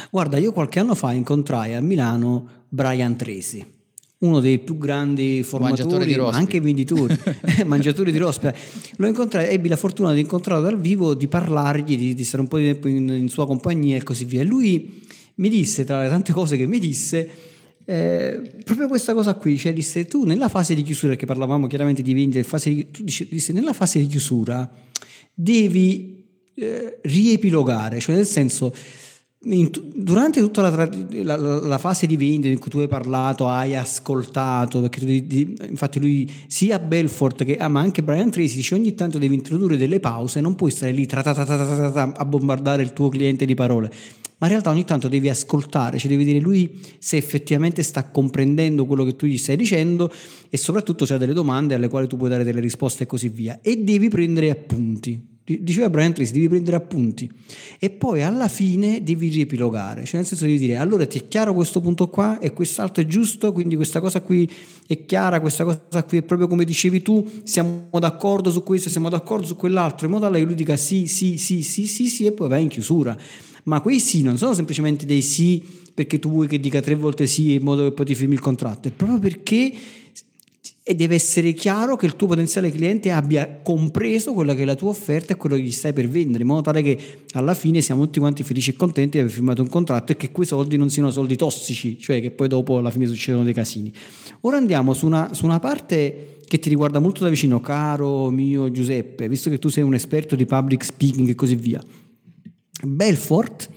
Guarda, 0.09 0.37
io 0.37 0.51
qualche 0.51 0.81
anno 0.81 0.93
fa 0.93 1.13
incontrai 1.13 1.75
a 1.75 1.79
Milano 1.79 2.65
Brian 2.67 3.15
Tracy 3.15 3.76
uno 4.19 4.39
dei 4.39 4.57
più 4.59 4.77
grandi 4.77 5.43
formatori, 5.43 6.15
ma 6.15 6.29
anche 6.29 6.59
venditori, 6.59 7.15
mangiatori 7.65 8.11
di 8.11 8.17
rospi. 8.17 8.49
Lo 8.95 9.07
incontrai, 9.07 9.49
ebbi 9.49 9.69
la 9.69 9.75
fortuna 9.75 10.13
di 10.13 10.21
incontrarlo 10.21 10.63
dal 10.63 10.79
vivo, 10.79 11.13
di 11.13 11.27
parlargli, 11.27 11.97
di, 11.97 12.15
di 12.15 12.23
stare 12.23 12.41
un 12.41 12.47
po' 12.47 12.57
di 12.57 12.65
tempo 12.65 12.87
in, 12.87 13.07
in, 13.09 13.29
sua 13.29 13.45
compagnia 13.45 13.95
e 13.95 14.03
così 14.03 14.25
via. 14.25 14.41
E 14.41 14.45
lui 14.45 15.03
mi 15.35 15.49
disse, 15.49 15.83
tra 15.83 16.01
le 16.01 16.09
tante 16.09 16.33
cose 16.33 16.57
che 16.57 16.65
mi 16.65 16.79
disse, 16.79 17.29
eh, 17.85 18.41
proprio 18.63 18.87
questa 18.87 19.13
cosa 19.13 19.35
qui, 19.35 19.57
cioè 19.57 19.71
disse 19.71 20.05
tu 20.05 20.25
nella 20.25 20.49
fase 20.49 20.73
di 20.73 20.81
chiusura, 20.81 21.09
perché 21.09 21.27
parlavamo 21.27 21.67
chiaramente 21.67 22.01
di 22.01 22.13
vendita, 22.13 22.43
fase 22.47 22.73
di, 22.73 22.89
tu 22.89 23.03
dice, 23.03 23.27
disse 23.29 23.53
nella 23.53 23.73
fase 23.73 23.99
di 23.99 24.07
chiusura 24.07 24.69
devi 25.33 26.25
eh, 26.55 26.97
riepilogare, 27.03 27.99
cioè 27.99 28.15
nel 28.15 28.25
senso 28.25 28.73
in, 29.43 29.69
durante 29.93 30.39
tutta 30.39 30.61
la, 30.61 30.89
la, 31.23 31.35
la, 31.35 31.77
fase 31.77 32.07
di 32.07 32.17
vendita 32.17 32.47
in 32.47 32.59
cui 32.59 32.71
tu 32.71 32.79
hai 32.79 32.87
parlato, 32.87 33.47
hai 33.47 33.75
ascoltato, 33.75 34.81
perché 34.81 34.99
tu, 34.99 35.05
di, 35.05 35.55
infatti 35.69 35.99
lui 35.99 36.29
sia 36.47 36.79
Belfort 36.79 37.45
che 37.45 37.55
ah, 37.57 37.67
ma 37.67 37.79
anche 37.79 38.01
Brian 38.01 38.31
Tracy 38.31 38.55
dice 38.55 38.73
ogni 38.73 38.95
tanto 38.95 39.19
devi 39.19 39.35
introdurre 39.35 39.77
delle 39.77 39.99
pause, 39.99 40.41
non 40.41 40.55
puoi 40.55 40.71
stare 40.71 40.91
lì 40.91 41.05
tra, 41.05 41.21
tra, 41.21 41.33
tra, 41.33 42.13
a 42.15 42.25
bombardare 42.25 42.81
il 42.81 42.93
tuo 42.93 43.09
cliente 43.09 43.45
di 43.45 43.53
parole, 43.53 43.91
ma 44.39 44.47
in 44.47 44.53
realtà 44.53 44.71
ogni 44.71 44.85
tanto 44.85 45.07
devi 45.07 45.29
ascoltare, 45.29 45.99
cioè 45.99 46.09
devi 46.09 46.25
dire 46.25 46.39
lui 46.39 46.79
se 46.97 47.17
effettivamente 47.17 47.83
sta 47.83 48.09
comprendendo 48.09 48.85
quello 48.85 49.03
che 49.03 49.15
tu 49.15 49.27
gli 49.27 49.37
stai 49.37 49.55
dicendo 49.55 50.11
e 50.49 50.57
soprattutto 50.57 51.05
se 51.05 51.13
ha 51.13 51.17
delle 51.17 51.33
domande 51.33 51.75
alle 51.75 51.89
quali 51.89 52.07
tu 52.07 52.17
puoi 52.17 52.29
dare 52.29 52.43
delle 52.43 52.59
risposte 52.59 53.03
e 53.03 53.05
così 53.05 53.29
via. 53.29 53.59
E 53.61 53.77
devi 53.77 54.09
prendere 54.09 54.49
appunti 54.49 55.36
diceva 55.47 55.89
Brian 55.89 56.13
Tracy, 56.13 56.33
devi 56.33 56.49
prendere 56.49 56.75
appunti 56.75 57.31
e 57.79 57.89
poi 57.89 58.21
alla 58.21 58.49
fine 58.49 59.01
devi 59.01 59.29
riepilogare, 59.29 60.03
cioè 60.03 60.17
nel 60.17 60.25
senso 60.25 60.45
devi 60.45 60.57
dire 60.57 60.75
allora 60.75 61.05
ti 61.05 61.19
è 61.19 61.27
chiaro 61.27 61.53
questo 61.53 61.79
punto 61.79 62.09
qua 62.09 62.39
e 62.39 62.51
quest'altro 62.51 63.01
è 63.01 63.05
giusto, 63.05 63.53
quindi 63.53 63.77
questa 63.77 64.01
cosa 64.01 64.21
qui 64.21 64.49
è 64.85 65.05
chiara, 65.05 65.39
questa 65.39 65.63
cosa 65.63 66.03
qui 66.03 66.17
è 66.17 66.21
proprio 66.21 66.47
come 66.49 66.65
dicevi 66.65 67.01
tu, 67.01 67.25
siamo 67.43 67.87
d'accordo 67.99 68.51
su 68.51 68.61
questo, 68.63 68.89
siamo 68.89 69.07
d'accordo 69.07 69.45
su 69.45 69.55
quell'altro, 69.55 70.05
in 70.05 70.11
modo 70.11 70.25
tale 70.25 70.39
che 70.39 70.45
lui 70.45 70.55
dica 70.55 70.75
sì, 70.75 71.07
sì, 71.07 71.37
sì, 71.37 71.61
sì, 71.61 71.87
sì, 71.87 72.07
sì 72.07 72.25
e 72.25 72.33
poi 72.33 72.49
vai 72.49 72.63
in 72.63 72.67
chiusura. 72.67 73.17
Ma 73.63 73.81
quei 73.81 73.99
sì 73.99 74.21
non 74.21 74.37
sono 74.37 74.53
semplicemente 74.53 75.05
dei 75.05 75.21
sì 75.21 75.61
perché 75.93 76.19
tu 76.19 76.29
vuoi 76.29 76.47
che 76.47 76.59
dica 76.59 76.79
tre 76.79 76.95
volte 76.95 77.25
sì 77.25 77.53
in 77.53 77.63
modo 77.63 77.83
che 77.83 77.91
poi 77.91 78.05
ti 78.05 78.15
firmi 78.15 78.33
il 78.33 78.39
contratto, 78.39 78.87
è 78.87 78.91
proprio 78.91 79.19
perché 79.19 79.73
e 80.83 80.95
deve 80.95 81.15
essere 81.15 81.53
chiaro 81.53 81.95
che 81.95 82.05
il 82.05 82.15
tuo 82.15 82.27
potenziale 82.27 82.71
cliente 82.71 83.11
abbia 83.11 83.59
compreso 83.61 84.33
quella 84.33 84.55
che 84.55 84.61
è 84.61 84.65
la 84.65 84.75
tua 84.75 84.89
offerta 84.89 85.33
e 85.33 85.35
quello 85.35 85.55
che 85.55 85.61
gli 85.61 85.71
stai 85.71 85.93
per 85.93 86.07
vendere, 86.07 86.43
in 86.43 86.49
modo 86.49 86.61
tale 86.61 86.81
che 86.81 87.23
alla 87.33 87.53
fine 87.53 87.81
siamo 87.81 88.05
tutti 88.05 88.19
quanti 88.19 88.43
felici 88.43 88.71
e 88.71 88.75
contenti 88.75 89.17
di 89.17 89.19
aver 89.19 89.31
firmato 89.31 89.61
un 89.61 89.69
contratto 89.69 90.11
e 90.11 90.17
che 90.17 90.31
quei 90.31 90.47
soldi 90.47 90.77
non 90.77 90.89
siano 90.89 91.11
soldi 91.11 91.35
tossici, 91.35 91.99
cioè 91.99 92.21
che 92.21 92.31
poi 92.31 92.47
dopo 92.47 92.77
alla 92.77 92.91
fine 92.91 93.07
succedono 93.07 93.43
dei 93.43 93.53
casini. 93.53 93.91
Ora 94.41 94.57
andiamo 94.57 94.93
su 94.93 95.05
una, 95.05 95.33
su 95.33 95.45
una 95.45 95.59
parte 95.59 96.39
che 96.47 96.59
ti 96.59 96.69
riguarda 96.69 96.99
molto 96.99 97.23
da 97.23 97.29
vicino, 97.29 97.59
caro 97.59 98.29
mio 98.29 98.71
Giuseppe, 98.71 99.27
visto 99.27 99.49
che 99.49 99.59
tu 99.59 99.67
sei 99.67 99.83
un 99.83 99.93
esperto 99.93 100.35
di 100.35 100.45
public 100.45 100.83
speaking 100.83 101.27
e 101.27 101.35
così 101.35 101.55
via. 101.55 101.83
Belfort 102.83 103.69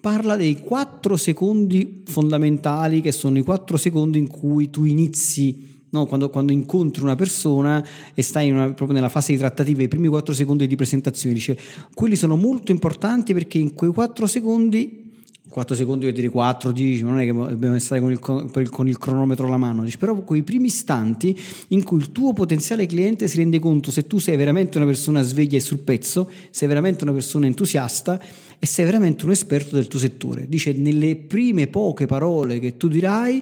parla 0.00 0.36
dei 0.36 0.60
quattro 0.60 1.16
secondi 1.16 2.02
fondamentali 2.04 3.00
che 3.00 3.10
sono 3.10 3.38
i 3.38 3.42
quattro 3.42 3.78
secondi 3.78 4.18
in 4.18 4.28
cui 4.28 4.68
tu 4.68 4.84
inizi 4.84 5.73
No, 5.94 6.06
quando, 6.06 6.28
quando, 6.28 6.50
incontri 6.50 7.04
una 7.04 7.14
persona 7.14 7.86
e 8.14 8.22
stai 8.22 8.50
una, 8.50 8.64
proprio 8.72 8.94
nella 8.94 9.08
fase 9.08 9.30
di 9.30 9.38
trattativa, 9.38 9.80
i 9.80 9.86
primi 9.86 10.08
4 10.08 10.34
secondi 10.34 10.66
di 10.66 10.74
presentazione, 10.74 11.36
dice, 11.36 11.56
quelli 11.94 12.16
sono 12.16 12.36
molto 12.36 12.72
importanti 12.72 13.32
perché 13.32 13.58
in 13.58 13.74
quei 13.74 13.92
4 13.92 14.26
secondi, 14.26 15.12
4 15.48 15.76
secondi 15.76 16.02
vuol 16.06 16.16
dire 16.16 16.30
4, 16.30 16.72
10, 16.72 17.02
non 17.04 17.20
è 17.20 17.24
che 17.24 17.32
dobbiamo 17.32 17.78
stare 17.78 18.00
con 18.00 18.10
il, 18.10 18.18
con 18.70 18.88
il 18.88 18.98
cronometro 18.98 19.46
alla 19.46 19.56
mano, 19.56 19.84
dice, 19.84 19.96
però 19.96 20.16
quei 20.22 20.42
primi 20.42 20.66
istanti 20.66 21.40
in 21.68 21.84
cui 21.84 21.98
il 21.98 22.10
tuo 22.10 22.32
potenziale 22.32 22.86
cliente 22.86 23.28
si 23.28 23.36
rende 23.36 23.60
conto 23.60 23.92
se 23.92 24.04
tu 24.08 24.18
sei 24.18 24.36
veramente 24.36 24.78
una 24.78 24.86
persona 24.86 25.22
sveglia 25.22 25.58
e 25.58 25.60
sul 25.60 25.78
pezzo, 25.78 26.28
sei 26.50 26.66
veramente 26.66 27.04
una 27.04 27.12
persona 27.12 27.46
entusiasta 27.46 28.20
e 28.58 28.66
sei 28.66 28.84
veramente 28.84 29.24
un 29.26 29.30
esperto 29.30 29.76
del 29.76 29.86
tuo 29.86 30.00
settore. 30.00 30.48
Dice, 30.48 30.72
nelle 30.72 31.14
prime 31.14 31.68
poche 31.68 32.06
parole 32.06 32.58
che 32.58 32.76
tu 32.76 32.88
dirai, 32.88 33.40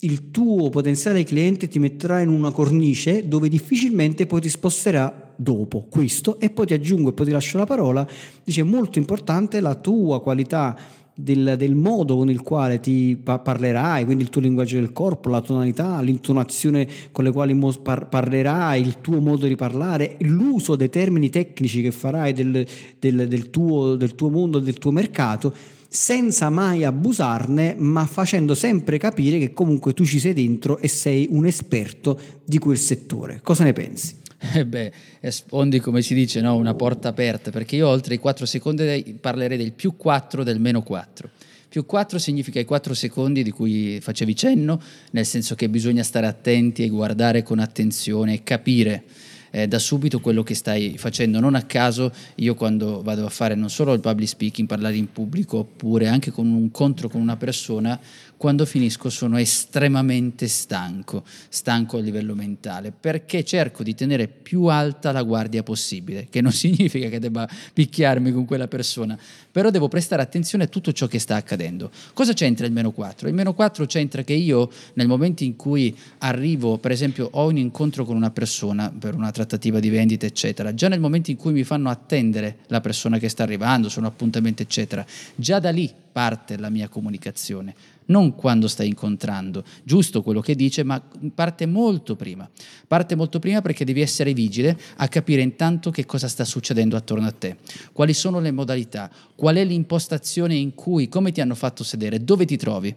il 0.00 0.30
tuo 0.30 0.70
potenziale 0.70 1.24
cliente 1.24 1.68
ti 1.68 1.78
metterà 1.78 2.20
in 2.20 2.28
una 2.28 2.52
cornice 2.52 3.28
dove 3.28 3.48
difficilmente 3.48 4.26
poi 4.26 4.40
ti 4.40 4.48
sposterà 4.48 5.32
dopo 5.36 5.86
questo 5.90 6.38
e 6.38 6.50
poi 6.50 6.66
ti 6.66 6.74
aggiungo 6.74 7.10
e 7.10 7.12
poi 7.12 7.26
ti 7.26 7.32
lascio 7.32 7.58
la 7.58 7.66
parola, 7.66 8.06
dice 8.42 8.62
molto 8.62 8.98
importante 8.98 9.60
la 9.60 9.74
tua 9.74 10.22
qualità 10.22 10.76
del, 11.12 11.54
del 11.58 11.74
modo 11.74 12.16
con 12.16 12.30
il 12.30 12.40
quale 12.40 12.80
ti 12.80 13.18
pa- 13.22 13.38
parlerai, 13.38 14.04
quindi 14.04 14.22
il 14.22 14.30
tuo 14.30 14.40
linguaggio 14.40 14.76
del 14.76 14.92
corpo, 14.92 15.28
la 15.28 15.42
tonalità, 15.42 16.00
l'intonazione 16.00 16.88
con 17.12 17.24
le 17.24 17.32
quali 17.32 17.58
par- 17.82 18.08
parlerai, 18.08 18.80
il 18.80 19.00
tuo 19.02 19.20
modo 19.20 19.46
di 19.46 19.56
parlare, 19.56 20.16
l'uso 20.20 20.76
dei 20.76 20.88
termini 20.88 21.28
tecnici 21.28 21.82
che 21.82 21.90
farai 21.90 22.32
del, 22.32 22.66
del, 22.98 23.28
del, 23.28 23.50
tuo, 23.50 23.96
del 23.96 24.14
tuo 24.14 24.30
mondo, 24.30 24.60
del 24.60 24.78
tuo 24.78 24.92
mercato 24.92 25.54
senza 25.92 26.50
mai 26.50 26.84
abusarne, 26.84 27.74
ma 27.76 28.06
facendo 28.06 28.54
sempre 28.54 28.96
capire 28.96 29.40
che 29.40 29.52
comunque 29.52 29.92
tu 29.92 30.04
ci 30.04 30.20
sei 30.20 30.32
dentro 30.32 30.78
e 30.78 30.86
sei 30.86 31.26
un 31.32 31.46
esperto 31.46 32.18
di 32.44 32.58
quel 32.58 32.78
settore. 32.78 33.40
Cosa 33.42 33.64
ne 33.64 33.72
pensi? 33.72 34.18
Eh 34.54 34.64
beh, 34.64 34.92
sfondi 35.28 35.80
come 35.80 36.00
si 36.00 36.14
dice, 36.14 36.40
no? 36.40 36.56
una 36.56 36.74
porta 36.74 37.08
aperta, 37.08 37.50
perché 37.50 37.76
io 37.76 37.88
oltre 37.88 38.14
i 38.14 38.18
4 38.18 38.46
secondi 38.46 39.18
parlerei 39.20 39.58
del 39.58 39.72
più 39.72 39.96
4 39.96 40.44
del 40.44 40.60
meno 40.60 40.82
4. 40.82 41.28
Più 41.68 41.84
4 41.84 42.18
significa 42.18 42.58
i 42.58 42.64
4 42.64 42.94
secondi 42.94 43.42
di 43.42 43.50
cui 43.50 44.00
facevi 44.00 44.34
cenno, 44.34 44.80
nel 45.10 45.26
senso 45.26 45.54
che 45.56 45.68
bisogna 45.68 46.02
stare 46.02 46.26
attenti 46.26 46.84
e 46.84 46.88
guardare 46.88 47.42
con 47.42 47.58
attenzione 47.58 48.34
e 48.34 48.42
capire 48.42 49.04
eh, 49.50 49.66
da 49.68 49.78
subito 49.78 50.20
quello 50.20 50.42
che 50.42 50.54
stai 50.54 50.96
facendo. 50.98 51.40
Non 51.40 51.54
a 51.54 51.62
caso 51.62 52.12
io 52.36 52.54
quando 52.54 53.02
vado 53.02 53.26
a 53.26 53.30
fare 53.30 53.54
non 53.54 53.70
solo 53.70 53.92
il 53.92 54.00
public 54.00 54.28
speaking, 54.28 54.68
parlare 54.68 54.96
in 54.96 55.10
pubblico, 55.12 55.58
oppure 55.58 56.08
anche 56.08 56.30
con 56.30 56.46
un 56.46 56.62
incontro 56.62 57.08
con 57.08 57.20
una 57.20 57.36
persona, 57.36 57.98
quando 58.40 58.64
finisco 58.64 59.10
sono 59.10 59.36
estremamente 59.36 60.48
stanco, 60.48 61.24
stanco 61.50 61.98
a 61.98 62.00
livello 62.00 62.34
mentale, 62.34 62.90
perché 62.90 63.44
cerco 63.44 63.82
di 63.82 63.94
tenere 63.94 64.28
più 64.28 64.64
alta 64.64 65.12
la 65.12 65.22
guardia 65.22 65.62
possibile, 65.62 66.28
che 66.30 66.40
non 66.40 66.50
significa 66.50 67.10
che 67.10 67.18
debba 67.18 67.46
picchiarmi 67.74 68.32
con 68.32 68.46
quella 68.46 68.66
persona, 68.66 69.18
però 69.52 69.68
devo 69.68 69.88
prestare 69.88 70.22
attenzione 70.22 70.64
a 70.64 70.68
tutto 70.68 70.90
ciò 70.92 71.06
che 71.06 71.18
sta 71.18 71.36
accadendo. 71.36 71.90
Cosa 72.14 72.32
c'entra 72.32 72.64
il 72.64 72.72
meno 72.72 72.92
4? 72.92 73.28
Il 73.28 73.34
meno 73.34 73.52
4 73.52 73.84
c'entra 73.84 74.22
che 74.22 74.32
io 74.32 74.70
nel 74.94 75.06
momento 75.06 75.44
in 75.44 75.54
cui 75.54 75.94
arrivo, 76.20 76.78
per 76.78 76.92
esempio, 76.92 77.28
ho 77.32 77.46
un 77.46 77.58
incontro 77.58 78.06
con 78.06 78.16
una 78.16 78.30
persona 78.30 78.90
per 78.90 79.14
una 79.14 79.32
trattativa 79.32 79.80
di 79.80 79.90
vendita, 79.90 80.24
eccetera, 80.24 80.72
già 80.72 80.88
nel 80.88 81.00
momento 81.00 81.30
in 81.30 81.36
cui 81.36 81.52
mi 81.52 81.64
fanno 81.64 81.90
attendere 81.90 82.60
la 82.68 82.80
persona 82.80 83.18
che 83.18 83.28
sta 83.28 83.42
arrivando, 83.42 83.90
sono 83.90 84.06
appuntamenti, 84.06 84.62
eccetera, 84.62 85.04
già 85.34 85.58
da 85.58 85.68
lì 85.68 85.92
parte 86.10 86.56
la 86.56 86.70
mia 86.70 86.88
comunicazione 86.88 87.98
non 88.10 88.34
quando 88.34 88.68
stai 88.68 88.88
incontrando. 88.88 89.64
Giusto 89.82 90.22
quello 90.22 90.40
che 90.40 90.54
dice, 90.54 90.82
ma 90.82 91.02
parte 91.34 91.66
molto 91.66 92.16
prima. 92.16 92.48
Parte 92.86 93.14
molto 93.14 93.38
prima 93.38 93.62
perché 93.62 93.84
devi 93.84 94.00
essere 94.02 94.34
vigile 94.34 94.78
a 94.96 95.08
capire 95.08 95.40
intanto 95.42 95.90
che 95.90 96.04
cosa 96.04 96.28
sta 96.28 96.44
succedendo 96.44 96.96
attorno 96.96 97.26
a 97.26 97.32
te, 97.32 97.56
quali 97.92 98.12
sono 98.12 98.40
le 98.40 98.50
modalità, 98.50 99.10
qual 99.34 99.56
è 99.56 99.64
l'impostazione 99.64 100.54
in 100.54 100.74
cui, 100.74 101.08
come 101.08 101.32
ti 101.32 101.40
hanno 101.40 101.54
fatto 101.54 101.82
sedere, 101.82 102.22
dove 102.22 102.44
ti 102.44 102.56
trovi, 102.56 102.94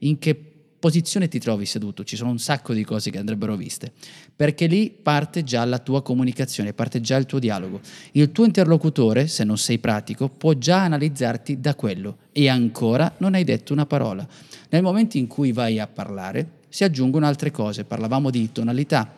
in 0.00 0.18
che 0.18 0.34
posizione 0.78 1.26
ti 1.26 1.38
trovi 1.38 1.66
seduto, 1.66 2.04
ci 2.04 2.16
sono 2.16 2.30
un 2.30 2.38
sacco 2.38 2.72
di 2.72 2.84
cose 2.84 3.10
che 3.10 3.18
andrebbero 3.18 3.56
viste, 3.56 3.92
perché 4.34 4.66
lì 4.66 4.90
parte 4.90 5.42
già 5.42 5.64
la 5.64 5.78
tua 5.78 6.02
comunicazione, 6.02 6.74
parte 6.74 7.00
già 7.00 7.16
il 7.16 7.26
tuo 7.26 7.38
dialogo. 7.38 7.80
Il 8.12 8.30
tuo 8.30 8.44
interlocutore, 8.44 9.26
se 9.26 9.44
non 9.44 9.58
sei 9.58 9.78
pratico, 9.78 10.28
può 10.28 10.52
già 10.52 10.82
analizzarti 10.82 11.60
da 11.60 11.74
quello 11.74 12.18
e 12.30 12.48
ancora 12.48 13.14
non 13.18 13.34
hai 13.34 13.44
detto 13.44 13.72
una 13.72 13.86
parola. 13.86 14.26
Nel 14.68 14.82
momento 14.82 15.16
in 15.16 15.26
cui 15.26 15.52
vai 15.52 15.78
a 15.78 15.86
parlare, 15.86 16.56
si 16.68 16.84
aggiungono 16.84 17.26
altre 17.26 17.50
cose, 17.50 17.84
parlavamo 17.84 18.30
di 18.30 18.52
tonalità, 18.52 19.10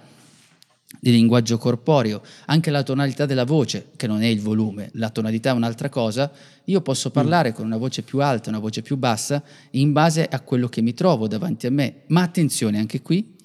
di 1.01 1.11
linguaggio 1.11 1.59
corporeo, 1.59 2.23
anche 2.47 2.71
la 2.71 2.83
tonalità 2.83 3.27
della 3.27 3.45
voce, 3.45 3.89
che 3.97 4.07
non 4.07 4.23
è 4.23 4.27
il 4.27 4.41
volume, 4.41 4.91
la 4.95 5.11
tonalità 5.11 5.51
è 5.51 5.55
un'altra 5.55 5.89
cosa, 5.89 6.31
io 6.65 6.81
posso 6.81 7.11
parlare 7.11 7.51
mm. 7.51 7.53
con 7.53 7.67
una 7.67 7.77
voce 7.77 8.03
più 8.03 8.21
alta, 8.21 8.51
una 8.51 8.59
voce 8.59 8.83
più 8.83 8.97
bassa, 8.97 9.43
in 9.73 9.93
base 9.93 10.27
a 10.27 10.41
quello 10.41 10.69
che 10.69 10.81
mi 10.81 10.95
trovo 10.95 11.29
davanti 11.29 11.67
a 11.67 11.71
me. 11.71 12.03
Ma 12.07 12.23
attenzione 12.23 12.79
anche 12.79 13.03
qui 13.03 13.37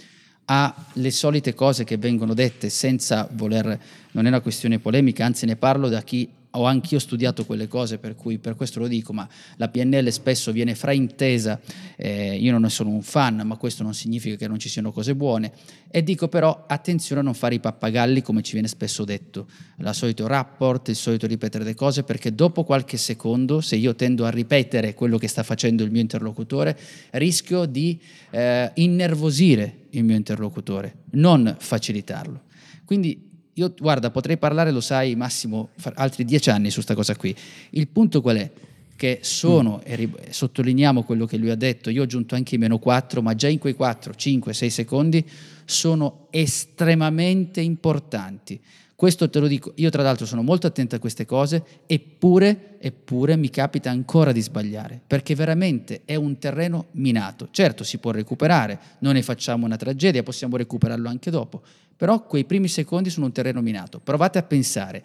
alle 0.45 1.11
solite 1.11 1.53
cose 1.53 1.83
che 1.83 1.97
vengono 1.97 2.33
dette 2.33 2.69
senza 2.69 3.27
voler, 3.31 3.79
non 4.11 4.25
è 4.25 4.27
una 4.27 4.41
questione 4.41 4.79
polemica, 4.79 5.25
anzi 5.25 5.45
ne 5.45 5.55
parlo 5.55 5.87
da 5.89 6.01
chi 6.01 6.29
ho 6.55 6.65
anch'io 6.65 6.99
studiato 6.99 7.45
quelle 7.45 7.67
cose, 7.67 7.97
per 7.97 8.15
cui 8.15 8.37
per 8.37 8.55
questo 8.55 8.79
lo 8.79 8.87
dico, 8.87 9.11
ma 9.11 9.27
la 9.57 9.69
PNL 9.69 10.11
spesso 10.11 10.51
viene 10.51 10.75
fraintesa, 10.75 11.59
eh, 11.95 12.35
io 12.35 12.51
non 12.51 12.61
ne 12.61 12.69
sono 12.69 12.89
un 12.91 13.01
fan, 13.01 13.41
ma 13.43 13.55
questo 13.57 13.81
non 13.81 13.93
significa 13.95 14.35
che 14.35 14.47
non 14.47 14.59
ci 14.59 14.69
siano 14.69 14.91
cose 14.91 15.15
buone, 15.15 15.51
e 15.89 16.03
dico 16.03 16.27
però 16.27 16.65
attenzione 16.67 17.21
a 17.21 17.23
non 17.23 17.33
fare 17.33 17.55
i 17.55 17.59
pappagalli 17.59 18.21
come 18.21 18.43
ci 18.43 18.53
viene 18.53 18.67
spesso 18.67 19.03
detto, 19.03 19.47
la 19.77 19.93
solito 19.93 20.27
rapport, 20.27 20.89
il 20.89 20.95
solito 20.95 21.25
ripetere 21.25 21.63
le 21.63 21.73
cose, 21.73 22.03
perché 22.03 22.35
dopo 22.35 22.63
qualche 22.63 22.97
secondo, 22.97 23.59
se 23.59 23.75
io 23.75 23.95
tendo 23.95 24.25
a 24.25 24.29
ripetere 24.29 24.93
quello 24.93 25.17
che 25.17 25.27
sta 25.27 25.41
facendo 25.41 25.83
il 25.83 25.89
mio 25.89 26.01
interlocutore, 26.01 26.77
rischio 27.11 27.65
di 27.65 27.99
eh, 28.29 28.71
innervosire 28.75 29.85
il 29.91 30.03
mio 30.03 30.15
interlocutore, 30.15 30.97
non 31.11 31.55
facilitarlo. 31.57 32.41
Quindi 32.85 33.31
io, 33.55 33.73
guarda, 33.77 34.09
potrei 34.09 34.37
parlare, 34.37 34.71
lo 34.71 34.81
sai, 34.81 35.15
massimo 35.15 35.69
altri 35.95 36.25
dieci 36.25 36.49
anni 36.49 36.69
su 36.69 36.75
questa 36.75 36.95
cosa 36.95 37.15
qui. 37.15 37.35
Il 37.71 37.87
punto 37.87 38.21
qual 38.21 38.37
è? 38.37 38.51
Che 38.95 39.19
sono, 39.21 39.77
mm. 39.77 39.91
e 39.91 40.09
sottolineiamo 40.29 41.03
quello 41.03 41.25
che 41.25 41.37
lui 41.37 41.49
ha 41.49 41.55
detto, 41.55 41.89
io 41.89 42.01
ho 42.01 42.03
aggiunto 42.03 42.35
anche 42.35 42.55
i 42.55 42.57
meno 42.57 42.79
4, 42.79 43.21
ma 43.21 43.35
già 43.35 43.47
in 43.47 43.59
quei 43.59 43.75
4, 43.75 44.15
5, 44.15 44.53
6 44.53 44.69
secondi 44.69 45.29
sono 45.65 46.27
estremamente 46.31 47.61
importanti. 47.61 48.59
Questo 49.03 49.29
te 49.29 49.39
lo 49.39 49.47
dico, 49.47 49.73
io 49.75 49.89
tra 49.89 50.01
l'altro 50.01 50.25
sono 50.25 50.43
molto 50.43 50.65
attento 50.65 50.95
a 50.95 50.99
queste 50.99 51.25
cose, 51.25 51.81
eppure, 51.87 52.77
eppure 52.79 53.35
mi 53.35 53.49
capita 53.49 53.89
ancora 53.89 54.31
di 54.31 54.39
sbagliare, 54.39 55.01
perché 55.05 55.35
veramente 55.35 56.03
è 56.05 56.15
un 56.15 56.37
terreno 56.37 56.85
minato. 56.91 57.49
Certo, 57.51 57.83
si 57.83 57.97
può 57.97 58.11
recuperare, 58.11 58.79
non 58.99 59.15
ne 59.15 59.21
facciamo 59.21 59.65
una 59.65 59.75
tragedia, 59.75 60.23
possiamo 60.23 60.55
recuperarlo 60.55 61.09
anche 61.09 61.29
dopo, 61.31 61.63
però 61.97 62.23
quei 62.25 62.45
primi 62.45 62.69
secondi 62.69 63.09
sono 63.09 63.25
un 63.25 63.33
terreno 63.33 63.59
minato. 63.59 63.99
Provate 63.99 64.37
a 64.37 64.43
pensare, 64.43 65.03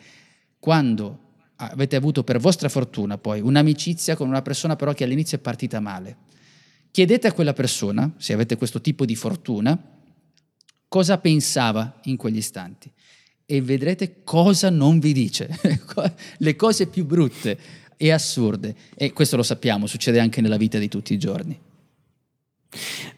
quando 0.61 1.19
avete 1.57 1.97
avuto 1.97 2.23
per 2.23 2.39
vostra 2.39 2.69
fortuna 2.69 3.19
poi 3.19 3.41
un'amicizia 3.41 4.15
con 4.15 4.29
una 4.29 4.43
persona 4.43 4.77
però 4.77 4.93
che 4.93 5.03
all'inizio 5.03 5.39
è 5.39 5.41
partita 5.41 5.81
male, 5.81 6.19
chiedete 6.93 7.27
a 7.27 7.33
quella 7.33 7.53
persona, 7.53 8.15
se 8.17 8.33
avete 8.33 8.57
questo 8.57 8.81
tipo 8.81 9.05
di 9.05 9.17
fortuna, 9.17 9.77
cosa 10.87 11.19
pensava 11.19 11.99
in 12.05 12.17
quegli 12.17 12.37
istanti 12.37 12.93
e 13.51 13.63
vedrete 13.63 14.17
cosa 14.25 14.69
non 14.69 14.99
vi 14.99 15.15
dice, 15.15 15.49
le 16.37 16.55
cose 16.55 16.87
più 16.87 17.07
brutte 17.07 17.59
e 17.97 18.13
assurde. 18.13 18.75
E 18.95 19.15
questo 19.15 19.37
lo 19.37 19.43
sappiamo, 19.43 19.87
succede 19.87 20.21
anche 20.21 20.43
nella 20.43 20.59
vita 20.59 20.77
di 20.77 20.87
tutti 20.87 21.15
i 21.15 21.19
giorni. 21.19 21.59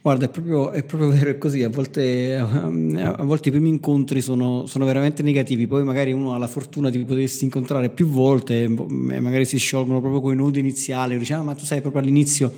Guarda, 0.00 0.26
è 0.26 0.28
proprio, 0.28 0.70
è 0.70 0.84
proprio 0.84 1.10
vero, 1.10 1.30
è 1.30 1.36
così. 1.36 1.64
A 1.64 1.68
volte, 1.68 2.36
a 2.36 3.24
volte 3.24 3.48
i 3.48 3.50
primi 3.50 3.70
incontri 3.70 4.20
sono, 4.20 4.66
sono, 4.66 4.84
veramente 4.84 5.24
negativi, 5.24 5.66
poi 5.66 5.82
magari 5.82 6.12
uno 6.12 6.32
ha 6.32 6.38
la 6.38 6.46
fortuna 6.46 6.90
di 6.90 7.04
potersi 7.04 7.42
incontrare 7.42 7.90
più 7.90 8.06
volte 8.06 8.62
e 8.62 8.68
magari 8.68 9.44
si 9.44 9.58
sciolgono 9.58 9.98
proprio 9.98 10.20
con 10.20 10.32
i 10.32 10.36
nodi 10.36 10.60
iniziali. 10.60 11.18
Dice, 11.18 11.34
ah, 11.34 11.42
ma 11.42 11.56
tu 11.56 11.64
sai, 11.64 11.80
proprio 11.80 12.02
all'inizio 12.02 12.54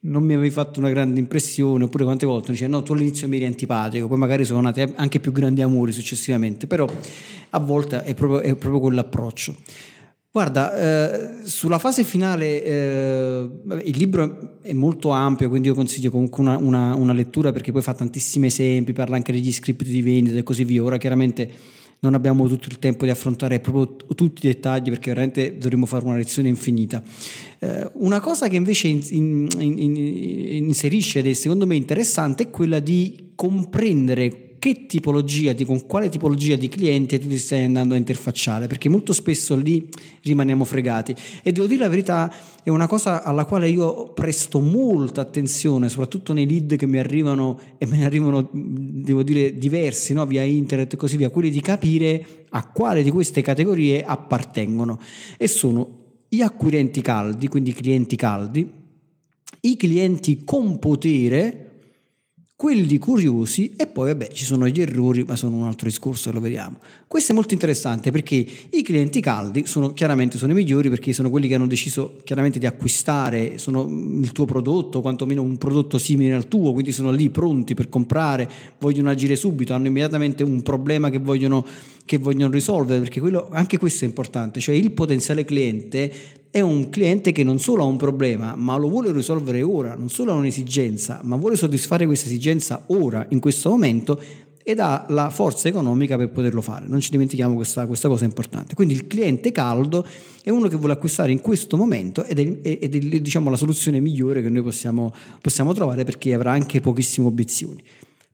non 0.00 0.22
mi 0.22 0.34
avevi 0.34 0.50
fatto 0.50 0.78
una 0.78 0.90
grande 0.90 1.18
impressione, 1.20 1.84
oppure 1.84 2.04
quante 2.04 2.26
volte 2.26 2.52
dice, 2.52 2.66
no, 2.66 2.82
tu 2.82 2.92
all'inizio 2.92 3.28
mi 3.28 3.36
eri 3.36 3.46
antipatico, 3.46 4.06
poi 4.08 4.18
magari 4.18 4.44
sono 4.44 4.60
nati 4.60 4.82
anche 4.94 5.20
più 5.20 5.32
grandi 5.32 5.62
amori 5.62 5.92
successivamente, 5.92 6.66
però 6.66 6.88
a 7.50 7.58
volte 7.58 8.02
è 8.02 8.14
proprio, 8.14 8.40
è 8.40 8.54
proprio 8.54 8.80
quell'approccio. 8.80 9.56
Guarda, 10.36 10.76
eh, 10.76 11.46
sulla 11.46 11.78
fase 11.78 12.04
finale 12.04 12.62
eh, 12.62 13.48
il 13.84 13.96
libro 13.96 14.58
è 14.60 14.74
molto 14.74 15.08
ampio, 15.08 15.48
quindi 15.48 15.68
io 15.68 15.74
consiglio 15.74 16.10
comunque 16.10 16.42
una, 16.42 16.58
una, 16.58 16.94
una, 16.94 17.14
lettura 17.14 17.52
perché 17.52 17.72
poi 17.72 17.80
fa 17.80 17.94
tantissimi 17.94 18.48
esempi, 18.48 18.92
parla 18.92 19.16
anche 19.16 19.32
degli 19.32 19.50
script 19.50 19.84
di 19.84 20.02
vendita 20.02 20.36
e 20.36 20.42
così 20.42 20.64
via. 20.64 20.82
Ora 20.82 20.98
chiaramente 20.98 21.50
non 22.00 22.14
abbiamo 22.14 22.46
tutto 22.46 22.68
il 22.68 22.78
tempo 22.78 23.04
di 23.04 23.10
affrontare 23.10 23.60
proprio 23.60 23.96
tutti 24.14 24.46
i 24.46 24.52
dettagli 24.52 24.90
perché 24.90 25.10
veramente 25.10 25.56
dovremmo 25.56 25.86
fare 25.86 26.04
una 26.04 26.16
lezione 26.16 26.48
infinita. 26.48 27.02
Eh, 27.58 27.90
una 27.94 28.20
cosa 28.20 28.48
che 28.48 28.56
invece 28.56 28.88
in, 28.88 29.00
in, 29.10 29.48
in, 29.58 29.96
inserisce 29.96 31.20
ed 31.20 31.26
è 31.26 31.32
secondo 31.32 31.66
me 31.66 31.74
interessante 31.74 32.44
è 32.44 32.50
quella 32.50 32.80
di 32.80 33.32
comprendere 33.34 34.45
che 34.66 34.86
tipologia, 34.86 35.52
di, 35.52 35.64
con 35.64 35.86
quale 35.86 36.08
tipologia 36.08 36.56
di 36.56 36.68
cliente 36.68 37.20
tu 37.20 37.28
ti 37.28 37.38
stai 37.38 37.62
andando 37.62 37.94
a 37.94 37.98
interfacciare, 37.98 38.66
perché 38.66 38.88
molto 38.88 39.12
spesso 39.12 39.54
lì 39.54 39.88
rimaniamo 40.22 40.64
fregati. 40.64 41.14
E 41.44 41.52
devo 41.52 41.68
dire 41.68 41.82
la 41.82 41.88
verità, 41.88 42.34
è 42.64 42.68
una 42.70 42.88
cosa 42.88 43.22
alla 43.22 43.44
quale 43.44 43.68
io 43.68 44.12
presto 44.12 44.58
molta 44.58 45.20
attenzione, 45.20 45.88
soprattutto 45.88 46.32
nei 46.32 46.48
lead 46.48 46.74
che 46.74 46.86
mi 46.86 46.98
arrivano, 46.98 47.60
e 47.78 47.86
me 47.86 47.98
ne 47.98 48.06
arrivano, 48.06 48.48
devo 48.50 49.22
dire, 49.22 49.56
diversi, 49.56 50.14
no? 50.14 50.26
via 50.26 50.42
internet 50.42 50.94
e 50.94 50.96
così 50.96 51.16
via, 51.16 51.30
quelli 51.30 51.50
di 51.50 51.60
capire 51.60 52.46
a 52.48 52.66
quale 52.66 53.04
di 53.04 53.12
queste 53.12 53.42
categorie 53.42 54.02
appartengono. 54.02 54.98
E 55.36 55.46
sono 55.46 55.88
gli 56.28 56.40
acquirenti 56.40 57.02
caldi, 57.02 57.46
quindi 57.46 57.72
clienti 57.72 58.16
caldi, 58.16 58.68
i 59.60 59.76
clienti 59.76 60.42
con 60.42 60.80
potere, 60.80 61.65
quelli 62.56 62.96
curiosi 62.96 63.74
e 63.76 63.86
poi 63.86 64.08
vabbè 64.08 64.28
ci 64.28 64.46
sono 64.46 64.66
gli 64.66 64.80
errori 64.80 65.24
ma 65.24 65.36
sono 65.36 65.56
un 65.56 65.64
altro 65.64 65.88
discorso 65.88 66.32
lo 66.32 66.40
vediamo. 66.40 66.78
Questo 67.06 67.32
è 67.32 67.34
molto 67.34 67.52
interessante 67.52 68.10
perché 68.10 68.46
i 68.70 68.82
clienti 68.82 69.20
caldi 69.20 69.66
sono 69.66 69.92
chiaramente 69.92 70.38
sono 70.38 70.52
i 70.52 70.54
migliori 70.54 70.88
perché 70.88 71.12
sono 71.12 71.28
quelli 71.28 71.48
che 71.48 71.54
hanno 71.54 71.66
deciso 71.66 72.16
chiaramente 72.24 72.58
di 72.58 72.64
acquistare 72.64 73.58
sono 73.58 73.86
il 73.86 74.32
tuo 74.32 74.46
prodotto 74.46 75.02
quantomeno 75.02 75.42
un 75.42 75.58
prodotto 75.58 75.98
simile 75.98 76.34
al 76.34 76.48
tuo 76.48 76.72
quindi 76.72 76.92
sono 76.92 77.10
lì 77.10 77.28
pronti 77.28 77.74
per 77.74 77.90
comprare 77.90 78.50
vogliono 78.78 79.10
agire 79.10 79.36
subito 79.36 79.74
hanno 79.74 79.88
immediatamente 79.88 80.42
un 80.42 80.62
problema 80.62 81.10
che 81.10 81.18
vogliono, 81.18 81.64
che 82.06 82.16
vogliono 82.16 82.52
risolvere 82.52 83.00
perché 83.00 83.20
quello, 83.20 83.48
anche 83.50 83.76
questo 83.76 84.04
è 84.04 84.08
importante 84.08 84.60
cioè 84.60 84.74
il 84.74 84.92
potenziale 84.92 85.44
cliente 85.44 86.10
è 86.56 86.60
un 86.62 86.88
cliente 86.88 87.32
che 87.32 87.44
non 87.44 87.58
solo 87.58 87.82
ha 87.82 87.86
un 87.86 87.98
problema, 87.98 88.54
ma 88.56 88.78
lo 88.78 88.88
vuole 88.88 89.12
risolvere 89.12 89.60
ora, 89.60 89.94
non 89.94 90.08
solo 90.08 90.32
ha 90.32 90.36
un'esigenza, 90.36 91.20
ma 91.22 91.36
vuole 91.36 91.54
soddisfare 91.54 92.06
questa 92.06 92.28
esigenza 92.28 92.84
ora, 92.86 93.26
in 93.28 93.40
questo 93.40 93.68
momento, 93.68 94.18
ed 94.62 94.80
ha 94.80 95.04
la 95.10 95.28
forza 95.28 95.68
economica 95.68 96.16
per 96.16 96.30
poterlo 96.30 96.62
fare. 96.62 96.86
Non 96.88 97.00
ci 97.00 97.10
dimentichiamo 97.10 97.54
questa, 97.54 97.86
questa 97.86 98.08
cosa 98.08 98.24
importante. 98.24 98.74
Quindi 98.74 98.94
il 98.94 99.06
cliente 99.06 99.52
caldo 99.52 100.06
è 100.42 100.48
uno 100.48 100.68
che 100.68 100.76
vuole 100.76 100.94
acquistare 100.94 101.30
in 101.30 101.42
questo 101.42 101.76
momento 101.76 102.24
ed 102.24 102.38
è, 102.38 102.78
ed 102.80 102.94
è 102.94 103.20
diciamo, 103.20 103.50
la 103.50 103.56
soluzione 103.58 104.00
migliore 104.00 104.40
che 104.40 104.48
noi 104.48 104.62
possiamo, 104.62 105.12
possiamo 105.42 105.74
trovare 105.74 106.04
perché 106.04 106.32
avrà 106.32 106.52
anche 106.52 106.80
pochissime 106.80 107.26
obiezioni. 107.26 107.82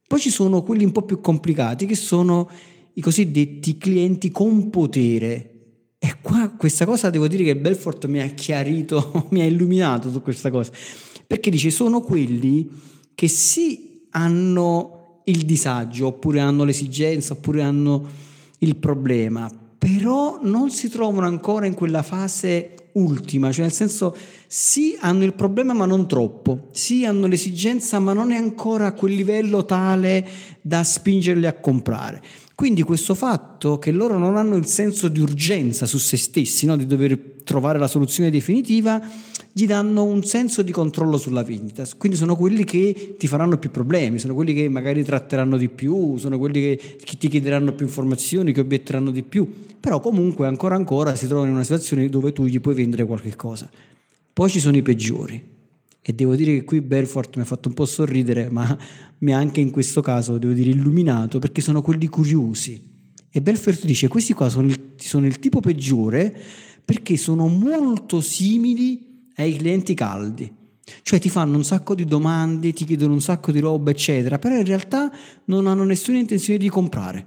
Poi 0.06 0.20
ci 0.20 0.30
sono 0.30 0.62
quelli 0.62 0.84
un 0.84 0.92
po' 0.92 1.02
più 1.02 1.20
complicati 1.20 1.86
che 1.86 1.96
sono 1.96 2.48
i 2.94 3.00
cosiddetti 3.00 3.78
clienti 3.78 4.30
con 4.30 4.70
potere, 4.70 5.48
e 5.98 6.16
qua 6.20 6.50
questa 6.56 6.84
cosa 6.84 7.10
devo 7.10 7.28
dire 7.28 7.44
che 7.44 7.56
Belfort 7.56 8.06
mi 8.06 8.20
ha 8.20 8.26
chiarito, 8.26 9.26
mi 9.30 9.40
ha 9.40 9.44
illuminato 9.44 10.10
su 10.10 10.20
questa 10.20 10.50
cosa, 10.50 10.72
perché 11.26 11.50
dice 11.50 11.70
sono 11.70 12.00
quelli 12.00 12.68
che 13.14 13.28
sì 13.28 14.06
hanno 14.10 15.20
il 15.24 15.44
disagio, 15.44 16.08
oppure 16.08 16.40
hanno 16.40 16.64
l'esigenza, 16.64 17.34
oppure 17.34 17.62
hanno 17.62 18.08
il 18.58 18.76
problema, 18.76 19.50
però 19.78 20.38
non 20.42 20.70
si 20.70 20.88
trovano 20.88 21.26
ancora 21.26 21.66
in 21.66 21.74
quella 21.74 22.02
fase 22.02 22.74
ultima, 22.92 23.52
cioè 23.52 23.64
nel 23.64 23.72
senso 23.72 24.16
sì 24.46 24.96
hanno 25.00 25.24
il 25.24 25.34
problema 25.34 25.72
ma 25.72 25.86
non 25.86 26.06
troppo, 26.06 26.68
sì 26.72 27.04
hanno 27.04 27.26
l'esigenza 27.26 27.98
ma 27.98 28.12
non 28.12 28.32
è 28.32 28.36
ancora 28.36 28.86
a 28.86 28.92
quel 28.92 29.14
livello 29.14 29.64
tale 29.64 30.28
da 30.60 30.82
spingerli 30.82 31.46
a 31.46 31.54
comprare. 31.54 32.22
Quindi 32.54 32.82
questo 32.82 33.14
fatto 33.14 33.78
che 33.78 33.90
loro 33.90 34.18
non 34.18 34.36
hanno 34.36 34.56
il 34.56 34.66
senso 34.66 35.08
di 35.08 35.20
urgenza 35.20 35.86
su 35.86 35.98
se 35.98 36.16
stessi, 36.16 36.66
no? 36.66 36.76
di 36.76 36.86
dover 36.86 37.18
trovare 37.44 37.78
la 37.78 37.88
soluzione 37.88 38.30
definitiva, 38.30 39.00
gli 39.54 39.66
danno 39.66 40.04
un 40.04 40.22
senso 40.24 40.62
di 40.62 40.72
controllo 40.72 41.18
sulla 41.18 41.42
vendita. 41.42 41.84
Quindi 41.96 42.16
sono 42.16 42.36
quelli 42.36 42.64
che 42.64 43.16
ti 43.18 43.26
faranno 43.26 43.58
più 43.58 43.70
problemi, 43.70 44.18
sono 44.18 44.34
quelli 44.34 44.54
che 44.54 44.68
magari 44.68 45.02
tratteranno 45.02 45.56
di 45.56 45.68
più, 45.68 46.16
sono 46.16 46.38
quelli 46.38 46.60
che, 46.60 46.96
che 47.02 47.16
ti 47.18 47.28
chiederanno 47.28 47.72
più 47.72 47.86
informazioni, 47.86 48.52
che 48.52 48.60
obietteranno 48.60 49.10
di 49.10 49.22
più. 49.22 49.50
Però 49.78 50.00
comunque 50.00 50.46
ancora 50.46 50.76
ancora 50.76 51.14
si 51.14 51.26
trovano 51.26 51.48
in 51.48 51.54
una 51.54 51.64
situazione 51.64 52.08
dove 52.08 52.32
tu 52.32 52.44
gli 52.44 52.60
puoi 52.60 52.74
vendere 52.74 53.04
qualche 53.04 53.36
cosa. 53.36 53.68
Poi 54.32 54.48
ci 54.48 54.60
sono 54.60 54.76
i 54.76 54.82
peggiori. 54.82 55.51
E 56.04 56.12
devo 56.12 56.34
dire 56.34 56.54
che 56.54 56.64
qui 56.64 56.80
Belfort 56.80 57.36
mi 57.36 57.42
ha 57.42 57.44
fatto 57.44 57.68
un 57.68 57.74
po' 57.74 57.86
sorridere, 57.86 58.50
ma 58.50 58.76
mi 59.18 59.32
ha 59.32 59.38
anche 59.38 59.60
in 59.60 59.70
questo 59.70 60.00
caso, 60.00 60.36
devo 60.36 60.52
dire, 60.52 60.70
illuminato, 60.70 61.38
perché 61.38 61.60
sono 61.60 61.80
quelli 61.80 62.08
curiosi. 62.08 62.90
E 63.30 63.40
Belfort 63.40 63.84
dice, 63.84 64.08
questi 64.08 64.32
qua 64.32 64.48
sono 64.48 64.66
il, 64.66 64.94
sono 64.96 65.26
il 65.26 65.38
tipo 65.38 65.60
peggiore 65.60 66.36
perché 66.84 67.16
sono 67.16 67.46
molto 67.46 68.20
simili 68.20 69.28
ai 69.36 69.56
clienti 69.56 69.94
caldi. 69.94 70.52
Cioè 71.02 71.20
ti 71.20 71.30
fanno 71.30 71.56
un 71.56 71.64
sacco 71.64 71.94
di 71.94 72.04
domande, 72.04 72.72
ti 72.72 72.84
chiedono 72.84 73.12
un 73.12 73.20
sacco 73.20 73.52
di 73.52 73.60
roba, 73.60 73.92
eccetera, 73.92 74.38
però 74.38 74.56
in 74.56 74.64
realtà 74.64 75.10
non 75.44 75.68
hanno 75.68 75.84
nessuna 75.84 76.18
intenzione 76.18 76.58
di 76.58 76.68
comprare 76.68 77.26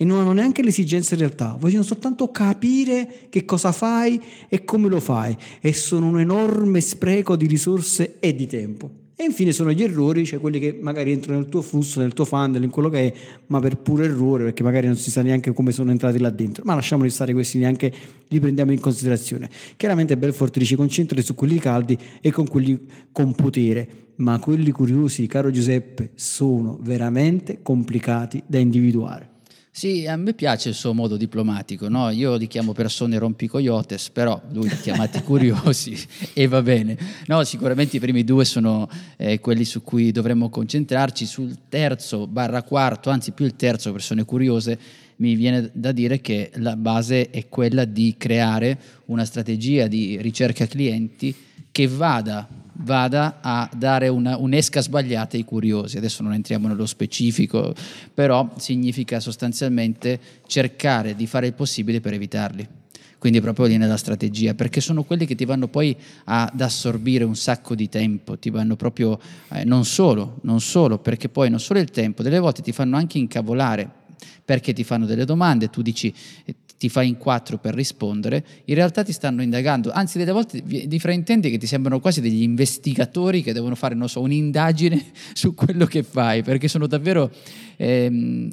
e 0.00 0.04
non 0.06 0.20
hanno 0.20 0.32
neanche 0.32 0.62
l'esigenza 0.62 1.12
in 1.12 1.20
realtà, 1.20 1.58
vogliono 1.60 1.82
soltanto 1.82 2.30
capire 2.30 3.26
che 3.28 3.44
cosa 3.44 3.70
fai 3.70 4.18
e 4.48 4.64
come 4.64 4.88
lo 4.88 4.98
fai 4.98 5.36
e 5.60 5.74
sono 5.74 6.06
un 6.06 6.18
enorme 6.18 6.80
spreco 6.80 7.36
di 7.36 7.46
risorse 7.46 8.18
e 8.18 8.34
di 8.34 8.46
tempo. 8.46 8.90
E 9.14 9.24
infine 9.24 9.52
sono 9.52 9.72
gli 9.72 9.82
errori, 9.82 10.24
cioè 10.24 10.40
quelli 10.40 10.58
che 10.58 10.78
magari 10.80 11.12
entrano 11.12 11.40
nel 11.40 11.50
tuo 11.50 11.60
flusso, 11.60 12.00
nel 12.00 12.14
tuo 12.14 12.24
funnel, 12.24 12.62
in 12.62 12.70
quello 12.70 12.88
che 12.88 13.12
è, 13.12 13.14
ma 13.48 13.60
per 13.60 13.76
puro 13.76 14.02
errore, 14.02 14.44
perché 14.44 14.62
magari 14.62 14.86
non 14.86 14.96
si 14.96 15.10
sa 15.10 15.20
neanche 15.20 15.52
come 15.52 15.70
sono 15.70 15.90
entrati 15.90 16.18
là 16.18 16.30
dentro. 16.30 16.62
Ma 16.64 16.74
lasciamoli 16.74 17.10
stare 17.10 17.34
questi, 17.34 17.58
neanche 17.58 17.92
li 18.26 18.40
prendiamo 18.40 18.72
in 18.72 18.80
considerazione. 18.80 19.50
Chiaramente 19.76 20.16
Belfort 20.16 20.56
dice 20.56 20.76
concentrati 20.76 21.22
su 21.22 21.34
quelli 21.34 21.58
caldi 21.58 21.98
e 22.22 22.30
con 22.30 22.48
quelli 22.48 22.86
con 23.12 23.34
potere, 23.34 23.88
ma 24.16 24.38
quelli 24.38 24.70
curiosi, 24.70 25.26
caro 25.26 25.50
Giuseppe, 25.50 26.12
sono 26.14 26.78
veramente 26.80 27.58
complicati 27.60 28.42
da 28.46 28.56
individuare. 28.56 29.29
Sì, 29.72 30.04
a 30.06 30.16
me 30.16 30.34
piace 30.34 30.70
il 30.70 30.74
suo 30.74 30.92
modo 30.92 31.16
diplomatico, 31.16 31.88
no? 31.88 32.10
io 32.10 32.34
li 32.34 32.48
chiamo 32.48 32.72
persone 32.72 33.18
rompicoyotes, 33.18 34.10
però 34.10 34.40
lui 34.50 34.64
li 34.66 34.74
ha 34.74 34.76
chiamati 34.76 35.22
curiosi 35.24 35.96
e 36.32 36.48
va 36.48 36.60
bene. 36.60 36.98
No, 37.26 37.44
sicuramente 37.44 37.96
i 37.96 38.00
primi 38.00 38.24
due 38.24 38.44
sono 38.44 38.88
eh, 39.16 39.38
quelli 39.38 39.64
su 39.64 39.82
cui 39.82 40.10
dovremmo 40.10 40.50
concentrarci, 40.50 41.24
sul 41.24 41.56
terzo 41.68 42.26
barra 42.26 42.64
quarto, 42.64 43.10
anzi 43.10 43.30
più 43.30 43.44
il 43.44 43.54
terzo, 43.54 43.92
persone 43.92 44.24
curiose, 44.24 44.78
mi 45.16 45.36
viene 45.36 45.70
da 45.72 45.92
dire 45.92 46.20
che 46.20 46.50
la 46.56 46.74
base 46.74 47.30
è 47.30 47.48
quella 47.48 47.84
di 47.84 48.16
creare 48.18 48.78
una 49.06 49.24
strategia 49.24 49.86
di 49.86 50.20
ricerca 50.20 50.66
clienti 50.66 51.34
che 51.70 51.86
vada 51.86 52.46
vada 52.82 53.38
a 53.40 53.68
dare 53.74 54.08
una, 54.08 54.36
un'esca 54.36 54.80
sbagliata 54.80 55.36
ai 55.36 55.44
curiosi. 55.44 55.96
Adesso 55.96 56.22
non 56.22 56.32
entriamo 56.32 56.68
nello 56.68 56.86
specifico, 56.86 57.74
però 58.12 58.50
significa 58.56 59.20
sostanzialmente 59.20 60.18
cercare 60.46 61.14
di 61.14 61.26
fare 61.26 61.46
il 61.46 61.54
possibile 61.54 62.00
per 62.00 62.14
evitarli. 62.14 62.68
Quindi 63.18 63.42
proprio 63.42 63.66
lì 63.66 63.76
nella 63.76 63.98
strategia, 63.98 64.54
perché 64.54 64.80
sono 64.80 65.02
quelli 65.02 65.26
che 65.26 65.34
ti 65.34 65.44
vanno 65.44 65.68
poi 65.68 65.94
ad 66.24 66.58
assorbire 66.58 67.22
un 67.22 67.36
sacco 67.36 67.74
di 67.74 67.86
tempo, 67.90 68.38
ti 68.38 68.48
vanno 68.48 68.76
proprio, 68.76 69.20
eh, 69.52 69.64
non 69.64 69.84
solo, 69.84 70.38
non 70.42 70.62
solo, 70.62 70.98
perché 70.98 71.28
poi 71.28 71.50
non 71.50 71.60
solo 71.60 71.80
il 71.80 71.90
tempo, 71.90 72.22
delle 72.22 72.38
volte 72.38 72.62
ti 72.62 72.72
fanno 72.72 72.96
anche 72.96 73.18
incavolare, 73.18 73.88
perché 74.42 74.72
ti 74.72 74.84
fanno 74.84 75.04
delle 75.04 75.26
domande, 75.26 75.68
tu 75.68 75.82
dici 75.82 76.12
ti 76.80 76.88
fai 76.88 77.08
in 77.08 77.18
quattro 77.18 77.58
per 77.58 77.74
rispondere, 77.74 78.42
in 78.64 78.74
realtà 78.74 79.02
ti 79.02 79.12
stanno 79.12 79.42
indagando, 79.42 79.90
anzi 79.90 80.16
delle 80.16 80.32
volte 80.32 80.62
ti 80.62 80.98
fraintendi 80.98 81.50
che 81.50 81.58
ti 81.58 81.66
sembrano 81.66 82.00
quasi 82.00 82.22
degli 82.22 82.40
investigatori 82.40 83.42
che 83.42 83.52
devono 83.52 83.74
fare, 83.74 83.94
non 83.94 84.08
so, 84.08 84.22
un'indagine 84.22 85.12
su 85.34 85.52
quello 85.52 85.84
che 85.84 86.02
fai, 86.02 86.42
perché 86.42 86.68
sono 86.68 86.86
davvero... 86.86 87.30
Ehm, 87.76 88.50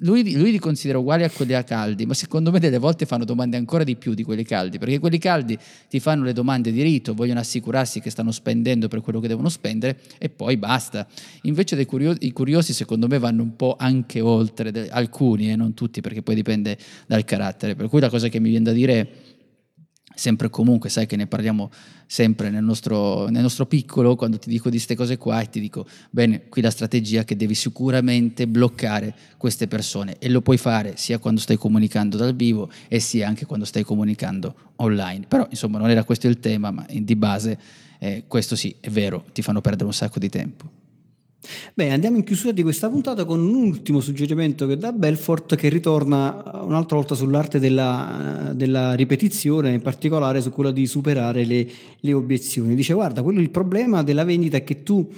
lui, 0.00 0.34
lui, 0.34 0.50
li 0.50 0.58
considera 0.58 0.98
uguali 0.98 1.24
a 1.24 1.30
quelli 1.30 1.54
a 1.54 1.62
caldi, 1.62 2.06
ma 2.06 2.14
secondo 2.14 2.50
me 2.50 2.58
delle 2.58 2.78
volte 2.78 3.06
fanno 3.06 3.24
domande 3.24 3.56
ancora 3.56 3.84
di 3.84 3.96
più 3.96 4.14
di 4.14 4.22
quelli 4.22 4.44
caldi, 4.44 4.78
perché 4.78 4.98
quelli 4.98 5.18
caldi 5.18 5.58
ti 5.88 6.00
fanno 6.00 6.24
le 6.24 6.32
domande 6.32 6.72
di 6.72 6.82
rito, 6.82 7.14
vogliono 7.14 7.40
assicurarsi 7.40 8.00
che 8.00 8.10
stanno 8.10 8.30
spendendo 8.30 8.88
per 8.88 9.00
quello 9.00 9.20
che 9.20 9.28
devono 9.28 9.48
spendere 9.48 9.98
e 10.18 10.28
poi 10.28 10.56
basta. 10.56 11.06
Invece 11.42 11.84
curiosi, 11.86 12.18
i 12.22 12.32
curiosi 12.32 12.72
secondo 12.72 13.06
me 13.06 13.18
vanno 13.18 13.42
un 13.42 13.56
po' 13.56 13.76
anche 13.78 14.20
oltre, 14.20 14.88
alcuni 14.90 15.48
e 15.48 15.52
eh, 15.52 15.56
non 15.56 15.74
tutti, 15.74 16.00
perché 16.00 16.22
poi 16.22 16.34
dipende 16.34 16.76
dal 17.06 17.24
carattere. 17.24 17.74
Per 17.74 17.88
cui 17.88 18.00
la 18.00 18.10
cosa 18.10 18.28
che 18.28 18.40
mi 18.40 18.50
viene 18.50 18.64
da 18.64 18.72
dire 18.72 19.00
è 19.00 19.08
sempre 20.18 20.50
comunque, 20.50 20.90
sai 20.90 21.06
che 21.06 21.16
ne 21.16 21.28
parliamo 21.28 21.70
sempre 22.04 22.50
nel 22.50 22.64
nostro, 22.64 23.28
nel 23.28 23.42
nostro 23.42 23.66
piccolo, 23.66 24.16
quando 24.16 24.38
ti 24.38 24.48
dico 24.50 24.68
di 24.68 24.76
queste 24.76 24.96
cose 24.96 25.16
qua 25.16 25.40
e 25.40 25.48
ti 25.48 25.60
dico, 25.60 25.86
bene, 26.10 26.48
qui 26.48 26.60
la 26.60 26.70
strategia 26.70 27.20
è 27.20 27.24
che 27.24 27.36
devi 27.36 27.54
sicuramente 27.54 28.48
bloccare 28.48 29.14
queste 29.36 29.68
persone 29.68 30.16
e 30.18 30.28
lo 30.28 30.40
puoi 30.40 30.56
fare 30.56 30.96
sia 30.96 31.18
quando 31.18 31.40
stai 31.40 31.56
comunicando 31.56 32.16
dal 32.16 32.34
vivo 32.34 32.68
e 32.88 32.98
sia 32.98 33.28
anche 33.28 33.46
quando 33.46 33.64
stai 33.64 33.84
comunicando 33.84 34.72
online. 34.76 35.26
Però 35.28 35.46
insomma 35.48 35.78
non 35.78 35.88
era 35.88 36.02
questo 36.02 36.26
il 36.26 36.40
tema, 36.40 36.72
ma 36.72 36.84
di 36.90 37.16
base 37.16 37.58
eh, 38.00 38.24
questo 38.26 38.56
sì, 38.56 38.74
è 38.80 38.90
vero, 38.90 39.24
ti 39.32 39.42
fanno 39.42 39.60
perdere 39.60 39.84
un 39.84 39.94
sacco 39.94 40.18
di 40.18 40.28
tempo. 40.28 40.87
Bene, 41.72 41.92
andiamo 41.92 42.16
in 42.16 42.24
chiusura 42.24 42.52
di 42.52 42.62
questa 42.62 42.90
puntata 42.90 43.24
con 43.24 43.38
un 43.38 43.54
ultimo 43.54 44.00
suggerimento 44.00 44.66
che 44.66 44.76
dà 44.76 44.92
Belfort 44.92 45.54
che 45.54 45.68
ritorna 45.68 46.62
un'altra 46.64 46.96
volta 46.96 47.14
sull'arte 47.14 47.60
della, 47.60 48.52
della 48.54 48.94
ripetizione, 48.94 49.72
in 49.72 49.80
particolare 49.80 50.40
su 50.40 50.50
quella 50.50 50.72
di 50.72 50.86
superare 50.86 51.44
le, 51.44 51.68
le 52.00 52.12
obiezioni. 52.12 52.74
Dice 52.74 52.92
guarda, 52.92 53.22
quello 53.22 53.40
il 53.40 53.50
problema 53.50 54.02
della 54.02 54.24
vendita 54.24 54.56
è 54.56 54.64
che 54.64 54.82
tu 54.82 55.08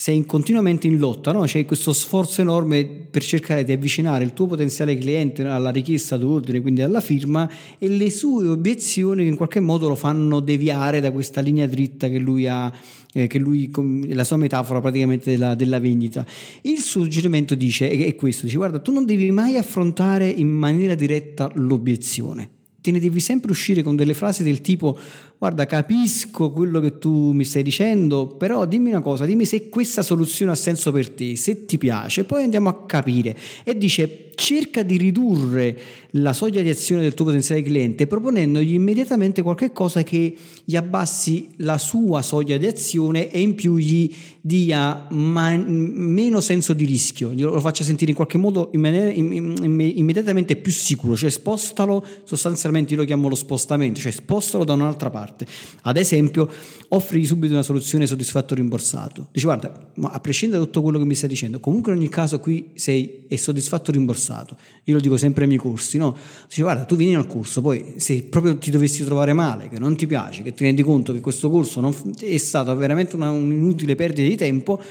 sei 0.00 0.24
continuamente 0.24 0.86
in 0.86 0.96
lotta, 0.96 1.30
no? 1.30 1.42
c'è 1.42 1.66
questo 1.66 1.92
sforzo 1.92 2.40
enorme 2.40 2.86
per 2.86 3.22
cercare 3.22 3.64
di 3.64 3.72
avvicinare 3.72 4.24
il 4.24 4.32
tuo 4.32 4.46
potenziale 4.46 4.96
cliente 4.96 5.44
alla 5.44 5.68
richiesta 5.68 6.16
d'ordine, 6.16 6.62
quindi 6.62 6.80
alla 6.80 7.02
firma, 7.02 7.46
e 7.76 7.86
le 7.86 8.10
sue 8.10 8.48
obiezioni 8.48 9.26
in 9.26 9.36
qualche 9.36 9.60
modo 9.60 9.88
lo 9.88 9.94
fanno 9.94 10.40
deviare 10.40 11.00
da 11.00 11.12
questa 11.12 11.42
linea 11.42 11.66
dritta 11.66 12.08
che 12.08 12.16
lui 12.16 12.48
ha 12.48 12.72
eh, 13.12 13.26
che 13.26 13.38
lui, 13.38 13.70
la 14.14 14.24
sua 14.24 14.38
metafora 14.38 14.80
praticamente 14.80 15.32
della, 15.32 15.54
della 15.54 15.78
vendita. 15.78 16.24
Il 16.62 16.78
suggerimento 16.78 17.54
dice, 17.54 17.90
è 17.90 18.14
questo, 18.14 18.46
dice 18.46 18.56
guarda, 18.56 18.78
tu 18.78 18.94
non 18.94 19.04
devi 19.04 19.30
mai 19.30 19.58
affrontare 19.58 20.30
in 20.30 20.48
maniera 20.48 20.94
diretta 20.94 21.50
l'obiezione, 21.56 22.48
te 22.80 22.90
ne 22.90 23.00
devi 23.00 23.20
sempre 23.20 23.50
uscire 23.50 23.82
con 23.82 23.96
delle 23.96 24.14
frasi 24.14 24.44
del 24.44 24.62
tipo 24.62 24.98
guarda 25.40 25.64
capisco 25.64 26.50
quello 26.50 26.80
che 26.80 26.98
tu 26.98 27.32
mi 27.32 27.44
stai 27.44 27.62
dicendo, 27.62 28.26
però 28.26 28.66
dimmi 28.66 28.90
una 28.90 29.00
cosa, 29.00 29.24
dimmi 29.24 29.46
se 29.46 29.70
questa 29.70 30.02
soluzione 30.02 30.52
ha 30.52 30.54
senso 30.54 30.92
per 30.92 31.08
te, 31.08 31.34
se 31.34 31.64
ti 31.64 31.78
piace, 31.78 32.24
poi 32.24 32.42
andiamo 32.42 32.68
a 32.68 32.84
capire. 32.84 33.34
E 33.64 33.74
dice 33.78 34.32
cerca 34.34 34.82
di 34.82 34.98
ridurre 34.98 35.78
la 36.14 36.32
soglia 36.32 36.62
di 36.62 36.68
azione 36.68 37.02
del 37.02 37.14
tuo 37.14 37.26
potenziale 37.26 37.62
cliente 37.62 38.06
proponendogli 38.06 38.74
immediatamente 38.74 39.42
qualche 39.42 39.72
cosa 39.72 40.02
che 40.02 40.36
gli 40.64 40.76
abbassi 40.76 41.50
la 41.58 41.78
sua 41.78 42.22
soglia 42.22 42.56
di 42.56 42.66
azione 42.66 43.30
e 43.30 43.40
in 43.40 43.54
più 43.54 43.76
gli 43.76 44.12
dia 44.40 45.06
man- 45.10 45.66
meno 45.68 46.40
senso 46.40 46.72
di 46.72 46.84
rischio, 46.84 47.32
lo 47.34 47.60
faccia 47.60 47.84
sentire 47.84 48.10
in 48.10 48.16
qualche 48.16 48.38
modo 48.38 48.70
in 48.72 48.80
maniera 48.80 49.10
in- 49.10 49.32
in- 49.32 49.92
immediatamente 49.96 50.56
più 50.56 50.72
sicuro, 50.72 51.16
cioè 51.16 51.30
spostalo, 51.30 52.04
sostanzialmente 52.24 52.94
io 52.94 53.00
lo 53.00 53.06
chiamo 53.06 53.28
lo 53.28 53.34
spostamento, 53.34 54.00
cioè 54.00 54.12
spostalo 54.12 54.64
da 54.64 54.72
un'altra 54.72 55.10
parte. 55.10 55.46
Ad 55.82 55.96
esempio, 55.96 56.48
offrigli 56.92 57.26
subito 57.26 57.52
una 57.52 57.62
soluzione 57.62 58.06
soddisfatto 58.06 58.54
rimborsato. 58.54 59.28
Dici 59.32 59.44
guarda, 59.44 59.72
ma 59.94 60.10
a 60.10 60.20
prescindere 60.20 60.60
da 60.60 60.66
tutto 60.66 60.82
quello 60.82 60.98
che 60.98 61.04
mi 61.04 61.14
stai 61.14 61.28
dicendo, 61.28 61.60
comunque 61.60 61.92
in 61.92 61.98
ogni 61.98 62.08
caso 62.08 62.40
qui 62.40 62.70
sei 62.74 63.26
soddisfatto 63.34 63.92
rimborsato. 63.92 64.56
Io 64.84 64.94
lo 64.94 65.00
dico 65.00 65.16
sempre 65.16 65.42
ai 65.42 65.48
miei 65.48 65.60
corsi, 65.60 65.98
no? 65.98 66.16
Dici 66.48 66.62
guarda, 66.62 66.84
tu 66.84 66.96
vieni 66.96 67.14
al 67.14 67.26
corso, 67.26 67.60
poi 67.60 67.94
se 67.96 68.22
proprio 68.24 68.56
ti 68.56 68.70
dovessi 68.70 69.04
trovare 69.04 69.32
male, 69.32 69.68
che 69.68 69.78
non 69.78 69.96
ti 69.96 70.06
piace, 70.06 70.42
che 70.42 70.52
ti 70.52 70.64
rendi 70.64 70.82
conto 70.82 71.12
che 71.12 71.20
questo 71.20 71.48
corso 71.48 71.80
non, 71.80 71.94
è 72.18 72.36
stato 72.38 72.74
veramente 72.74 73.14
una, 73.14 73.30
un'inutile 73.30 73.94
perdita 73.94 74.28
di 74.28 74.36
tempo, 74.36 74.82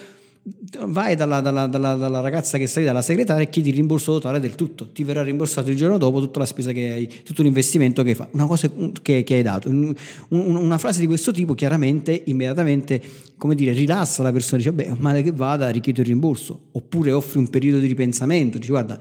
vai 0.88 1.16
dalla, 1.16 1.42
dalla, 1.42 1.68
dalla, 1.68 1.96
dalla, 1.96 2.22
ragazza 2.22 2.58
che 2.58 2.68
stai 2.68 2.84
dalla 2.84 3.02
segretaria 3.02 3.44
e 3.44 3.50
chiedi 3.50 3.70
il 3.70 3.76
rimborso 3.76 4.14
totale 4.14 4.40
del 4.40 4.56
tutto, 4.56 4.90
ti 4.90 5.04
verrà 5.04 5.24
rimborsato 5.24 5.70
il 5.70 5.76
giorno 5.76 5.98
dopo 5.98 6.20
tutta 6.20 6.40
la 6.40 6.46
spesa 6.46 6.72
che 6.72 6.92
hai, 6.92 7.22
tutto 7.24 7.44
l'investimento 7.44 8.04
che 8.04 8.10
hai 8.10 8.16
fatto, 8.16 8.36
una 8.36 8.48
cosa 8.48 8.70
che, 9.02 9.24
che 9.24 9.34
hai 9.34 9.42
dato. 9.42 9.70
Un, 9.70 9.94
una 10.30 10.78
frase 10.78 11.00
di 11.00 11.08
questo 11.08 11.32
tipo 11.32 11.54
chiaramente, 11.54 12.24
immediatamente, 12.26 13.02
come 13.38 13.56
dire, 13.56 13.74
rilassa 13.74 14.24
la 14.24 14.32
persona, 14.32 14.58
dice, 14.58 14.74
beh, 14.74 14.96
male 14.98 15.22
che 15.22 15.32
vada, 15.32 15.70
richiedo 15.70 16.02
il 16.02 16.08
rimborso, 16.08 16.68
oppure 16.72 17.12
offri 17.12 17.40
un 17.40 17.50
periodo 17.50 17.80
di 17.80 17.88
ripensamento, 17.88 18.58
dici, 18.58 18.70
guarda, 18.70 19.00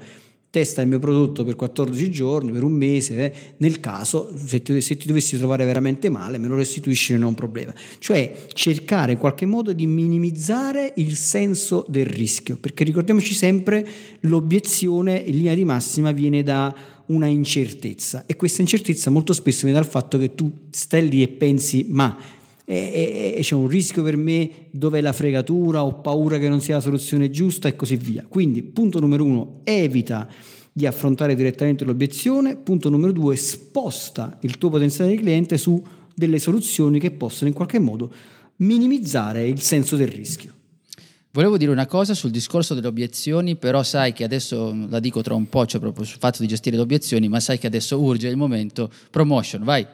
testa 0.49 0.81
il 0.81 0.87
mio 0.87 0.99
prodotto 0.99 1.43
per 1.43 1.55
14 1.55 2.09
giorni, 2.09 2.51
per 2.51 2.63
un 2.63 2.71
mese, 2.71 3.15
eh, 3.17 3.33
nel 3.57 3.79
caso 3.79 4.31
se 4.35 4.61
ti, 4.61 4.81
se 4.81 4.97
ti, 4.97 5.07
dovessi 5.07 5.37
trovare 5.37 5.65
veramente 5.65 6.09
male 6.09 6.37
me 6.37 6.47
lo 6.47 6.55
restituisci 6.55 7.13
non 7.13 7.23
è 7.23 7.25
un 7.25 7.35
problema. 7.35 7.73
Cioè 7.99 8.47
cercare 8.53 9.13
in 9.13 9.17
qualche 9.17 9.45
modo 9.45 9.73
di 9.73 9.85
minimizzare 9.85 10.93
il 10.95 11.15
senso 11.15 11.85
del 11.87 12.05
rischio, 12.05 12.57
perché 12.57 12.83
ricordiamoci 12.83 13.33
sempre 13.33 13.87
l'obiezione 14.21 15.17
in 15.17 15.35
linea 15.35 15.53
di 15.53 15.65
massima 15.65 16.11
viene 16.11 16.41
da 16.43 16.73
una 17.07 17.27
incertezza 17.27 18.23
e 18.25 18.35
questa 18.35 18.61
incertezza 18.61 19.09
molto 19.09 19.33
spesso 19.33 19.65
viene 19.65 19.79
dal 19.79 19.89
fatto 19.89 20.17
che 20.17 20.35
tu 20.35 20.51
stai 20.69 21.09
lì 21.09 21.23
e 21.23 21.27
pensi 21.27 21.87
ma 21.89 22.15
e, 22.71 23.33
e, 23.35 23.41
c'è 23.41 23.55
un 23.55 23.67
rischio 23.67 24.03
per 24.03 24.15
me, 24.15 24.67
dove 24.69 24.99
è 24.99 25.01
la 25.01 25.11
fregatura, 25.11 25.83
ho 25.83 26.01
paura 26.01 26.37
che 26.37 26.47
non 26.47 26.61
sia 26.61 26.75
la 26.75 26.81
soluzione 26.81 27.31
giusta 27.31 27.67
e 27.67 27.75
così 27.75 27.95
via. 27.95 28.23
Quindi 28.27 28.61
punto 28.61 28.99
numero 28.99 29.23
uno, 29.23 29.61
evita 29.63 30.27
di 30.71 30.85
affrontare 30.85 31.33
direttamente 31.33 31.83
l'obiezione, 31.83 32.57
punto 32.57 32.89
numero 32.89 33.11
due, 33.11 33.35
sposta 33.37 34.37
il 34.41 34.59
tuo 34.59 34.69
potenziale 34.69 35.15
cliente 35.15 35.57
su 35.57 35.83
delle 36.13 36.37
soluzioni 36.37 36.99
che 36.99 37.09
possono 37.09 37.49
in 37.49 37.55
qualche 37.55 37.79
modo 37.79 38.13
minimizzare 38.57 39.47
il 39.47 39.61
senso 39.61 39.95
del 39.95 40.09
rischio. 40.09 40.53
Volevo 41.31 41.57
dire 41.57 41.71
una 41.71 41.87
cosa 41.87 42.13
sul 42.13 42.29
discorso 42.29 42.75
delle 42.75 42.87
obiezioni, 42.87 43.55
però 43.55 43.81
sai 43.81 44.13
che 44.13 44.23
adesso 44.23 44.75
la 44.87 44.99
dico 44.99 45.23
tra 45.23 45.33
un 45.33 45.49
po', 45.49 45.65
cioè 45.65 45.79
proprio 45.79 46.05
sul 46.05 46.19
fatto 46.19 46.41
di 46.41 46.47
gestire 46.47 46.75
le 46.75 46.83
obiezioni, 46.83 47.27
ma 47.29 47.39
sai 47.39 47.57
che 47.57 47.65
adesso 47.65 47.99
urge 47.99 48.27
il 48.27 48.37
momento 48.37 48.91
promotion, 49.09 49.63
vai. 49.63 49.85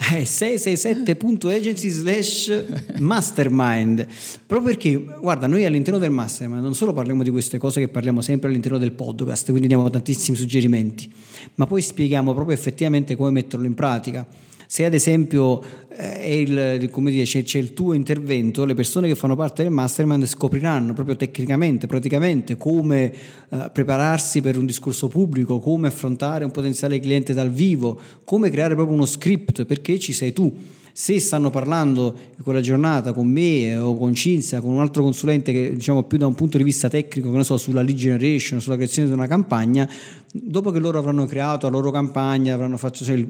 Eh, 0.00 0.22
667.agency 0.22 1.88
slash 1.90 2.64
mastermind. 2.98 4.06
Proprio 4.46 4.72
perché 4.72 4.96
guarda 5.20 5.48
noi 5.48 5.64
all'interno 5.64 5.98
del 5.98 6.12
mastermind 6.12 6.62
non 6.62 6.74
solo 6.74 6.92
parliamo 6.92 7.24
di 7.24 7.30
queste 7.30 7.58
cose 7.58 7.80
che 7.80 7.88
parliamo 7.88 8.20
sempre 8.20 8.48
all'interno 8.48 8.78
del 8.78 8.92
podcast 8.92 9.50
quindi 9.50 9.66
diamo 9.66 9.90
tantissimi 9.90 10.36
suggerimenti 10.36 11.12
ma 11.56 11.66
poi 11.66 11.82
spieghiamo 11.82 12.32
proprio 12.32 12.56
effettivamente 12.56 13.16
come 13.16 13.30
metterlo 13.30 13.66
in 13.66 13.74
pratica 13.74 14.24
se 14.70 14.84
ad 14.84 14.92
esempio 14.92 15.62
eh, 15.96 16.42
il, 16.42 16.90
dire, 16.90 17.24
c'è, 17.24 17.42
c'è, 17.42 17.58
il 17.58 17.72
tuo 17.72 17.94
intervento, 17.94 18.66
le 18.66 18.74
persone 18.74 19.08
che 19.08 19.14
fanno 19.14 19.34
parte 19.34 19.62
del 19.62 19.72
mastermind 19.72 20.26
scopriranno 20.26 20.92
proprio 20.92 21.16
tecnicamente, 21.16 21.86
praticamente 21.86 22.58
come 22.58 23.10
eh, 23.48 23.70
prepararsi 23.72 24.42
per 24.42 24.58
un 24.58 24.66
discorso 24.66 25.08
pubblico, 25.08 25.58
come 25.58 25.88
affrontare 25.88 26.44
un 26.44 26.50
potenziale 26.50 27.00
cliente 27.00 27.32
dal 27.32 27.50
vivo, 27.50 27.98
come 28.24 28.50
creare 28.50 28.74
proprio 28.74 28.94
uno 28.94 29.06
script, 29.06 29.64
perché 29.64 29.98
ci 29.98 30.12
sei 30.12 30.34
tu 30.34 30.54
se 31.00 31.20
stanno 31.20 31.48
parlando 31.48 32.12
quella 32.42 32.60
giornata 32.60 33.12
con 33.12 33.28
me 33.28 33.76
o 33.76 33.96
con 33.96 34.14
Cinzia, 34.14 34.60
con 34.60 34.72
un 34.72 34.80
altro 34.80 35.04
consulente 35.04 35.52
che 35.52 35.72
diciamo 35.74 36.02
più 36.02 36.18
da 36.18 36.26
un 36.26 36.34
punto 36.34 36.58
di 36.58 36.64
vista 36.64 36.88
tecnico, 36.88 37.30
che 37.30 37.36
ne 37.36 37.44
so, 37.44 37.56
sulla 37.56 37.82
lead 37.82 37.96
generation, 37.96 38.60
sulla 38.60 38.74
creazione 38.74 39.06
di 39.06 39.14
una 39.14 39.28
campagna, 39.28 39.88
dopo 40.32 40.72
che 40.72 40.80
loro 40.80 40.98
avranno 40.98 41.24
creato 41.24 41.66
la 41.66 41.72
loro 41.72 41.92
campagna, 41.92 42.52
avranno 42.52 42.76
fatto, 42.78 43.04
cioè, 43.04 43.24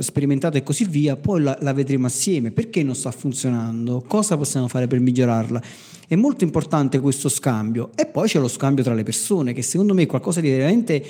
sperimentato 0.00 0.58
e 0.58 0.62
così 0.62 0.84
via, 0.84 1.16
poi 1.16 1.40
la, 1.40 1.56
la 1.62 1.72
vedremo 1.72 2.04
assieme. 2.04 2.50
Perché 2.50 2.82
non 2.82 2.94
sta 2.94 3.10
funzionando? 3.10 4.04
Cosa 4.06 4.36
possiamo 4.36 4.68
fare 4.68 4.86
per 4.86 5.00
migliorarla? 5.00 5.62
È 6.06 6.16
molto 6.16 6.44
importante 6.44 7.00
questo 7.00 7.30
scambio. 7.30 7.92
E 7.94 8.04
poi 8.04 8.28
c'è 8.28 8.38
lo 8.38 8.48
scambio 8.48 8.84
tra 8.84 8.92
le 8.92 9.02
persone, 9.02 9.54
che 9.54 9.62
secondo 9.62 9.94
me 9.94 10.02
è 10.02 10.06
qualcosa 10.06 10.42
di 10.42 10.50
veramente 10.50 11.02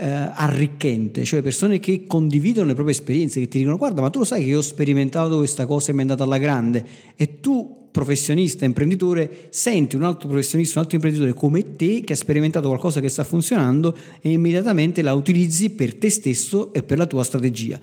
eh, 0.00 0.06
arricchente, 0.06 1.24
cioè 1.24 1.42
persone 1.42 1.80
che 1.80 2.06
condividono 2.06 2.68
le 2.68 2.74
proprie 2.74 2.94
esperienze, 2.94 3.40
che 3.40 3.48
ti 3.48 3.58
dicono 3.58 3.76
guarda 3.76 4.00
ma 4.00 4.10
tu 4.10 4.20
lo 4.20 4.24
sai 4.24 4.44
che 4.44 4.50
io 4.50 4.58
ho 4.58 4.62
sperimentato 4.62 5.38
questa 5.38 5.66
cosa 5.66 5.90
e 5.90 5.92
mi 5.92 5.98
è 5.98 6.02
andata 6.02 6.22
alla 6.22 6.38
grande? 6.38 6.84
E 7.16 7.40
tu 7.40 7.77
professionista, 7.90 8.64
imprenditore, 8.64 9.48
senti 9.50 9.96
un 9.96 10.02
altro 10.02 10.28
professionista, 10.28 10.78
un 10.78 10.84
altro 10.84 10.96
imprenditore 10.96 11.34
come 11.34 11.76
te 11.76 12.02
che 12.02 12.12
ha 12.12 12.16
sperimentato 12.16 12.68
qualcosa 12.68 13.00
che 13.00 13.08
sta 13.08 13.24
funzionando 13.24 13.96
e 14.20 14.30
immediatamente 14.30 15.02
la 15.02 15.14
utilizzi 15.14 15.70
per 15.70 15.94
te 15.94 16.10
stesso 16.10 16.72
e 16.72 16.82
per 16.82 16.98
la 16.98 17.06
tua 17.06 17.24
strategia. 17.24 17.78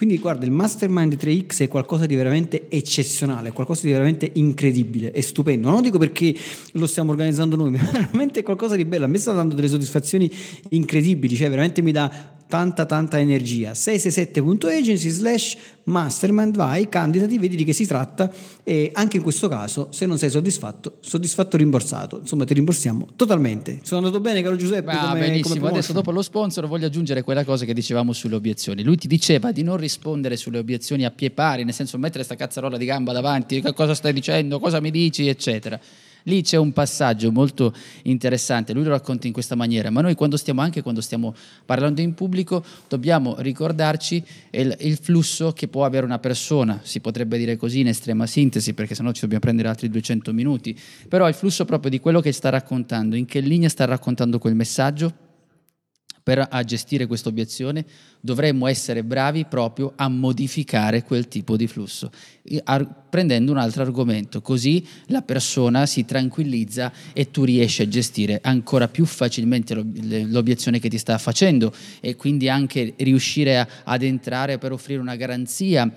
Quindi 0.00 0.18
guarda, 0.18 0.46
il 0.46 0.50
Mastermind 0.50 1.12
3X 1.14 1.64
è 1.64 1.68
qualcosa 1.68 2.06
di 2.06 2.14
veramente 2.14 2.70
eccezionale, 2.70 3.52
qualcosa 3.52 3.84
di 3.84 3.92
veramente 3.92 4.30
incredibile 4.32 5.12
e 5.12 5.20
stupendo. 5.20 5.66
Non 5.66 5.76
lo 5.76 5.82
dico 5.82 5.98
perché 5.98 6.34
lo 6.72 6.86
stiamo 6.86 7.10
organizzando 7.10 7.54
noi, 7.54 7.72
ma 7.76 7.82
veramente 7.92 8.40
è 8.40 8.42
qualcosa 8.42 8.76
di 8.76 8.86
bello. 8.86 9.04
A 9.04 9.08
me 9.08 9.18
sta 9.18 9.32
dando 9.32 9.54
delle 9.54 9.68
soddisfazioni 9.68 10.32
incredibili, 10.70 11.36
cioè 11.36 11.50
veramente 11.50 11.82
mi 11.82 11.92
dà 11.92 12.38
tanta 12.50 12.84
tanta 12.84 13.20
energia. 13.20 13.70
667.agency 13.70 15.08
slash 15.08 15.56
mastermind 15.84 16.56
vai 16.56 16.88
candidati 16.88 17.38
vedi 17.38 17.54
di 17.56 17.64
che 17.64 17.72
si 17.72 17.86
tratta 17.86 18.30
e 18.64 18.90
anche 18.92 19.16
in 19.16 19.22
questo 19.22 19.48
caso 19.48 19.88
se 19.90 20.06
non 20.06 20.18
sei 20.18 20.30
soddisfatto 20.30 20.96
soddisfatto 21.00 21.56
rimborsato. 21.56 22.18
Insomma 22.18 22.44
ti 22.44 22.54
rimborsiamo 22.54 23.10
totalmente. 23.14 23.78
Sono 23.82 24.04
andato 24.04 24.20
bene 24.20 24.42
caro 24.42 24.56
Giuseppe 24.56 24.90
ah, 24.90 25.08
come, 25.08 25.20
benissimo. 25.20 25.54
come 25.54 25.68
adesso 25.70 25.92
dopo 25.92 26.10
lo 26.10 26.22
sponsor 26.22 26.66
voglio 26.66 26.86
aggiungere 26.86 27.22
quella 27.22 27.44
cosa 27.44 27.64
che 27.64 27.72
dicevamo 27.72 28.12
sulle 28.12 28.34
obiezioni. 28.34 28.82
Lui 28.82 28.96
ti 28.96 29.06
diceva 29.06 29.52
di 29.52 29.62
non 29.62 29.76
rispondere 29.76 30.36
sulle 30.36 30.58
obiezioni 30.58 31.04
a 31.04 31.10
pie 31.12 31.30
pari 31.30 31.62
nel 31.62 31.74
senso 31.74 31.96
mettere 31.98 32.24
sta 32.24 32.34
cazzarola 32.34 32.76
di 32.76 32.84
gamba 32.84 33.12
davanti 33.12 33.62
cosa 33.72 33.94
stai 33.94 34.12
dicendo 34.12 34.58
cosa 34.58 34.80
mi 34.80 34.90
dici 34.90 35.28
eccetera 35.28 35.78
Lì 36.24 36.42
c'è 36.42 36.56
un 36.56 36.72
passaggio 36.72 37.30
molto 37.32 37.74
interessante, 38.02 38.72
lui 38.72 38.84
lo 38.84 38.90
racconta 38.90 39.26
in 39.26 39.32
questa 39.32 39.54
maniera, 39.54 39.90
ma 39.90 40.00
noi 40.00 40.14
quando 40.14 40.36
stiamo, 40.36 40.60
anche 40.60 40.82
quando 40.82 41.00
stiamo 41.00 41.34
parlando 41.64 42.00
in 42.00 42.14
pubblico, 42.14 42.64
dobbiamo 42.88 43.36
ricordarci 43.38 44.22
il, 44.50 44.76
il 44.80 44.96
flusso 44.96 45.52
che 45.52 45.68
può 45.68 45.84
avere 45.84 46.04
una 46.04 46.18
persona, 46.18 46.80
si 46.82 47.00
potrebbe 47.00 47.38
dire 47.38 47.56
così 47.56 47.80
in 47.80 47.88
estrema 47.88 48.26
sintesi, 48.26 48.74
perché 48.74 48.94
sennò 48.94 49.12
ci 49.12 49.22
dobbiamo 49.22 49.42
prendere 49.42 49.68
altri 49.68 49.88
200 49.88 50.32
minuti, 50.32 50.78
però 51.08 51.28
il 51.28 51.34
flusso 51.34 51.64
proprio 51.64 51.90
di 51.90 52.00
quello 52.00 52.20
che 52.20 52.32
sta 52.32 52.48
raccontando, 52.48 53.16
in 53.16 53.26
che 53.26 53.40
linea 53.40 53.68
sta 53.68 53.84
raccontando 53.84 54.38
quel 54.38 54.54
messaggio, 54.54 55.28
per 56.22 56.48
gestire 56.64 57.06
questa 57.06 57.28
obiezione 57.28 57.84
dovremmo 58.20 58.66
essere 58.66 59.02
bravi 59.02 59.46
proprio 59.46 59.92
a 59.96 60.08
modificare 60.08 61.02
quel 61.02 61.28
tipo 61.28 61.56
di 61.56 61.66
flusso, 61.66 62.10
prendendo 63.08 63.50
un 63.50 63.58
altro 63.58 63.82
argomento, 63.82 64.42
così 64.42 64.86
la 65.06 65.22
persona 65.22 65.86
si 65.86 66.04
tranquillizza 66.04 66.92
e 67.12 67.30
tu 67.30 67.44
riesci 67.44 67.82
a 67.82 67.88
gestire 67.88 68.40
ancora 68.42 68.88
più 68.88 69.06
facilmente 69.06 69.74
l'obiezione 69.74 70.78
che 70.78 70.88
ti 70.88 70.98
sta 70.98 71.16
facendo 71.18 71.72
e 72.00 72.16
quindi 72.16 72.48
anche 72.48 72.94
riuscire 72.98 73.66
ad 73.84 74.02
entrare 74.02 74.58
per 74.58 74.72
offrire 74.72 75.00
una 75.00 75.16
garanzia, 75.16 75.90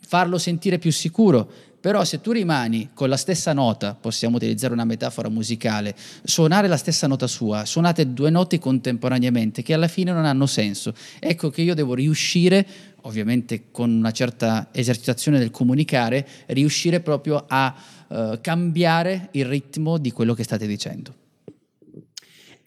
farlo 0.00 0.38
sentire 0.38 0.78
più 0.78 0.90
sicuro 0.90 1.67
però 1.88 2.04
se 2.04 2.20
tu 2.20 2.32
rimani 2.32 2.90
con 2.92 3.08
la 3.08 3.16
stessa 3.16 3.54
nota, 3.54 3.94
possiamo 3.94 4.36
utilizzare 4.36 4.74
una 4.74 4.84
metafora 4.84 5.30
musicale, 5.30 5.96
suonare 6.22 6.68
la 6.68 6.76
stessa 6.76 7.06
nota 7.06 7.26
sua, 7.26 7.64
suonate 7.64 8.12
due 8.12 8.28
note 8.28 8.58
contemporaneamente 8.58 9.62
che 9.62 9.72
alla 9.72 9.88
fine 9.88 10.12
non 10.12 10.26
hanno 10.26 10.44
senso. 10.44 10.92
Ecco 11.18 11.48
che 11.48 11.62
io 11.62 11.74
devo 11.74 11.94
riuscire, 11.94 12.66
ovviamente 13.04 13.70
con 13.70 13.90
una 13.90 14.10
certa 14.10 14.68
esercitazione 14.70 15.38
del 15.38 15.50
comunicare, 15.50 16.28
riuscire 16.48 17.00
proprio 17.00 17.42
a 17.48 17.74
uh, 18.06 18.38
cambiare 18.42 19.30
il 19.30 19.46
ritmo 19.46 19.96
di 19.96 20.10
quello 20.10 20.34
che 20.34 20.42
state 20.42 20.66
dicendo. 20.66 21.17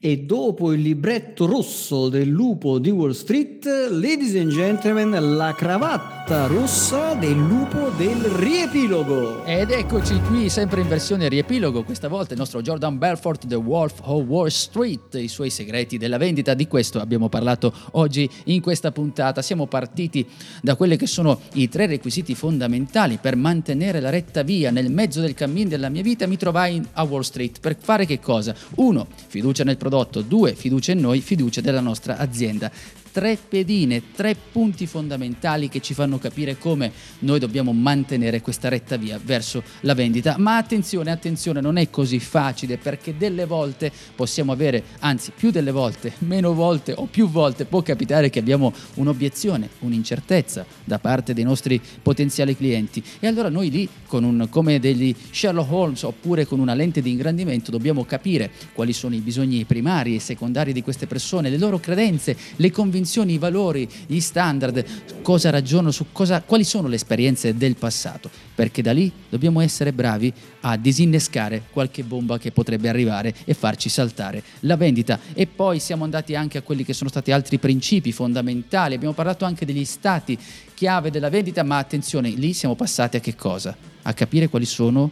E 0.04 0.18
dopo 0.18 0.74
il 0.74 0.82
libretto 0.82 1.46
rosso 1.46 2.10
del 2.10 2.28
lupo 2.28 2.80
di 2.80 2.90
Wall 2.90 3.12
Street, 3.12 3.64
ladies 3.92 4.36
and 4.36 4.50
gentlemen, 4.50 5.36
la 5.36 5.54
cravatta 5.54 6.48
rossa 6.48 7.14
del 7.14 7.38
lupo 7.38 7.90
del 7.96 8.20
riepilogo. 8.20 9.46
Ed 9.46 9.70
eccoci 9.70 10.20
qui, 10.22 10.50
sempre 10.50 10.82
in 10.82 10.88
versione 10.88 11.30
riepilogo, 11.30 11.84
questa 11.84 12.08
volta 12.08 12.34
il 12.34 12.40
nostro 12.40 12.64
Jordan 12.64 12.98
Belfort, 12.98 13.46
The 13.46 13.54
Wolf 13.54 14.00
of 14.02 14.26
Wall 14.26 14.48
Street, 14.48 15.14
i 15.14 15.28
suoi 15.28 15.52
segreti 15.52 16.00
della 16.00 16.18
vendita. 16.18 16.56
Di 16.56 16.66
questo 16.66 17.00
abbiamo 17.00 17.30
parlato 17.30 17.72
oggi 17.92 18.28
in 18.46 18.60
questa 18.60 18.92
puntata. 18.92 19.44
Siamo 19.44 19.68
partiti 19.68 20.28
da 20.64 20.76
quelli 20.76 20.98
che 20.98 21.06
sono 21.06 21.42
i 21.54 21.70
tre 21.70 21.86
requisiti 21.86 22.34
fondamentali 22.34 23.20
per 23.22 23.36
mantenere 23.36 24.00
la 24.00 24.10
retta 24.10 24.42
via 24.42 24.72
nel 24.72 24.90
mezzo 24.90 25.22
del 25.22 25.36
cammino 25.36 25.70
della 25.70 25.90
mia 25.90 26.02
vita. 26.02 26.26
Mi 26.26 26.38
trovai 26.38 26.84
a 26.94 27.04
Wall 27.04 27.22
Street 27.22 27.60
per 27.60 27.78
fare 27.80 28.08
che 28.08 28.20
cosa? 28.20 28.56
Uno, 28.78 29.06
fiducia 29.28 29.64
nel 29.64 29.78
prodotto 29.78 29.90
prodotto, 29.92 30.22
due, 30.22 30.56
fiducia 30.56 30.94
in 30.94 31.02
noi, 31.02 31.20
fiducia 31.20 31.60
della 31.60 31.82
nostra 31.82 32.18
azienda 32.18 32.72
tre 33.12 33.38
pedine, 33.38 34.12
tre 34.14 34.36
punti 34.52 34.88
fondamentali 34.88 35.68
che 35.68 35.82
ci 35.82 35.94
fanno 35.94 36.18
capire 36.18 36.58
come 36.58 36.92
noi 37.20 37.40
dobbiamo 37.40 37.74
mantenere 37.74 38.42
questa 38.42 38.70
retta 38.70 38.96
via 38.96 39.20
verso 39.24 39.64
la 39.82 39.94
vendita. 39.94 40.36
Ma 40.38 40.58
attenzione, 40.58 41.12
attenzione, 41.12 41.62
non 41.62 41.78
è 41.78 41.90
così 41.90 42.20
facile 42.20 42.78
perché 42.78 43.18
delle 43.18 43.46
volte 43.46 43.92
possiamo 44.16 44.52
avere, 44.52 44.84
anzi 45.00 45.32
più 45.36 45.52
delle 45.52 45.72
volte, 45.72 46.14
meno 46.20 46.54
volte 46.54 46.94
o 46.96 47.06
più 47.06 47.30
volte 47.30 47.66
può 47.66 47.82
capitare 47.82 48.30
che 48.30 48.40
abbiamo 48.40 48.74
un'obiezione, 48.96 49.70
un'incertezza 49.80 50.66
da 50.84 51.00
parte 51.00 51.34
dei 51.34 51.44
nostri 51.44 51.82
potenziali 52.02 52.56
clienti 52.56 53.04
e 53.20 53.28
allora 53.28 53.50
noi 53.50 53.70
lì 53.70 53.90
con 54.08 54.24
un, 54.24 54.48
come 54.50 54.80
degli 54.80 55.14
Sherlock 55.32 55.72
Holmes 55.72 56.04
oppure 56.04 56.46
con 56.46 56.60
una 56.60 56.74
lente 56.74 57.02
di 57.02 57.12
ingrandimento 57.12 57.72
dobbiamo 57.72 58.06
capire 58.06 58.52
quali 58.74 58.94
sono 58.94 59.16
i 59.16 59.20
bisogni 59.20 59.66
primari 59.66 60.16
e 60.16 60.20
secondari 60.20 60.74
di 60.74 60.82
queste 60.82 61.08
persone, 61.08 61.50
le 61.50 61.58
loro 61.58 61.80
credenze, 61.80 62.36
le 62.56 62.72
convinzioni 62.72 63.01
convinzioni, 63.02 63.34
i 63.34 63.38
valori, 63.40 63.90
gli 64.06 64.20
standard, 64.20 64.86
cosa 65.24 65.50
ragiono 65.50 65.90
su 65.90 66.08
cosa, 66.12 66.42
quali 66.42 66.64
sono 66.64 66.88
le 66.88 66.96
esperienze 66.96 67.56
del 67.58 67.76
passato, 67.76 68.30
perché 68.54 68.84
da 68.84 68.92
lì 68.92 69.12
dobbiamo 69.28 69.60
essere 69.62 69.92
bravi 69.92 70.32
a 70.62 70.78
disinnescare 70.78 71.64
qualche 71.72 72.04
bomba 72.04 72.38
che 72.38 72.52
potrebbe 72.52 72.90
arrivare 72.90 73.34
e 73.46 73.56
farci 73.56 73.90
saltare 73.90 74.44
la 74.62 74.78
vendita. 74.78 75.20
E 75.34 75.48
poi 75.48 75.80
siamo 75.80 76.04
andati 76.04 76.36
anche 76.36 76.60
a 76.60 76.62
quelli 76.62 76.86
che 76.86 76.94
sono 76.94 77.10
stati 77.10 77.32
altri 77.32 77.58
principi 77.58 78.12
fondamentali, 78.12 78.94
abbiamo 78.94 79.16
parlato 79.16 79.46
anche 79.46 79.66
degli 79.66 79.86
stati 79.86 80.38
chiave 80.76 81.10
della 81.10 81.30
vendita, 81.30 81.64
ma 81.64 81.78
attenzione, 81.78 82.30
lì 82.30 82.54
siamo 82.54 82.76
passati 82.76 83.18
a 83.18 83.20
che 83.20 83.36
cosa? 83.36 83.76
A 84.04 84.14
capire 84.14 84.48
quali 84.48 84.66
sono 84.66 85.10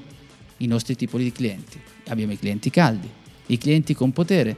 i 0.57 0.67
nostri 0.67 0.95
tipi 0.95 1.17
di 1.17 1.31
clienti. 1.31 1.79
Abbiamo 2.07 2.33
i 2.33 2.39
clienti 2.39 2.69
caldi, 2.69 3.09
i 3.47 3.57
clienti 3.57 3.93
con 3.93 4.11
potere, 4.11 4.57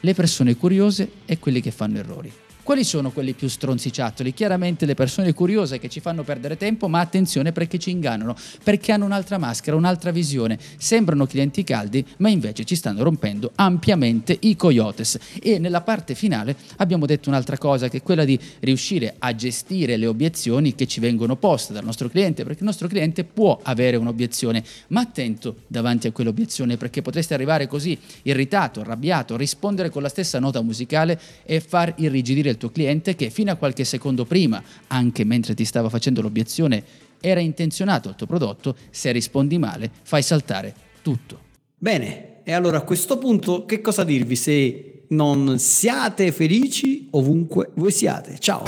le 0.00 0.14
persone 0.14 0.56
curiose 0.56 1.10
e 1.26 1.38
quelli 1.38 1.60
che 1.60 1.70
fanno 1.70 1.98
errori. 1.98 2.32
Quali 2.62 2.84
sono 2.84 3.10
quelli 3.10 3.32
più 3.32 3.48
stronziciattoli? 3.48 4.34
Chiaramente 4.34 4.84
le 4.84 4.94
persone 4.94 5.32
curiose 5.32 5.78
che 5.78 5.88
ci 5.88 5.98
fanno 5.98 6.22
perdere 6.22 6.58
tempo, 6.58 6.88
ma 6.88 7.00
attenzione 7.00 7.52
perché 7.52 7.78
ci 7.78 7.90
ingannano, 7.90 8.36
perché 8.62 8.92
hanno 8.92 9.06
un'altra 9.06 9.38
maschera, 9.38 9.76
un'altra 9.76 10.10
visione. 10.10 10.58
Sembrano 10.76 11.26
clienti 11.26 11.64
caldi, 11.64 12.04
ma 12.18 12.28
invece 12.28 12.64
ci 12.64 12.76
stanno 12.76 13.02
rompendo 13.02 13.52
ampiamente 13.54 14.36
i 14.40 14.56
coyotes. 14.56 15.18
E 15.42 15.58
nella 15.58 15.80
parte 15.80 16.14
finale 16.14 16.54
abbiamo 16.76 17.06
detto 17.06 17.30
un'altra 17.30 17.56
cosa, 17.56 17.88
che 17.88 17.96
è 17.96 18.02
quella 18.02 18.24
di 18.24 18.38
riuscire 18.60 19.16
a 19.18 19.34
gestire 19.34 19.96
le 19.96 20.06
obiezioni 20.06 20.74
che 20.74 20.86
ci 20.86 21.00
vengono 21.00 21.36
poste 21.36 21.72
dal 21.72 21.84
nostro 21.84 22.08
cliente, 22.08 22.44
perché 22.44 22.60
il 22.60 22.66
nostro 22.66 22.88
cliente 22.88 23.24
può 23.24 23.58
avere 23.62 23.96
un'obiezione, 23.96 24.62
ma 24.88 25.00
attento 25.00 25.62
davanti 25.66 26.06
a 26.06 26.12
quell'obiezione, 26.12 26.76
perché 26.76 27.00
potreste 27.02 27.34
arrivare 27.34 27.66
così 27.66 27.98
irritato, 28.22 28.80
arrabbiato, 28.80 29.36
rispondere 29.36 29.88
con 29.88 30.02
la 30.02 30.08
stessa 30.08 30.38
nota 30.38 30.60
musicale 30.62 31.18
e 31.44 31.60
far 31.60 31.94
irrigidire 31.96 32.50
il 32.50 32.58
tuo 32.60 32.70
cliente 32.70 33.16
che 33.16 33.30
fino 33.30 33.50
a 33.50 33.56
qualche 33.56 33.84
secondo 33.84 34.26
prima, 34.26 34.62
anche 34.88 35.24
mentre 35.24 35.54
ti 35.54 35.64
stava 35.64 35.88
facendo 35.88 36.20
l'obiezione, 36.20 36.84
era 37.20 37.40
intenzionato 37.40 38.08
al 38.08 38.16
tuo 38.16 38.26
prodotto, 38.26 38.76
se 38.90 39.10
rispondi 39.10 39.58
male 39.58 39.90
fai 40.02 40.22
saltare 40.22 40.74
tutto. 41.02 41.48
Bene, 41.76 42.42
e 42.44 42.52
allora 42.52 42.78
a 42.78 42.82
questo 42.82 43.16
punto 43.16 43.64
che 43.64 43.80
cosa 43.80 44.04
dirvi 44.04 44.36
se 44.36 45.04
non 45.08 45.58
siate 45.58 46.30
felici 46.32 47.08
ovunque 47.12 47.70
voi 47.74 47.90
siate? 47.90 48.36
Ciao! 48.38 48.64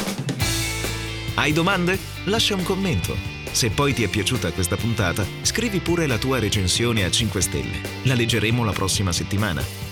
Hai 1.34 1.52
domande? 1.52 1.98
Lascia 2.24 2.54
un 2.54 2.62
commento. 2.62 3.14
Se 3.52 3.70
poi 3.70 3.92
ti 3.92 4.02
è 4.02 4.08
piaciuta 4.08 4.50
questa 4.52 4.76
puntata, 4.76 5.24
scrivi 5.42 5.80
pure 5.80 6.06
la 6.06 6.16
tua 6.16 6.38
recensione 6.38 7.04
a 7.04 7.10
5 7.10 7.40
stelle. 7.42 7.80
La 8.04 8.14
leggeremo 8.14 8.64
la 8.64 8.72
prossima 8.72 9.12
settimana. 9.12 9.91